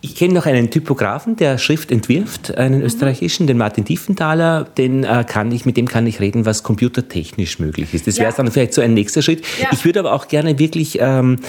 Ich 0.00 0.14
kenne 0.14 0.34
noch 0.34 0.46
einen 0.46 0.70
Typografen, 0.70 1.34
der 1.34 1.58
Schrift 1.58 1.90
entwirft, 1.90 2.56
einen 2.56 2.82
österreichischen, 2.82 3.48
den 3.48 3.58
Martin 3.58 3.84
Tiefenthaler. 3.84 4.62
Den 4.62 5.02
äh, 5.02 5.24
kann 5.26 5.50
ich, 5.50 5.66
mit 5.66 5.76
dem 5.76 5.88
kann 5.88 6.06
ich 6.06 6.20
reden, 6.20 6.46
was 6.46 6.62
computertechnisch 6.62 7.58
möglich 7.58 7.92
ist. 7.92 8.06
Das 8.06 8.16
wäre 8.18 8.30
Ja. 8.30 8.36
dann 8.36 8.48
vielleicht 8.52 8.74
so 8.74 8.80
ein 8.80 8.94
nächster 8.94 9.22
Schritt. 9.22 9.44
Ja. 9.60 9.70
Ich 9.72 9.84
würde 9.84 9.98
aber 9.98 10.12
auch 10.12 10.28
gerne 10.28 10.56
wirklich 10.60 10.98
ähm, 11.00 11.40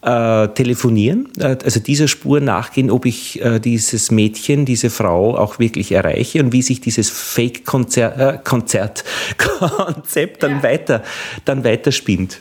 äh, 0.00 0.48
telefonieren, 0.48 1.28
äh, 1.38 1.58
also 1.62 1.80
dieser 1.80 2.08
Spur 2.08 2.40
nachgehen, 2.40 2.90
ob 2.90 3.04
ich 3.04 3.42
äh, 3.42 3.58
dieses 3.58 4.10
Mädchen, 4.10 4.64
diese 4.64 4.88
Frau 4.88 5.36
auch 5.36 5.58
wirklich 5.58 5.92
erreiche 5.92 6.42
und 6.42 6.54
wie 6.54 6.62
sich 6.62 6.80
dieses 6.80 7.10
Fake-Konzert, 7.10 8.42
Konzert, 8.42 9.04
Konzept 9.36 10.42
dann 10.42 10.62
weiter, 10.62 11.02
dann 11.44 11.62
weiter 11.62 11.92
spinnt. 11.92 12.40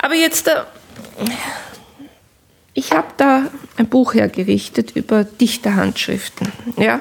Aber 0.00 0.14
jetzt, 0.16 0.50
ich 2.74 2.92
habe 2.92 3.08
da 3.16 3.50
ein 3.76 3.88
Buch 3.88 4.14
hergerichtet 4.14 4.92
über 4.94 5.24
Dichterhandschriften. 5.24 6.52
Ja. 6.76 7.00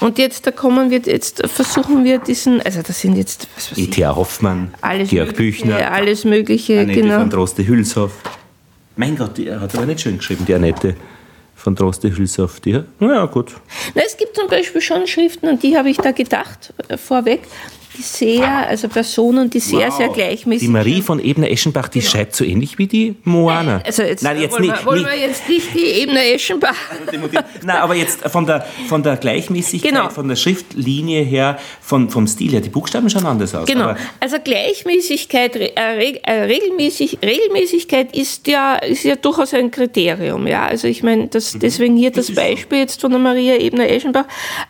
Und 0.00 0.18
jetzt 0.18 0.46
da 0.46 0.50
kommen 0.50 0.90
wir, 0.90 0.98
jetzt 0.98 1.46
versuchen 1.46 2.04
wir 2.04 2.18
diesen, 2.18 2.60
also 2.60 2.82
das 2.82 3.00
sind 3.00 3.16
jetzt, 3.16 3.48
was 3.56 3.70
weiß 3.70 3.78
E.T.A. 3.78 4.14
Hoffmann, 4.14 4.74
alles 4.80 5.08
Georg 5.08 5.28
Mögliche, 5.28 5.64
Büchner, 5.64 5.92
alles 5.92 6.24
Mögliche, 6.24 6.80
Annette 6.80 7.00
genau. 7.00 7.20
von 7.20 7.30
Droste-Hülshoff. 7.30 8.12
Mein 8.96 9.16
Gott, 9.16 9.38
die 9.38 9.50
hat 9.50 9.74
aber 9.74 9.86
nicht 9.86 10.00
schön 10.00 10.18
geschrieben, 10.18 10.44
die 10.46 10.54
Annette 10.54 10.94
von 11.54 11.74
Droste-Hülshoff. 11.74 12.60
Die, 12.60 12.82
ja, 13.00 13.26
gut. 13.26 13.52
Na, 13.94 14.02
es 14.04 14.16
gibt 14.16 14.36
zum 14.36 14.48
Beispiel 14.48 14.80
schon 14.80 15.06
Schriften, 15.06 15.48
an 15.48 15.58
die 15.58 15.76
habe 15.76 15.88
ich 15.88 15.96
da 15.96 16.12
gedacht, 16.12 16.74
äh, 16.88 16.98
vorweg, 16.98 17.40
die 17.96 18.02
sehr, 18.02 18.68
also 18.68 18.88
Personen, 18.88 19.50
die 19.50 19.60
sehr, 19.60 19.90
sehr 19.90 20.08
gleichmäßig 20.08 20.66
Die 20.66 20.72
Marie 20.72 21.00
von 21.02 21.18
Ebner-Eschenbach, 21.24 21.88
die 21.88 22.02
schreibt 22.02 22.34
so 22.34 22.44
ähnlich 22.44 22.78
wie 22.78 22.86
die 22.86 23.14
Moana. 23.24 23.80
Also 23.84 24.02
jetzt, 24.02 24.22
Nein, 24.22 24.40
jetzt 24.40 24.52
wollen, 24.52 24.62
nicht. 24.62 24.80
wir, 24.80 24.86
wollen 24.86 25.02
nicht. 25.02 25.12
wir 25.12 25.18
jetzt 25.18 25.48
nicht 25.48 25.74
die 25.74 25.84
Ebene 26.02 26.24
Eschenbach. 26.34 26.74
Nein, 27.62 27.76
aber 27.76 27.94
jetzt 27.94 28.22
von 28.28 28.46
der, 28.46 28.66
von 28.88 29.02
der 29.02 29.16
Gleichmäßigkeit, 29.16 29.92
Genau. 29.92 30.08
von 30.10 30.28
der 30.28 30.36
Schriftlinie 30.36 31.22
her, 31.22 31.58
von, 31.80 32.10
vom 32.10 32.26
Stil 32.26 32.52
her, 32.52 32.60
die 32.60 32.68
Buchstaben 32.68 33.08
schauen 33.10 33.26
anders 33.26 33.54
aus. 33.54 33.66
Genau. 33.66 33.94
Also 34.20 34.36
Gleichmäßigkeit, 34.42 35.56
äh, 35.56 35.70
äh, 36.22 36.32
Regelmäßig, 36.44 37.18
Regelmäßigkeit 37.22 38.14
ist 38.16 38.46
ja, 38.46 38.74
ist 38.76 39.04
ja 39.04 39.16
durchaus 39.16 39.54
ein 39.54 39.70
Kriterium. 39.70 40.46
Ja? 40.46 40.66
Also 40.66 40.88
ich 40.88 41.02
meine, 41.02 41.28
das, 41.28 41.54
Mhm. 41.54 41.58
deswegen 41.60 41.96
hier 41.96 42.10
das 42.10 42.34
Beispiel 42.34 42.78
jetzt 42.78 43.00
von 43.00 43.10
der 43.10 43.20
Maria 43.20 43.56
Ebner-Eschenbach. 43.56 44.24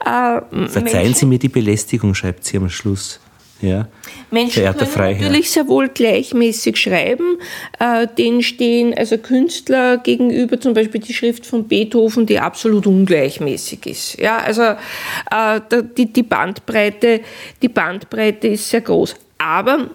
Äh, 0.05 0.69
verzeihen 0.69 1.15
Sie 1.15 1.27
mir 1.27 1.39
die 1.39 1.49
Belästigung, 1.49 2.15
schreibt 2.15 2.45
sie 2.45 2.57
am 2.57 2.69
Schluss. 2.69 3.14
Ja. 3.61 3.89
Menschen 4.31 4.55
Verehrter 4.55 4.81
können 4.81 4.91
Freiherr. 4.91 5.23
natürlich 5.23 5.51
sehr 5.51 5.69
wohl 5.69 5.89
gleichmäßig 5.89 6.77
schreiben. 6.77 7.39
Äh, 7.79 8.07
denen 8.19 8.43
stehen 8.43 8.95
also 8.95 9.17
Künstler 9.17 9.99
gegenüber, 9.99 10.61
zum 10.61 10.75
Beispiel 10.75 11.01
die 11.01 11.15
Schrift 11.15 11.47
von 11.47 11.67
Beethoven, 11.67 12.27
die 12.27 12.39
absolut 12.39 12.87
ungleichmäßig 12.87 13.87
ist. 13.87 14.19
Ja, 14.19 14.39
also 14.39 14.63
äh, 14.63 15.61
die, 15.97 16.13
die, 16.13 16.23
Bandbreite, 16.23 17.21
die 17.63 17.69
Bandbreite 17.69 18.49
ist 18.49 18.69
sehr 18.69 18.81
groß. 18.81 19.15
Aber 19.39 19.91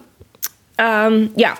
ähm, 0.77 1.31
ja, 1.35 1.55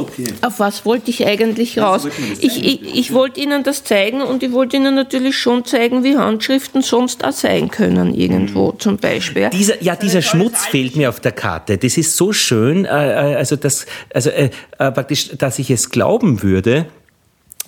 Okay. 0.00 0.24
auf 0.42 0.58
was 0.58 0.84
wollte 0.84 1.10
ich 1.10 1.26
eigentlich 1.26 1.78
raus? 1.78 2.06
Ich, 2.40 2.64
ich, 2.64 2.96
ich 2.96 3.12
wollte 3.12 3.40
Ihnen 3.40 3.62
das 3.62 3.84
zeigen 3.84 4.22
und 4.22 4.42
ich 4.42 4.52
wollte 4.52 4.76
Ihnen 4.76 4.94
natürlich 4.94 5.36
schon 5.36 5.64
zeigen, 5.64 6.04
wie 6.04 6.16
Handschriften 6.16 6.82
sonst 6.82 7.24
auch 7.24 7.32
sein 7.32 7.70
können, 7.70 8.14
irgendwo 8.14 8.72
zum 8.72 8.96
Beispiel. 8.96 9.42
ja. 9.42 9.50
Dieser, 9.50 9.82
ja, 9.82 9.96
dieser 9.96 10.22
Schmutz 10.22 10.66
fehlt 10.66 10.96
mir 10.96 11.08
auf 11.08 11.20
der 11.20 11.32
Karte. 11.32 11.78
Das 11.78 11.96
ist 11.96 12.16
so 12.16 12.32
schön, 12.32 12.84
äh, 12.84 12.88
äh, 12.88 13.36
also, 13.36 13.56
das, 13.56 13.86
also 14.12 14.30
äh, 14.30 14.50
praktisch, 14.76 15.30
dass 15.36 15.58
ich 15.58 15.70
es 15.70 15.90
glauben 15.90 16.42
würde, 16.42 16.86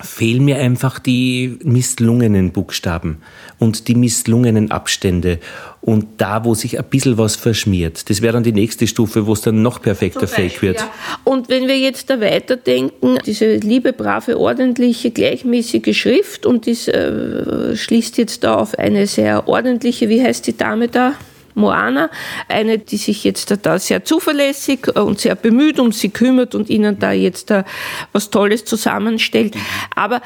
fehlen 0.02 0.44
mir 0.44 0.56
einfach 0.56 0.98
die 0.98 1.58
misslungenen 1.62 2.52
Buchstaben 2.52 3.18
und 3.58 3.88
die 3.88 3.94
misslungenen 3.94 4.70
Abstände 4.70 5.38
und 5.80 6.06
da, 6.18 6.44
wo 6.44 6.54
sich 6.54 6.78
ein 6.78 6.84
bisschen 6.84 7.18
was 7.18 7.36
verschmiert. 7.36 8.08
Das 8.08 8.22
wäre 8.22 8.32
dann 8.32 8.44
die 8.44 8.52
nächste 8.52 8.86
Stufe, 8.86 9.26
wo 9.26 9.32
es 9.32 9.40
dann 9.40 9.62
noch 9.62 9.82
perfekter 9.82 10.28
Fake 10.28 10.62
wird. 10.62 10.78
Ja. 10.78 10.90
Und 11.24 11.48
wenn 11.48 11.66
wir 11.66 11.78
jetzt 11.78 12.08
da 12.08 12.20
weiterdenken, 12.20 13.18
diese 13.26 13.56
liebe, 13.56 13.92
brave, 13.92 14.38
ordentliche, 14.38 15.10
gleichmäßige 15.10 15.96
Schrift 15.96 16.46
und 16.46 16.66
das 16.66 16.86
äh, 16.88 17.76
schließt 17.76 18.16
jetzt 18.18 18.44
da 18.44 18.54
auf 18.54 18.78
eine 18.78 19.06
sehr 19.06 19.48
ordentliche, 19.48 20.08
wie 20.08 20.22
heißt 20.22 20.46
die 20.46 20.56
Dame 20.56 20.88
da? 20.88 21.14
Moana, 21.54 22.10
eine, 22.48 22.78
die 22.78 22.96
sich 22.96 23.24
jetzt 23.24 23.56
da 23.62 23.78
sehr 23.78 24.04
zuverlässig 24.04 24.88
und 24.96 25.20
sehr 25.20 25.34
bemüht 25.34 25.78
um 25.78 25.92
sie 25.92 26.10
kümmert 26.10 26.54
und 26.54 26.70
ihnen 26.70 26.98
da 26.98 27.12
jetzt 27.12 27.50
da 27.50 27.64
was 28.12 28.30
Tolles 28.30 28.64
zusammenstellt. 28.64 29.54
Aber 29.94 30.20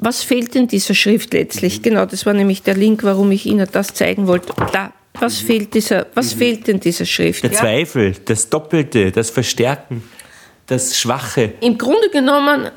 was 0.00 0.22
fehlt 0.24 0.56
in 0.56 0.66
dieser 0.66 0.94
Schrift 0.94 1.32
letztlich? 1.32 1.80
Genau, 1.80 2.06
das 2.06 2.26
war 2.26 2.34
nämlich 2.34 2.62
der 2.62 2.74
Link, 2.74 3.04
warum 3.04 3.30
ich 3.30 3.46
Ihnen 3.46 3.68
das 3.70 3.94
zeigen 3.94 4.26
wollte. 4.26 4.52
Da, 4.72 4.92
was 5.14 5.38
fehlt, 5.38 5.74
dieser, 5.74 6.06
was 6.14 6.32
fehlt 6.32 6.68
in 6.68 6.80
dieser 6.80 7.06
Schrift? 7.06 7.44
Der 7.44 7.52
Zweifel, 7.52 8.16
das 8.24 8.48
Doppelte, 8.48 9.12
das 9.12 9.30
Verstärken, 9.30 10.02
das 10.66 10.98
Schwache. 10.98 11.52
Im 11.60 11.78
Grunde 11.78 12.08
genommen 12.10 12.68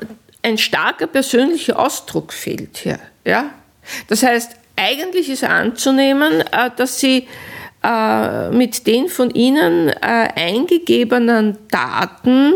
ein 0.42 0.56
starker 0.56 1.08
persönlicher 1.08 1.76
Ausdruck 1.78 2.32
fehlt 2.32 2.76
hier. 2.76 3.00
Ja? 3.24 3.50
Das 4.06 4.22
heißt, 4.22 4.52
eigentlich 4.76 5.28
ist 5.28 5.42
anzunehmen, 5.42 6.42
äh, 6.52 6.70
dass 6.76 7.00
Sie 7.00 7.26
äh, 7.86 8.50
mit 8.50 8.86
den 8.86 9.08
von 9.08 9.30
Ihnen 9.30 9.88
äh, 9.88 9.94
eingegebenen 10.34 11.58
Daten 11.70 12.54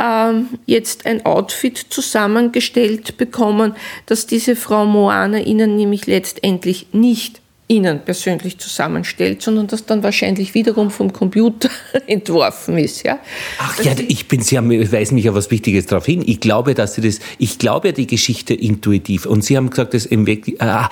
ähm, 0.00 0.48
jetzt 0.66 1.06
ein 1.06 1.24
Outfit 1.26 1.78
zusammengestellt 1.90 3.16
bekommen, 3.16 3.74
dass 4.06 4.26
diese 4.26 4.56
Frau 4.56 4.86
Moana 4.86 5.38
Ihnen 5.38 5.76
nämlich 5.76 6.06
letztendlich 6.06 6.88
nicht 6.92 7.40
Ihnen 7.66 8.00
persönlich 8.00 8.58
zusammenstellt, 8.58 9.40
sondern 9.40 9.66
das 9.68 9.86
dann 9.86 10.02
wahrscheinlich 10.02 10.52
wiederum 10.52 10.90
vom 10.90 11.12
Computer 11.12 11.70
entworfen 12.06 12.76
ist. 12.76 13.04
Ja? 13.04 13.18
Ach 13.58 13.82
ja, 13.82 13.92
ich 14.06 14.28
bin, 14.28 14.42
Sie 14.42 14.58
haben, 14.58 14.70
weisen 14.92 15.14
mich 15.14 15.24
ja 15.24 15.34
was 15.34 15.50
Wichtiges 15.50 15.86
darauf 15.86 16.04
hin. 16.04 16.22
Ich 16.26 16.40
glaube, 16.40 16.74
dass 16.74 16.94
Sie 16.94 17.00
das, 17.00 17.20
ich 17.38 17.58
glaube 17.58 17.94
die 17.94 18.06
Geschichte 18.06 18.52
intuitiv. 18.52 19.24
Und 19.24 19.44
Sie 19.44 19.56
haben 19.56 19.70
gesagt, 19.70 19.94
dass 19.94 20.04
im 20.04 20.26
Weg, 20.26 20.56
ah, 20.60 20.90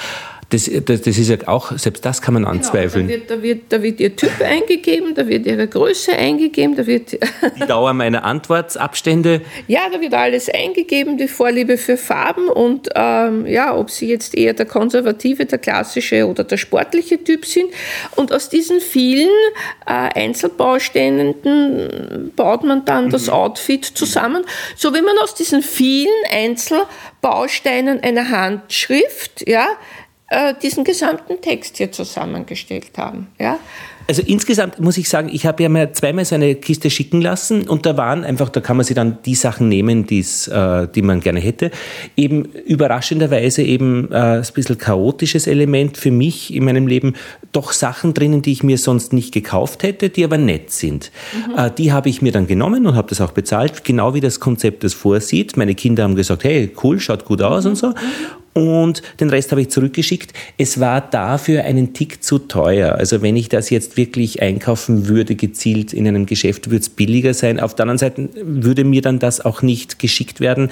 das, 0.52 0.70
das, 0.84 1.00
das, 1.00 1.18
ist 1.18 1.30
ja 1.30 1.36
auch, 1.46 1.76
selbst 1.78 2.04
das 2.04 2.20
kann 2.20 2.34
man 2.34 2.44
anzweifeln. 2.44 3.08
Genau, 3.08 3.24
da, 3.26 3.42
wird, 3.42 3.62
da, 3.70 3.72
wird, 3.72 3.72
da 3.72 3.82
wird 3.82 4.00
Ihr 4.00 4.14
Typ 4.14 4.40
eingegeben, 4.40 5.14
da 5.14 5.26
wird 5.26 5.46
Ihre 5.46 5.66
Größe 5.66 6.12
eingegeben, 6.12 6.76
da 6.76 6.86
wird... 6.86 7.12
Die 7.56 7.66
Dauer 7.66 7.94
meiner 7.94 8.24
Antwortabstände. 8.24 9.40
Ja, 9.66 9.80
da 9.90 10.00
wird 10.00 10.12
alles 10.12 10.50
eingegeben, 10.50 11.16
die 11.16 11.28
Vorliebe 11.28 11.78
für 11.78 11.96
Farben 11.96 12.48
und 12.48 12.90
ähm, 12.94 13.46
ja, 13.46 13.74
ob 13.74 13.90
Sie 13.90 14.08
jetzt 14.08 14.36
eher 14.36 14.52
der 14.52 14.66
konservative, 14.66 15.46
der 15.46 15.58
klassische 15.58 16.26
oder 16.26 16.44
der 16.44 16.58
sportliche 16.58 17.22
Typ 17.22 17.46
sind. 17.46 17.70
Und 18.16 18.32
aus 18.32 18.48
diesen 18.48 18.80
vielen 18.80 19.30
äh, 19.86 19.92
Einzelbausteinen 19.92 22.32
baut 22.36 22.64
man 22.64 22.84
dann 22.84 23.06
mhm. 23.06 23.10
das 23.10 23.28
Outfit 23.28 23.84
zusammen, 23.84 24.44
so 24.76 24.94
wie 24.94 25.02
man 25.02 25.16
aus 25.18 25.34
diesen 25.34 25.62
vielen 25.62 26.08
Einzelbausteinen 26.30 28.02
eine 28.02 28.30
Handschrift, 28.30 29.48
ja, 29.48 29.68
äh, 30.32 30.54
diesen 30.60 30.82
gesamten 30.82 31.40
Text 31.42 31.76
hier 31.76 31.92
zusammengestellt 31.92 32.96
haben. 32.96 33.28
Ja? 33.38 33.58
Also 34.08 34.22
insgesamt 34.22 34.80
muss 34.80 34.96
ich 34.98 35.08
sagen, 35.08 35.30
ich 35.32 35.46
habe 35.46 35.62
ja 35.62 35.68
mir 35.68 35.92
zweimal 35.92 36.24
so 36.24 36.34
eine 36.34 36.54
Kiste 36.54 36.90
schicken 36.90 37.20
lassen 37.20 37.68
und 37.68 37.86
da 37.86 37.96
waren 37.96 38.24
einfach, 38.24 38.48
da 38.48 38.60
kann 38.60 38.76
man 38.76 38.84
sich 38.84 38.96
dann 38.96 39.18
die 39.24 39.34
Sachen 39.34 39.68
nehmen, 39.68 40.06
die's, 40.06 40.48
äh, 40.48 40.88
die 40.88 41.02
man 41.02 41.20
gerne 41.20 41.38
hätte. 41.38 41.70
Eben 42.16 42.46
überraschenderweise 42.46 43.62
eben 43.62 44.10
äh, 44.10 44.38
ein 44.38 44.46
bisschen 44.54 44.78
chaotisches 44.78 45.46
Element 45.46 45.98
für 45.98 46.10
mich 46.10 46.52
in 46.52 46.64
meinem 46.64 46.86
Leben, 46.86 47.14
doch 47.52 47.72
Sachen 47.72 48.14
drinnen, 48.14 48.42
die 48.42 48.52
ich 48.52 48.62
mir 48.62 48.78
sonst 48.78 49.12
nicht 49.12 49.32
gekauft 49.32 49.82
hätte, 49.82 50.08
die 50.08 50.24
aber 50.24 50.38
nett 50.38 50.72
sind. 50.72 51.12
Mhm. 51.34 51.58
Äh, 51.58 51.70
die 51.70 51.92
habe 51.92 52.08
ich 52.08 52.22
mir 52.22 52.32
dann 52.32 52.46
genommen 52.46 52.86
und 52.86 52.96
habe 52.96 53.08
das 53.08 53.20
auch 53.20 53.32
bezahlt, 53.32 53.84
genau 53.84 54.14
wie 54.14 54.20
das 54.20 54.40
Konzept 54.40 54.82
das 54.82 54.94
vorsieht. 54.94 55.56
Meine 55.56 55.74
Kinder 55.74 56.04
haben 56.04 56.16
gesagt, 56.16 56.44
hey, 56.44 56.74
cool, 56.82 56.98
schaut 56.98 57.24
gut 57.24 57.42
aus 57.42 57.64
mhm. 57.64 57.70
und 57.70 57.76
so. 57.76 57.94
Und 58.54 59.02
den 59.18 59.30
Rest 59.30 59.50
habe 59.50 59.62
ich 59.62 59.70
zurückgeschickt. 59.70 60.32
Es 60.58 60.78
war 60.78 61.00
dafür 61.00 61.64
einen 61.64 61.94
Tick 61.94 62.22
zu 62.22 62.38
teuer. 62.38 62.96
Also 62.96 63.22
wenn 63.22 63.34
ich 63.36 63.48
das 63.48 63.70
jetzt 63.70 63.96
wirklich 63.96 64.42
einkaufen 64.42 65.08
würde, 65.08 65.36
gezielt 65.36 65.92
in 65.94 66.06
einem 66.06 66.26
Geschäft, 66.26 66.66
würde 66.66 66.82
es 66.82 66.90
billiger 66.90 67.32
sein. 67.32 67.60
Auf 67.60 67.74
der 67.74 67.84
anderen 67.84 67.98
Seite 67.98 68.28
würde 68.42 68.84
mir 68.84 69.00
dann 69.00 69.18
das 69.18 69.40
auch 69.40 69.62
nicht 69.62 69.98
geschickt 69.98 70.40
werden. 70.40 70.68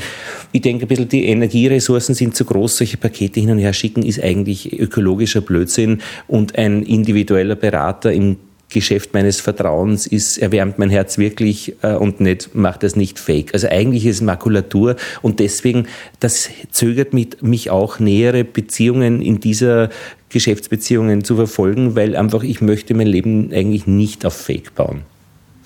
Ich 0.53 0.61
denke 0.61 0.85
ein 0.85 0.89
bisschen, 0.89 1.09
die 1.09 1.24
Energieressourcen 1.26 2.14
sind 2.14 2.37
zu 2.37 2.45
groß. 2.45 2.76
Solche 2.76 2.99
Pakete 2.99 3.41
hin 3.41 3.51
und 3.51 3.59
her 3.59 3.72
schicken 3.72 4.03
ist 4.03 4.22
eigentlich 4.22 4.78
ökologischer 4.78 5.41
Blödsinn 5.41 6.03
und 6.28 6.59
ein 6.59 6.83
individueller 6.83 7.57
Berater 7.57 8.12
im 8.12 8.37
Geschäft 8.71 9.12
meines 9.14 9.41
Vertrauens 9.41 10.07
ist, 10.07 10.39
erwärmt 10.39 10.79
mein 10.79 10.91
Herz 10.91 11.18
wirklich 11.18 11.75
äh, 11.83 11.95
und 11.95 12.21
nicht, 12.21 12.55
macht 12.55 12.83
das 12.83 12.97
nicht 12.97 13.18
fake. 13.18 13.53
Also 13.53 13.68
eigentlich 13.68 14.07
ist 14.07 14.16
es 14.16 14.23
Makulatur 14.23 14.97
und 15.23 15.41
deswegen, 15.41 15.87
das 16.21 16.49
zögert 16.71 17.12
mich, 17.12 17.43
mich 17.43 17.71
auch 17.71 17.99
nähere 17.99 18.45
Beziehungen 18.45 19.21
in 19.21 19.41
dieser 19.41 19.91
Geschäftsbeziehungen 20.31 21.25
zu 21.25 21.37
verfolgen, 21.37 21.97
weil 21.97 22.16
einfach 22.16 22.43
ich 22.43 22.61
möchte 22.61 22.95
mein 22.95 23.09
Leben 23.09 23.53
eigentlich 23.53 23.87
nicht 23.87 24.25
auf 24.25 24.35
Fake 24.35 24.75
bauen. 24.75 25.03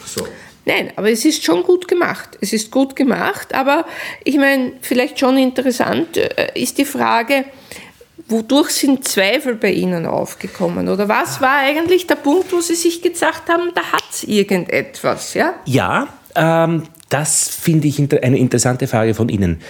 So. 0.05 0.27
Nein, 0.67 0.93
aber 0.97 1.11
es 1.11 1.25
ist 1.25 1.45
schon 1.45 1.63
gut 1.63 1.89
gemacht. 1.89 2.39
Es 2.41 2.53
ist 2.55 2.71
gut 2.71 2.97
gemacht, 2.97 3.55
aber 3.55 3.85
ich 4.25 4.37
meine, 4.37 4.73
vielleicht 4.81 5.21
schon 5.21 5.37
interessant 5.37 6.17
äh, 6.17 6.49
ist 6.55 6.79
die 6.79 6.87
Frage, 6.87 7.45
Wodurch 8.29 8.71
sind 8.71 9.07
Zweifel 9.07 9.57
bei 9.57 9.73
Ihnen 9.73 10.07
aufgekommen? 10.07 10.89
Oder 10.89 11.09
was 11.09 11.41
war 11.41 11.59
eigentlich 11.59 12.07
der 12.07 12.15
Punkt, 12.15 12.53
wo 12.53 12.61
Sie 12.61 12.75
sich 12.75 13.03
gesagt 13.03 13.49
haben, 13.49 13.71
da 13.75 13.83
hat 13.93 14.05
es 14.11 14.25
irgendetwas? 14.25 15.35
Ja, 15.35 15.55
ja 15.65 16.09
ähm, 16.35 16.85
das 17.09 17.49
finde 17.49 17.89
ich 17.89 17.99
eine 17.99 18.39
interessante 18.39 18.87
Frage 18.87 19.15
von 19.15 19.29
Ihnen. 19.29 19.61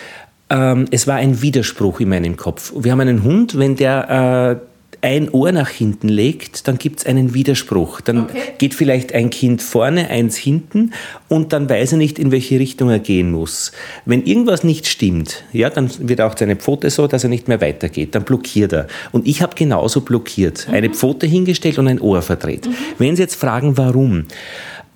Ähm, 0.50 0.86
es 0.90 1.06
war 1.06 1.16
ein 1.16 1.40
Widerspruch 1.40 2.00
in 2.00 2.10
meinem 2.10 2.36
Kopf. 2.36 2.72
Wir 2.76 2.92
haben 2.92 3.00
einen 3.00 3.22
Hund, 3.22 3.58
wenn 3.58 3.76
der 3.76 4.60
äh, 4.60 4.73
ein 5.04 5.28
Ohr 5.28 5.52
nach 5.52 5.68
hinten 5.68 6.08
legt, 6.08 6.66
dann 6.66 6.78
gibt 6.78 7.00
es 7.00 7.06
einen 7.06 7.34
Widerspruch. 7.34 8.00
Dann 8.00 8.22
okay. 8.22 8.40
geht 8.56 8.72
vielleicht 8.72 9.12
ein 9.12 9.28
Kind 9.28 9.60
vorne, 9.60 10.08
eins 10.08 10.34
hinten 10.38 10.94
und 11.28 11.52
dann 11.52 11.68
weiß 11.68 11.92
er 11.92 11.98
nicht, 11.98 12.18
in 12.18 12.32
welche 12.32 12.58
Richtung 12.58 12.88
er 12.88 13.00
gehen 13.00 13.30
muss. 13.30 13.72
Wenn 14.06 14.24
irgendwas 14.24 14.64
nicht 14.64 14.86
stimmt, 14.86 15.44
ja, 15.52 15.68
dann 15.68 15.90
wird 16.08 16.22
auch 16.22 16.34
seine 16.38 16.56
Pfote 16.56 16.88
so, 16.88 17.06
dass 17.06 17.22
er 17.22 17.28
nicht 17.28 17.48
mehr 17.48 17.60
weitergeht. 17.60 18.14
Dann 18.14 18.24
blockiert 18.24 18.72
er. 18.72 18.86
Und 19.12 19.28
ich 19.28 19.42
habe 19.42 19.54
genauso 19.54 20.00
blockiert. 20.00 20.66
Mhm. 20.68 20.74
Eine 20.74 20.88
Pfote 20.88 21.26
hingestellt 21.26 21.78
und 21.78 21.86
ein 21.86 22.00
Ohr 22.00 22.22
verdreht. 22.22 22.66
Mhm. 22.66 22.74
Wenn 22.96 23.14
Sie 23.14 23.22
jetzt 23.22 23.36
fragen, 23.36 23.76
warum? 23.76 24.24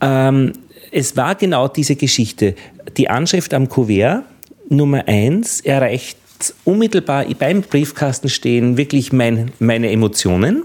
Ähm, 0.00 0.54
es 0.90 1.18
war 1.18 1.34
genau 1.34 1.68
diese 1.68 1.96
Geschichte. 1.96 2.54
Die 2.96 3.10
Anschrift 3.10 3.52
am 3.52 3.68
Kuvert 3.68 4.24
Nummer 4.70 5.06
eins 5.06 5.60
erreicht 5.60 6.16
unmittelbar 6.64 7.26
beim 7.38 7.62
Briefkasten 7.62 8.28
stehen 8.28 8.76
wirklich 8.76 9.12
mein, 9.12 9.52
meine 9.58 9.90
Emotionen. 9.90 10.64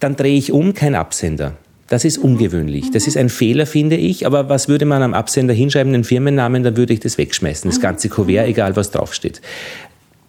Dann 0.00 0.16
drehe 0.16 0.36
ich 0.36 0.52
um, 0.52 0.74
kein 0.74 0.94
Absender. 0.94 1.56
Das 1.88 2.04
ist 2.04 2.18
ungewöhnlich. 2.18 2.90
Das 2.90 3.06
ist 3.06 3.16
ein 3.16 3.28
Fehler, 3.28 3.66
finde 3.66 3.96
ich. 3.96 4.26
Aber 4.26 4.48
was 4.48 4.68
würde 4.68 4.86
man 4.86 5.02
am 5.02 5.14
Absender 5.14 5.52
hinschreiben, 5.52 5.92
den 5.92 6.04
Firmennamen, 6.04 6.62
dann 6.62 6.76
würde 6.76 6.94
ich 6.94 7.00
das 7.00 7.18
wegschmeißen. 7.18 7.70
Das 7.70 7.80
ganze 7.80 8.08
Kuvert, 8.08 8.48
egal 8.48 8.76
was 8.76 8.90
draufsteht. 8.90 9.42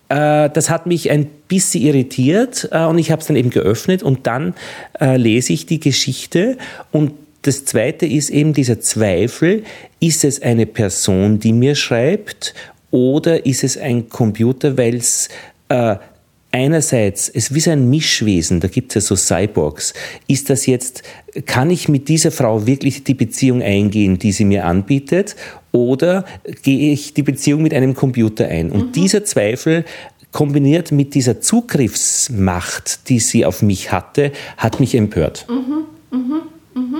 Äh, 0.09 0.49
das 0.49 0.69
hat 0.69 0.85
mich 0.85 1.09
ein 1.09 1.27
bisschen 1.47 1.81
irritiert 1.81 2.69
äh, 2.71 2.83
und 2.83 2.97
ich 2.97 3.11
habe 3.11 3.21
es 3.21 3.27
dann 3.27 3.37
eben 3.37 3.49
geöffnet 3.49 4.03
und 4.03 4.27
dann 4.27 4.53
äh, 4.99 5.17
lese 5.17 5.53
ich 5.53 5.65
die 5.65 5.79
Geschichte 5.79 6.57
und 6.91 7.13
das 7.43 7.65
zweite 7.65 8.05
ist 8.05 8.29
eben 8.29 8.53
dieser 8.53 8.79
Zweifel, 8.79 9.63
ist 9.99 10.23
es 10.23 10.41
eine 10.41 10.65
Person, 10.65 11.39
die 11.39 11.51
mir 11.51 11.75
schreibt 11.75 12.53
oder 12.93 13.43
ist 13.43 13.63
es 13.63 13.75
ein 13.75 14.07
Computer, 14.07 14.77
weil 14.77 14.97
es 14.97 15.27
äh, 15.69 15.95
einerseits, 16.51 17.27
es 17.27 17.45
ist 17.45 17.55
wie 17.55 17.59
so 17.59 17.71
ein 17.71 17.89
Mischwesen, 17.89 18.59
da 18.59 18.67
gibt 18.67 18.91
es 18.91 18.95
ja 18.95 19.01
so 19.01 19.15
Cyborgs. 19.15 19.95
Ist 20.27 20.51
das 20.51 20.67
jetzt, 20.67 21.01
kann 21.47 21.71
ich 21.71 21.89
mit 21.89 22.07
dieser 22.07 22.29
Frau 22.29 22.67
wirklich 22.67 23.03
die 23.03 23.15
Beziehung 23.15 23.63
eingehen, 23.63 24.19
die 24.19 24.31
sie 24.31 24.45
mir 24.45 24.65
anbietet? 24.65 25.35
Oder 25.71 26.23
gehe 26.61 26.93
ich 26.93 27.15
die 27.15 27.23
Beziehung 27.23 27.63
mit 27.63 27.73
einem 27.73 27.95
Computer 27.95 28.47
ein? 28.47 28.71
Und 28.71 28.89
mhm. 28.89 28.91
dieser 28.91 29.25
Zweifel 29.25 29.85
kombiniert 30.31 30.91
mit 30.91 31.15
dieser 31.15 31.41
Zugriffsmacht, 31.41 33.09
die 33.09 33.19
sie 33.19 33.43
auf 33.43 33.63
mich 33.63 33.91
hatte, 33.91 34.31
hat 34.57 34.79
mich 34.79 34.93
empört. 34.93 35.47
Mhm. 35.49 35.85
Mhm. 36.15 36.41
mhm. 36.75 36.99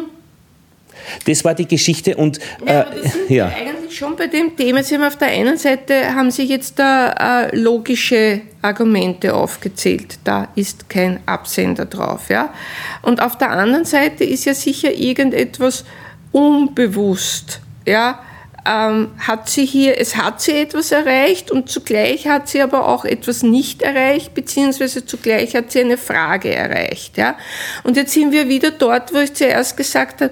Das 1.25 1.45
war 1.45 1.53
die 1.53 1.67
Geschichte 1.67 2.15
und 2.15 2.39
ja, 2.65 2.81
äh, 2.81 2.85
ja. 3.35 3.51
Schon 3.95 4.15
bei 4.15 4.27
dem 4.27 4.55
Thema. 4.55 4.83
Sie 4.83 4.95
haben 4.95 5.03
auf 5.03 5.17
der 5.17 5.29
einen 5.29 5.57
Seite 5.57 6.15
haben 6.15 6.31
Sie 6.31 6.43
jetzt 6.43 6.79
da 6.79 7.45
äh, 7.47 7.55
logische 7.55 8.41
Argumente 8.61 9.33
aufgezählt. 9.33 10.19
Da 10.23 10.49
ist 10.55 10.89
kein 10.89 11.19
Absender 11.25 11.85
drauf, 11.85 12.29
ja. 12.29 12.53
Und 13.01 13.21
auf 13.21 13.37
der 13.37 13.51
anderen 13.51 13.85
Seite 13.85 14.23
ist 14.23 14.45
ja 14.45 14.53
sicher 14.53 14.93
irgendetwas 14.93 15.85
unbewusst, 16.31 17.61
ja. 17.87 18.19
Ähm, 18.65 19.11
hat 19.19 19.49
sie 19.49 19.65
hier, 19.65 19.99
es 19.99 20.15
hat 20.15 20.39
sie 20.39 20.53
etwas 20.53 20.93
erreicht 20.93 21.51
und 21.51 21.69
zugleich 21.69 22.27
hat 22.27 22.47
sie 22.47 22.61
aber 22.61 22.87
auch 22.87 23.03
etwas 23.03 23.43
nicht 23.43 23.81
erreicht, 23.81 24.33
beziehungsweise 24.33 25.05
zugleich 25.05 25.53
hat 25.53 25.73
sie 25.73 25.81
eine 25.81 25.97
Frage 25.97 26.55
erreicht. 26.55 27.17
Ja? 27.17 27.35
Und 27.83 27.97
jetzt 27.97 28.13
sind 28.13 28.31
wir 28.31 28.47
wieder 28.47 28.71
dort, 28.71 29.13
wo 29.13 29.17
ich 29.17 29.33
zuerst 29.33 29.75
gesagt 29.75 30.21
habe, 30.21 30.31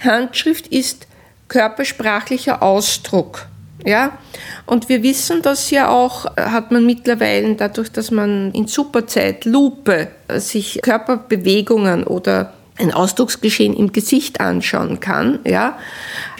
Handschrift 0.00 0.66
ist 0.68 1.07
körpersprachlicher 1.48 2.62
Ausdruck. 2.62 3.46
Ja, 3.84 4.18
und 4.66 4.88
wir 4.88 5.04
wissen 5.04 5.40
das 5.40 5.70
ja 5.70 5.88
auch, 5.88 6.24
hat 6.36 6.72
man 6.72 6.84
mittlerweile 6.84 7.54
dadurch, 7.54 7.90
dass 7.90 8.10
man 8.10 8.50
in 8.50 8.66
Superzeit 8.66 9.44
Lupe 9.44 10.08
sich 10.36 10.80
Körperbewegungen 10.82 12.02
oder 12.04 12.52
ein 12.78 12.92
Ausdrucksgeschehen 12.92 13.74
im 13.74 13.92
Gesicht 13.92 14.40
anschauen 14.40 15.00
kann. 15.00 15.40
Ja? 15.44 15.78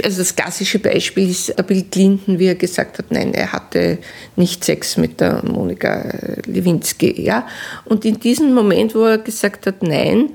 Also 0.02 0.18
das 0.18 0.36
klassische 0.36 0.78
Beispiel 0.78 1.30
ist 1.30 1.56
der 1.56 1.62
Bill 1.64 1.84
Clinton, 1.90 2.38
wie 2.38 2.46
er 2.46 2.54
gesagt 2.54 2.98
hat, 2.98 3.06
nein, 3.10 3.34
er 3.34 3.52
hatte 3.52 3.98
nicht 4.36 4.64
Sex 4.64 4.96
mit 4.96 5.20
der 5.20 5.44
Monika 5.44 6.04
Lewinsky. 6.46 7.22
Ja? 7.22 7.46
Und 7.84 8.04
in 8.04 8.20
diesem 8.20 8.54
Moment, 8.54 8.94
wo 8.94 9.04
er 9.04 9.18
gesagt 9.18 9.66
hat, 9.66 9.82
nein, 9.82 10.30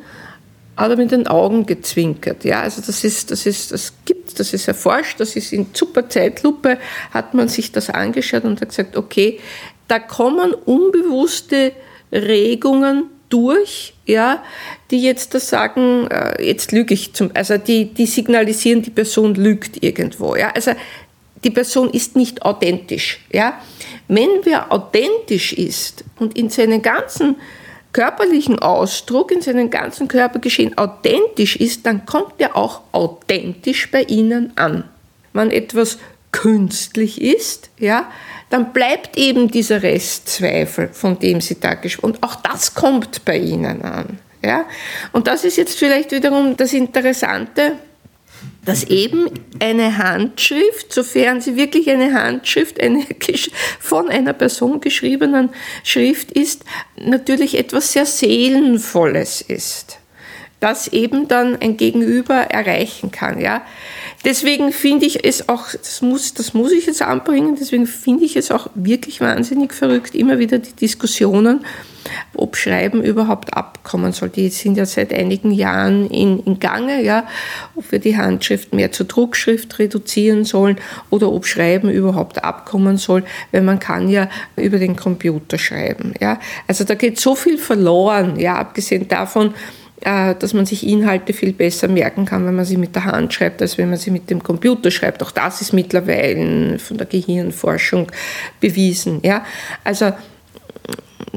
hat 0.76 0.89
er 0.89 0.97
mit 0.97 1.11
den 1.11 1.28
Augen 1.28 1.65
gezwinkert. 1.65 2.43
Ja, 2.45 2.61
also 2.61 2.82
das 2.86 3.03
ist, 3.03 3.32
das 3.32 3.45
ist, 3.45 3.71
das 3.71 3.93
gibt, 4.05 4.39
das 4.39 4.53
ist 4.53 4.67
erforscht, 4.67 5.19
das 5.19 5.36
ist 5.36 5.53
in 5.53 5.67
super 5.74 6.09
Zeitlupe, 6.09 6.78
hat 7.11 7.34
man 7.34 7.47
sich 7.47 7.71
das 7.71 7.89
angeschaut 7.89 8.43
und 8.43 8.61
hat 8.61 8.69
gesagt, 8.69 8.97
okay, 8.97 9.39
da 9.88 9.99
kommen 9.99 10.53
unbewusste 10.53 11.74
Regungen 12.11 13.05
durch, 13.30 13.93
ja, 14.05 14.43
die 14.91 15.01
jetzt 15.01 15.34
das 15.34 15.49
sagen, 15.49 16.07
äh, 16.07 16.43
jetzt 16.45 16.71
lüge 16.71 16.93
ich 16.93 17.13
zum, 17.13 17.32
also 17.34 17.57
die, 17.57 17.86
die 17.86 18.05
signalisieren, 18.05 18.82
die 18.82 18.91
Person 18.91 19.34
lügt 19.36 19.84
irgendwo, 19.84 20.36
ja, 20.36 20.51
also 20.51 20.71
die 21.43 21.49
Person 21.49 21.89
ist 21.89 22.15
nicht 22.15 22.43
authentisch, 22.43 23.19
ja. 23.32 23.59
Wenn 24.07 24.30
wer 24.43 24.71
authentisch 24.71 25.53
ist 25.53 26.03
und 26.19 26.38
in 26.38 26.49
seinen 26.49 26.82
ganzen 26.82 27.38
körperlichen 27.94 28.60
Ausdruck, 28.60 29.32
in 29.32 29.41
seinem 29.41 29.70
ganzen 29.70 30.08
Körpergeschehen 30.08 30.78
authentisch 30.78 31.56
ist, 31.56 31.86
dann 31.86 32.06
kommt 32.06 32.34
er 32.39 32.58
auch 32.58 32.82
authentisch 32.91 33.89
bei 33.91 34.04
Ihnen 34.04 34.52
an. 34.56 34.84
Wenn 35.32 35.52
etwas 35.52 36.00
künstlich 36.32 37.22
ist, 37.22 37.70
ja, 37.78 38.12
dann 38.50 38.74
bleibt 38.74 39.18
eben 39.18 39.50
dieser 39.50 39.84
Restzweifel, 39.84 40.89
von 40.91 41.18
dem 41.20 41.39
Sie 41.41 41.60
da 41.60 41.76
gesprochen 41.76 42.16
Und 42.16 42.24
auch 42.24 42.36
das 42.36 42.74
kommt 42.74 43.24
bei 43.26 43.38
Ihnen 43.38 43.84
an. 43.84 44.20
Ja? 44.44 44.66
Und 45.12 45.28
das 45.28 45.44
ist 45.44 45.58
jetzt 45.58 45.78
vielleicht 45.78 46.12
wiederum 46.12 46.58
das 46.58 46.74
Interessante, 46.74 47.78
dass 48.66 48.84
eben 48.86 49.30
eine 49.59 49.97
Handschrift, 49.97 50.93
sofern 50.93 51.41
sie 51.41 51.55
wirklich 51.55 51.89
eine 51.89 52.14
Handschrift, 52.14 52.80
eine 52.82 53.05
von 53.80 54.09
einer 54.09 54.34
Person 54.34 54.80
geschriebenen 54.80 55.49
Schrift 55.84 56.32
ist, 56.32 56.64
natürlich 56.95 57.57
etwas 57.57 57.91
sehr 57.91 58.05
Seelenvolles 58.05 59.41
ist, 59.41 59.99
das 60.59 60.88
eben 60.88 61.28
dann 61.28 61.57
ein 61.61 61.78
Gegenüber 61.78 62.36
erreichen 62.36 63.11
kann. 63.11 63.39
Ja? 63.39 63.64
Deswegen 64.26 64.71
finde 64.71 65.05
ich 65.05 65.26
es 65.26 65.49
auch, 65.49 65.71
das 65.71 66.01
muss, 66.01 66.34
das 66.34 66.53
muss 66.53 66.71
ich 66.71 66.86
jetzt 66.86 67.01
anbringen, 67.01 67.57
deswegen 67.59 67.86
finde 67.86 68.24
ich 68.24 68.38
es 68.38 68.51
auch 68.51 68.69
wirklich 68.74 69.19
wahnsinnig 69.19 69.74
verrückt, 69.74 70.15
immer 70.15 70.39
wieder 70.39 70.59
die 70.59 70.71
Diskussionen, 70.74 71.65
ob 72.34 72.55
Schreiben 72.55 73.03
überhaupt 73.03 73.53
abkommen 73.53 74.13
soll. 74.13 74.30
Die 74.30 74.49
sind 74.49 74.78
ja 74.78 74.86
seit 74.86 75.13
einigen 75.13 75.51
Jahren 75.51 76.09
in, 76.09 76.39
in 76.43 76.59
Gange, 76.59 77.03
ja, 77.03 77.28
ob 77.76 77.91
wir 77.91 77.99
die 77.99 78.15
Handschrift 78.15 78.74
mehr 78.74 78.93
zur 78.93 79.07
Druckschrift 79.07 79.78
reduzieren 79.80 80.45
sollen 80.45 80.78
oder 81.09 81.30
ob 81.30 81.45
Schreiben 81.45 81.89
überhaupt 81.89 82.43
abkommen 82.43 82.97
soll, 82.97 83.24
weil 83.51 83.61
man 83.61 83.80
kann 83.80 84.07
ja 84.07 84.30
über 84.55 84.80
den 84.80 84.95
Computer 84.95 85.57
schreiben, 85.57 86.13
ja. 86.21 86.39
Also 86.67 86.86
da 86.86 86.95
geht 86.95 87.19
so 87.19 87.36
viel 87.36 87.57
verloren, 87.57 88.39
ja, 88.39 88.55
abgesehen 88.55 89.07
davon, 89.09 89.53
dass 90.02 90.54
man 90.54 90.66
sich 90.66 90.86
Inhalte 90.86 91.32
viel 91.32 91.54
besser 91.54 91.88
merken 91.88 92.26
kann, 92.26 92.46
wenn 92.46 92.56
man 92.56 92.66
sie 92.66 92.78
mit 92.78 92.94
der 92.94 93.06
Hand 93.06 93.34
schreibt, 93.34 93.62
als 93.62 93.78
wenn 93.78 93.89
man 93.89 93.98
sie 93.98 94.12
mit 94.12 94.30
dem 94.30 94.44
Computer 94.44 94.91
schreibt. 94.91 95.24
Auch 95.24 95.32
das 95.32 95.62
ist 95.62 95.72
mittlerweile 95.72 96.78
von 96.78 96.98
der 96.98 97.08
Gehirnforschung 97.08 98.12
bewiesen. 98.60 99.20
Ja? 99.24 99.46
Also 99.84 100.12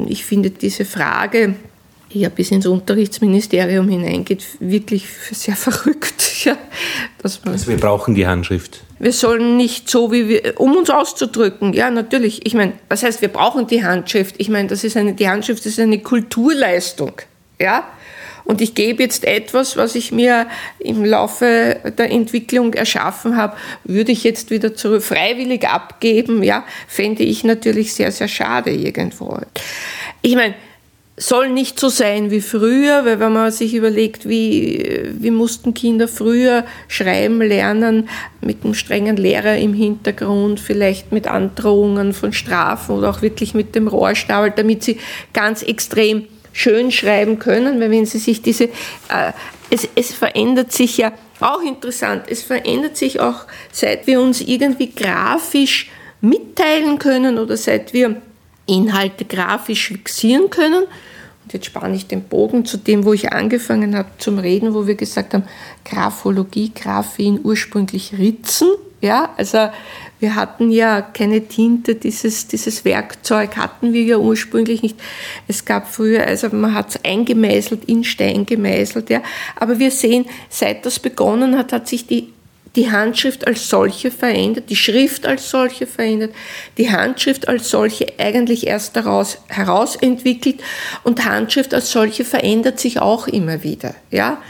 ich 0.08 0.24
finde 0.24 0.50
diese 0.50 0.84
Frage, 0.84 1.54
die 2.12 2.20
ja 2.20 2.28
bis 2.28 2.50
ins 2.50 2.66
Unterrichtsministerium 2.66 3.88
hineingeht, 3.88 4.42
wirklich 4.60 5.06
sehr 5.32 5.56
verrückt. 5.56 6.44
Ja, 6.44 6.56
dass 7.22 7.44
man 7.44 7.54
also 7.54 7.68
wir 7.68 7.76
brauchen 7.76 8.14
die 8.14 8.26
Handschrift. 8.26 8.82
Wir 8.98 9.12
sollen 9.12 9.56
nicht 9.56 9.90
so, 9.90 10.10
wie 10.12 10.28
wir, 10.28 10.60
um 10.60 10.74
uns 10.76 10.90
auszudrücken. 10.90 11.72
Ja, 11.72 11.90
natürlich. 11.90 12.46
Ich 12.46 12.54
meine, 12.54 12.72
was 12.88 13.02
heißt, 13.02 13.20
wir 13.20 13.28
brauchen 13.28 13.66
die 13.66 13.84
Handschrift? 13.84 14.36
Ich 14.38 14.48
meine, 14.48 14.68
das 14.68 14.84
ist 14.84 14.96
eine, 14.96 15.12
die 15.12 15.28
Handschrift 15.28 15.66
ist 15.66 15.78
eine 15.78 15.98
Kulturleistung. 15.98 17.12
Ja, 17.60 17.86
und 18.46 18.60
ich 18.60 18.74
gebe 18.74 19.02
jetzt 19.02 19.24
etwas, 19.24 19.76
was 19.76 19.94
ich 19.94 20.12
mir 20.12 20.46
im 20.78 21.04
Laufe 21.04 21.78
der 21.98 22.10
Entwicklung 22.10 22.72
erschaffen 22.74 23.36
habe, 23.36 23.56
würde 23.84 24.12
ich 24.12 24.24
jetzt 24.24 24.50
wieder 24.50 24.74
zurück, 24.74 25.02
freiwillig 25.02 25.68
abgeben, 25.68 26.42
ja, 26.42 26.64
fände 26.86 27.24
ich 27.24 27.44
natürlich 27.44 27.92
sehr, 27.92 28.12
sehr 28.12 28.28
schade 28.28 28.70
irgendwo. 28.70 29.38
Ich 30.22 30.36
meine, 30.36 30.54
soll 31.18 31.48
nicht 31.48 31.80
so 31.80 31.88
sein 31.88 32.30
wie 32.30 32.42
früher, 32.42 33.04
weil 33.04 33.20
wenn 33.20 33.32
man 33.32 33.50
sich 33.50 33.74
überlegt, 33.74 34.28
wie, 34.28 35.02
wie 35.18 35.30
mussten 35.30 35.72
Kinder 35.72 36.08
früher 36.08 36.64
schreiben 36.88 37.40
lernen, 37.40 38.08
mit 38.42 38.64
einem 38.64 38.74
strengen 38.74 39.16
Lehrer 39.16 39.56
im 39.56 39.72
Hintergrund, 39.72 40.60
vielleicht 40.60 41.12
mit 41.12 41.26
Androhungen 41.26 42.12
von 42.12 42.34
Strafen 42.34 42.96
oder 42.96 43.10
auch 43.10 43.22
wirklich 43.22 43.54
mit 43.54 43.74
dem 43.74 43.88
Rohrstabel, 43.88 44.52
damit 44.54 44.84
sie 44.84 44.98
ganz 45.32 45.62
extrem 45.62 46.26
schön 46.56 46.90
schreiben 46.90 47.38
können, 47.38 47.78
weil 47.80 47.90
wenn 47.90 48.06
Sie 48.06 48.18
sich 48.18 48.40
diese, 48.40 48.64
äh, 48.64 49.32
es, 49.68 49.86
es 49.94 50.14
verändert 50.14 50.72
sich 50.72 50.96
ja 50.96 51.12
auch 51.38 51.60
interessant, 51.60 52.24
es 52.28 52.42
verändert 52.42 52.96
sich 52.96 53.20
auch, 53.20 53.44
seit 53.70 54.06
wir 54.06 54.22
uns 54.22 54.40
irgendwie 54.40 54.90
grafisch 54.90 55.90
mitteilen 56.22 56.98
können 56.98 57.38
oder 57.38 57.58
seit 57.58 57.92
wir 57.92 58.16
Inhalte 58.64 59.26
grafisch 59.26 59.88
fixieren 59.88 60.48
können. 60.48 60.84
Und 60.84 61.52
jetzt 61.52 61.66
spanne 61.66 61.94
ich 61.94 62.06
den 62.06 62.22
Bogen 62.22 62.64
zu 62.64 62.78
dem, 62.78 63.04
wo 63.04 63.12
ich 63.12 63.32
angefangen 63.32 63.94
habe 63.94 64.08
zum 64.16 64.38
Reden, 64.38 64.72
wo 64.72 64.86
wir 64.86 64.94
gesagt 64.94 65.34
haben, 65.34 65.44
Graphologie, 65.84 66.72
Graphen 66.74 67.38
ursprünglich 67.44 68.14
Ritzen. 68.18 68.68
Ja, 69.02 69.34
also 69.36 69.68
wir 70.18 70.34
hatten 70.34 70.70
ja 70.70 71.02
keine 71.02 71.46
Tinte, 71.46 71.94
dieses, 71.94 72.46
dieses 72.46 72.84
Werkzeug 72.84 73.56
hatten 73.56 73.92
wir 73.92 74.02
ja 74.02 74.16
ursprünglich 74.16 74.82
nicht. 74.82 74.96
Es 75.46 75.64
gab 75.64 75.92
früher, 75.92 76.26
also 76.26 76.48
man 76.50 76.74
hat 76.74 76.90
es 76.90 77.04
eingemeißelt, 77.04 77.84
in 77.84 78.02
Stein 78.02 78.46
gemeißelt, 78.46 79.10
ja. 79.10 79.22
Aber 79.56 79.78
wir 79.78 79.90
sehen, 79.90 80.24
seit 80.48 80.86
das 80.86 80.98
begonnen 80.98 81.58
hat, 81.58 81.72
hat 81.72 81.88
sich 81.88 82.06
die 82.06 82.32
die 82.76 82.90
Handschrift 82.90 83.46
als 83.46 83.68
solche 83.68 84.10
verändert, 84.10 84.68
die 84.68 84.76
Schrift 84.76 85.26
als 85.26 85.50
solche 85.50 85.86
verändert, 85.86 86.32
die 86.76 86.90
Handschrift 86.90 87.48
als 87.48 87.70
solche 87.70 88.06
eigentlich 88.18 88.66
erst 88.66 88.96
daraus 88.96 89.38
herausentwickelt 89.48 90.62
und 91.02 91.24
Handschrift 91.24 91.72
als 91.72 91.90
solche 91.90 92.24
verändert 92.24 92.78
sich 92.78 93.00
auch 93.00 93.28
immer 93.28 93.62
wieder, 93.62 93.94
ja. 94.10 94.42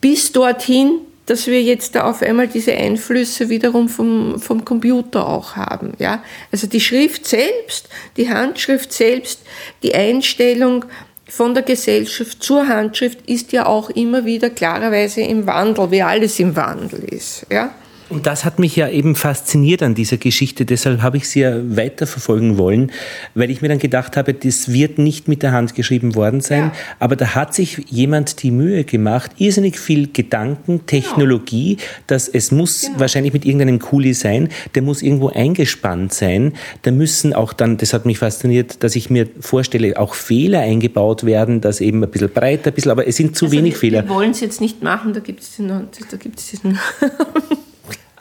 Bis 0.00 0.32
dorthin, 0.32 1.00
dass 1.32 1.46
wir 1.46 1.62
jetzt 1.62 1.94
da 1.94 2.04
auf 2.04 2.20
einmal 2.20 2.46
diese 2.46 2.74
Einflüsse 2.74 3.48
wiederum 3.48 3.88
vom, 3.88 4.38
vom 4.38 4.66
Computer 4.66 5.26
auch 5.26 5.56
haben. 5.56 5.94
Ja? 5.98 6.22
Also 6.50 6.66
die 6.66 6.78
Schrift 6.78 7.26
selbst, 7.26 7.88
die 8.18 8.28
Handschrift 8.28 8.92
selbst, 8.92 9.40
die 9.82 9.94
Einstellung 9.94 10.84
von 11.26 11.54
der 11.54 11.62
Gesellschaft 11.62 12.42
zur 12.42 12.68
Handschrift 12.68 13.30
ist 13.30 13.52
ja 13.52 13.64
auch 13.64 13.88
immer 13.88 14.26
wieder 14.26 14.50
klarerweise 14.50 15.22
im 15.22 15.46
Wandel, 15.46 15.90
wie 15.90 16.02
alles 16.02 16.38
im 16.38 16.54
Wandel 16.54 17.02
ist. 17.04 17.46
Ja? 17.50 17.74
Und 18.12 18.26
das 18.26 18.44
hat 18.44 18.58
mich 18.58 18.76
ja 18.76 18.88
eben 18.88 19.14
fasziniert 19.14 19.82
an 19.82 19.94
dieser 19.94 20.18
Geschichte. 20.18 20.66
Deshalb 20.66 21.00
habe 21.00 21.16
ich 21.16 21.28
sie 21.28 21.40
ja 21.40 21.54
weiterverfolgen 21.64 22.58
wollen, 22.58 22.92
weil 23.34 23.50
ich 23.50 23.62
mir 23.62 23.68
dann 23.68 23.78
gedacht 23.78 24.18
habe, 24.18 24.34
das 24.34 24.70
wird 24.70 24.98
nicht 24.98 25.28
mit 25.28 25.42
der 25.42 25.52
Hand 25.52 25.74
geschrieben 25.74 26.14
worden 26.14 26.42
sein. 26.42 26.64
Ja. 26.64 26.72
Aber 26.98 27.16
da 27.16 27.34
hat 27.34 27.54
sich 27.54 27.86
jemand 27.88 28.42
die 28.42 28.50
Mühe 28.50 28.84
gemacht, 28.84 29.30
irrsinnig 29.38 29.78
viel 29.78 30.12
Gedanken, 30.12 30.84
Technologie, 30.86 31.76
genau. 31.76 31.88
dass 32.06 32.28
es 32.28 32.52
muss 32.52 32.82
genau. 32.82 33.00
wahrscheinlich 33.00 33.32
mit 33.32 33.46
irgendeinem 33.46 33.78
Kuli 33.78 34.12
sein, 34.12 34.50
der 34.74 34.82
muss 34.82 35.00
irgendwo 35.00 35.28
eingespannt 35.30 36.12
sein. 36.12 36.52
Da 36.82 36.90
müssen 36.90 37.32
auch 37.32 37.54
dann, 37.54 37.78
das 37.78 37.94
hat 37.94 38.04
mich 38.04 38.18
fasziniert, 38.18 38.82
dass 38.84 38.94
ich 38.94 39.08
mir 39.08 39.26
vorstelle, 39.40 39.98
auch 39.98 40.14
Fehler 40.14 40.60
eingebaut 40.60 41.24
werden, 41.24 41.62
dass 41.62 41.80
eben 41.80 42.04
ein 42.04 42.10
bisschen 42.10 42.28
breiter, 42.28 42.72
ein 42.72 42.74
bisschen, 42.74 42.90
aber 42.90 43.08
es 43.08 43.16
sind 43.16 43.36
zu 43.36 43.46
also 43.46 43.56
wenig 43.56 43.72
wir, 43.72 43.78
Fehler. 43.78 44.04
Wir 44.04 44.10
wollen 44.10 44.32
es 44.32 44.40
jetzt 44.40 44.60
nicht 44.60 44.82
machen, 44.82 45.14
da 45.14 45.20
gibt 45.20 45.40
es 45.40 45.56
da 45.56 46.16
gibt's 46.18 46.50
diesen 46.50 46.78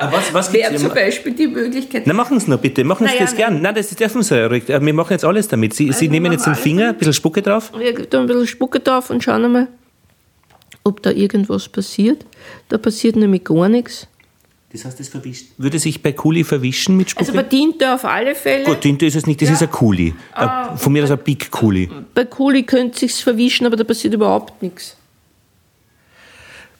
Ah, 0.02 0.12
was, 0.12 0.34
was 0.34 0.52
wäre 0.52 0.76
zum 0.76 0.90
Beispiel 0.90 1.34
die 1.34 1.48
Möglichkeit. 1.48 2.08
Na, 2.08 2.14
machen 2.14 2.40
Sie 2.40 2.50
nur 2.50 2.58
bitte, 2.58 2.84
machen 2.84 3.06
Sie 3.06 3.14
naja, 3.14 3.26
das 3.26 3.36
gern. 3.36 3.62
Nein, 3.62 3.76
das 3.76 3.90
dürfen 3.90 4.24
Sie 4.24 4.36
ja 4.36 4.48
ruhig. 4.48 4.68
Wir 4.68 4.80
machen 4.94 5.12
jetzt 5.12 5.24
alles 5.24 5.48
damit. 5.48 5.76
Sie, 5.76 5.88
also 5.90 6.00
Sie 6.00 6.10
nehmen 6.10 6.32
jetzt 6.32 6.48
den 6.48 6.56
Finger, 6.56 6.90
ein 6.90 6.98
bisschen 6.98 7.14
Spucke 7.14 7.44
drauf. 7.44 7.72
Wir 7.78 7.94
geben 7.94 8.22
ein 8.22 8.26
bisschen 8.26 8.48
Spucke 8.48 8.80
drauf 8.80 9.12
und 9.12 9.24
schauen 9.24 9.46
einmal, 9.46 9.68
ob 10.84 11.04
da 11.04 11.12
irgendwas 11.12 11.70
passiert. 11.70 12.26
Da 12.70 12.80
passiert 12.80 13.16
nämlich 13.16 13.44
gar 13.44 13.70
nichts. 13.70 14.08
Das 14.74 14.86
heißt, 14.86 15.00
das 15.00 15.10
verwischt. 15.10 15.48
Würde 15.58 15.78
sich 15.78 16.02
bei 16.02 16.14
Kuli 16.14 16.44
verwischen 16.44 16.98
mit 16.98 17.12
Spucke? 17.12 17.28
Also 17.28 17.34
bei 17.34 17.44
Tinte 17.44 17.94
auf 17.94 18.04
alle 18.04 18.34
Fälle. 18.34 18.64
Gut, 18.64 18.82
Tinte 18.82 19.06
ist 19.06 19.16
es 19.16 19.28
nicht, 19.28 19.40
das 19.42 19.50
ja. 19.50 19.56
ist 19.56 19.62
ein 19.62 19.70
Kuli. 19.70 20.16
Ah, 20.34 20.76
Von 20.78 20.94
mir 20.94 21.04
aus 21.04 21.12
ein 21.12 21.20
Big 21.20 21.52
Kuli. 21.52 21.90
Bei 22.16 22.26
Kuli 22.26 22.64
könnte 22.64 23.06
es 23.06 23.18
sich 23.18 23.24
verwischen, 23.24 23.68
aber 23.68 23.76
da 23.76 23.84
passiert 23.84 24.16
überhaupt 24.16 24.64
nichts. 24.64 24.96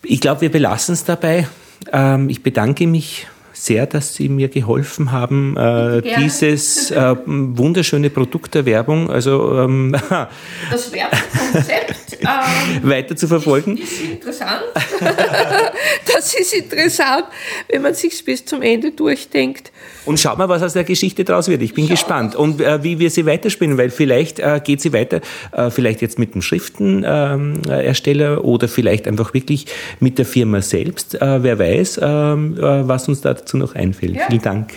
Ich 0.04 0.22
glaube, 0.22 0.42
wir 0.42 0.50
belassen 0.50 0.94
es 0.94 1.04
dabei. 1.04 1.48
Ähm, 1.92 2.30
ich 2.30 2.44
bedanke 2.44 2.88
mich 2.88 3.28
sehr, 3.54 3.86
dass 3.86 4.16
Sie 4.16 4.28
mir 4.28 4.48
geholfen 4.48 5.12
haben, 5.12 5.56
äh, 5.56 6.02
dieses 6.18 6.90
äh, 6.90 7.16
wunderschöne 7.26 8.10
Produkt 8.10 8.56
der 8.56 8.66
Werbung, 8.66 9.10
also 9.12 9.60
ähm, 9.60 9.96
Das 10.72 10.92
Werbekonzept 10.92 12.18
ähm, 12.22 12.90
weiter 12.90 13.16
zu 13.16 13.28
verfolgen. 13.28 13.78
ist 13.78 14.02
interessant. 14.02 14.64
das 16.14 16.34
ist 16.34 16.54
interessant, 16.54 17.26
wenn 17.70 17.84
man 17.84 17.94
sich 17.94 18.24
bis 18.26 18.44
zum 18.46 18.62
Ende 18.64 18.92
durchdenkt. 18.92 19.72
Und 20.06 20.20
schaut 20.20 20.38
mal, 20.38 20.50
was 20.50 20.64
aus 20.64 20.74
der 20.74 20.84
Geschichte 20.84 21.24
draus 21.24 21.48
wird. 21.48 21.62
Ich 21.62 21.74
bin 21.74 21.88
gespannt. 21.88 22.36
Und 22.36 22.62
äh, 22.62 22.84
wie 22.84 23.00
wir 23.00 23.10
sie 23.10 23.26
weiterspielen, 23.26 23.78
weil 23.78 23.90
vielleicht 23.90 24.40
äh, 24.40 24.60
geht 24.64 24.82
sie 24.82 24.94
weiter, 24.94 25.22
äh, 25.52 25.70
vielleicht 25.70 26.02
jetzt 26.02 26.18
mit 26.18 26.34
dem 26.34 26.42
Schriftenersteller 26.42 28.44
oder 28.44 28.68
vielleicht 28.68 29.08
einfach 29.08 29.34
wirklich 29.34 29.68
mit 30.00 30.18
der 30.18 30.26
Firma 30.26 30.62
selbst. 30.62 31.22
Äh, 31.22 31.44
wer 31.44 31.60
weiß, 31.60 32.00
ähm, 32.02 32.58
äh, 32.58 32.88
was 32.88 33.08
uns 33.08 33.22
dazu 33.22 33.58
noch 33.58 33.76
einfällt. 33.76 34.20
Vielen 34.28 34.42
Dank. 34.42 34.74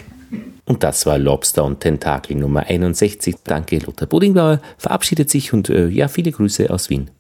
Und 0.67 0.83
das 0.83 1.05
war 1.05 1.19
Lobster 1.19 1.65
und 1.65 1.81
Tentakel 1.81 2.37
Nummer 2.37 2.67
61. 2.67 3.37
Danke, 3.45 3.79
Lothar 3.79 4.09
Bodingbauer. 4.09 4.61
Verabschiedet 4.79 5.31
sich 5.31 5.53
und 5.53 5.69
äh, 5.69 5.89
ja, 5.89 6.09
viele 6.09 6.33
Grüße 6.33 6.71
aus 6.71 6.89
Wien. 6.89 7.11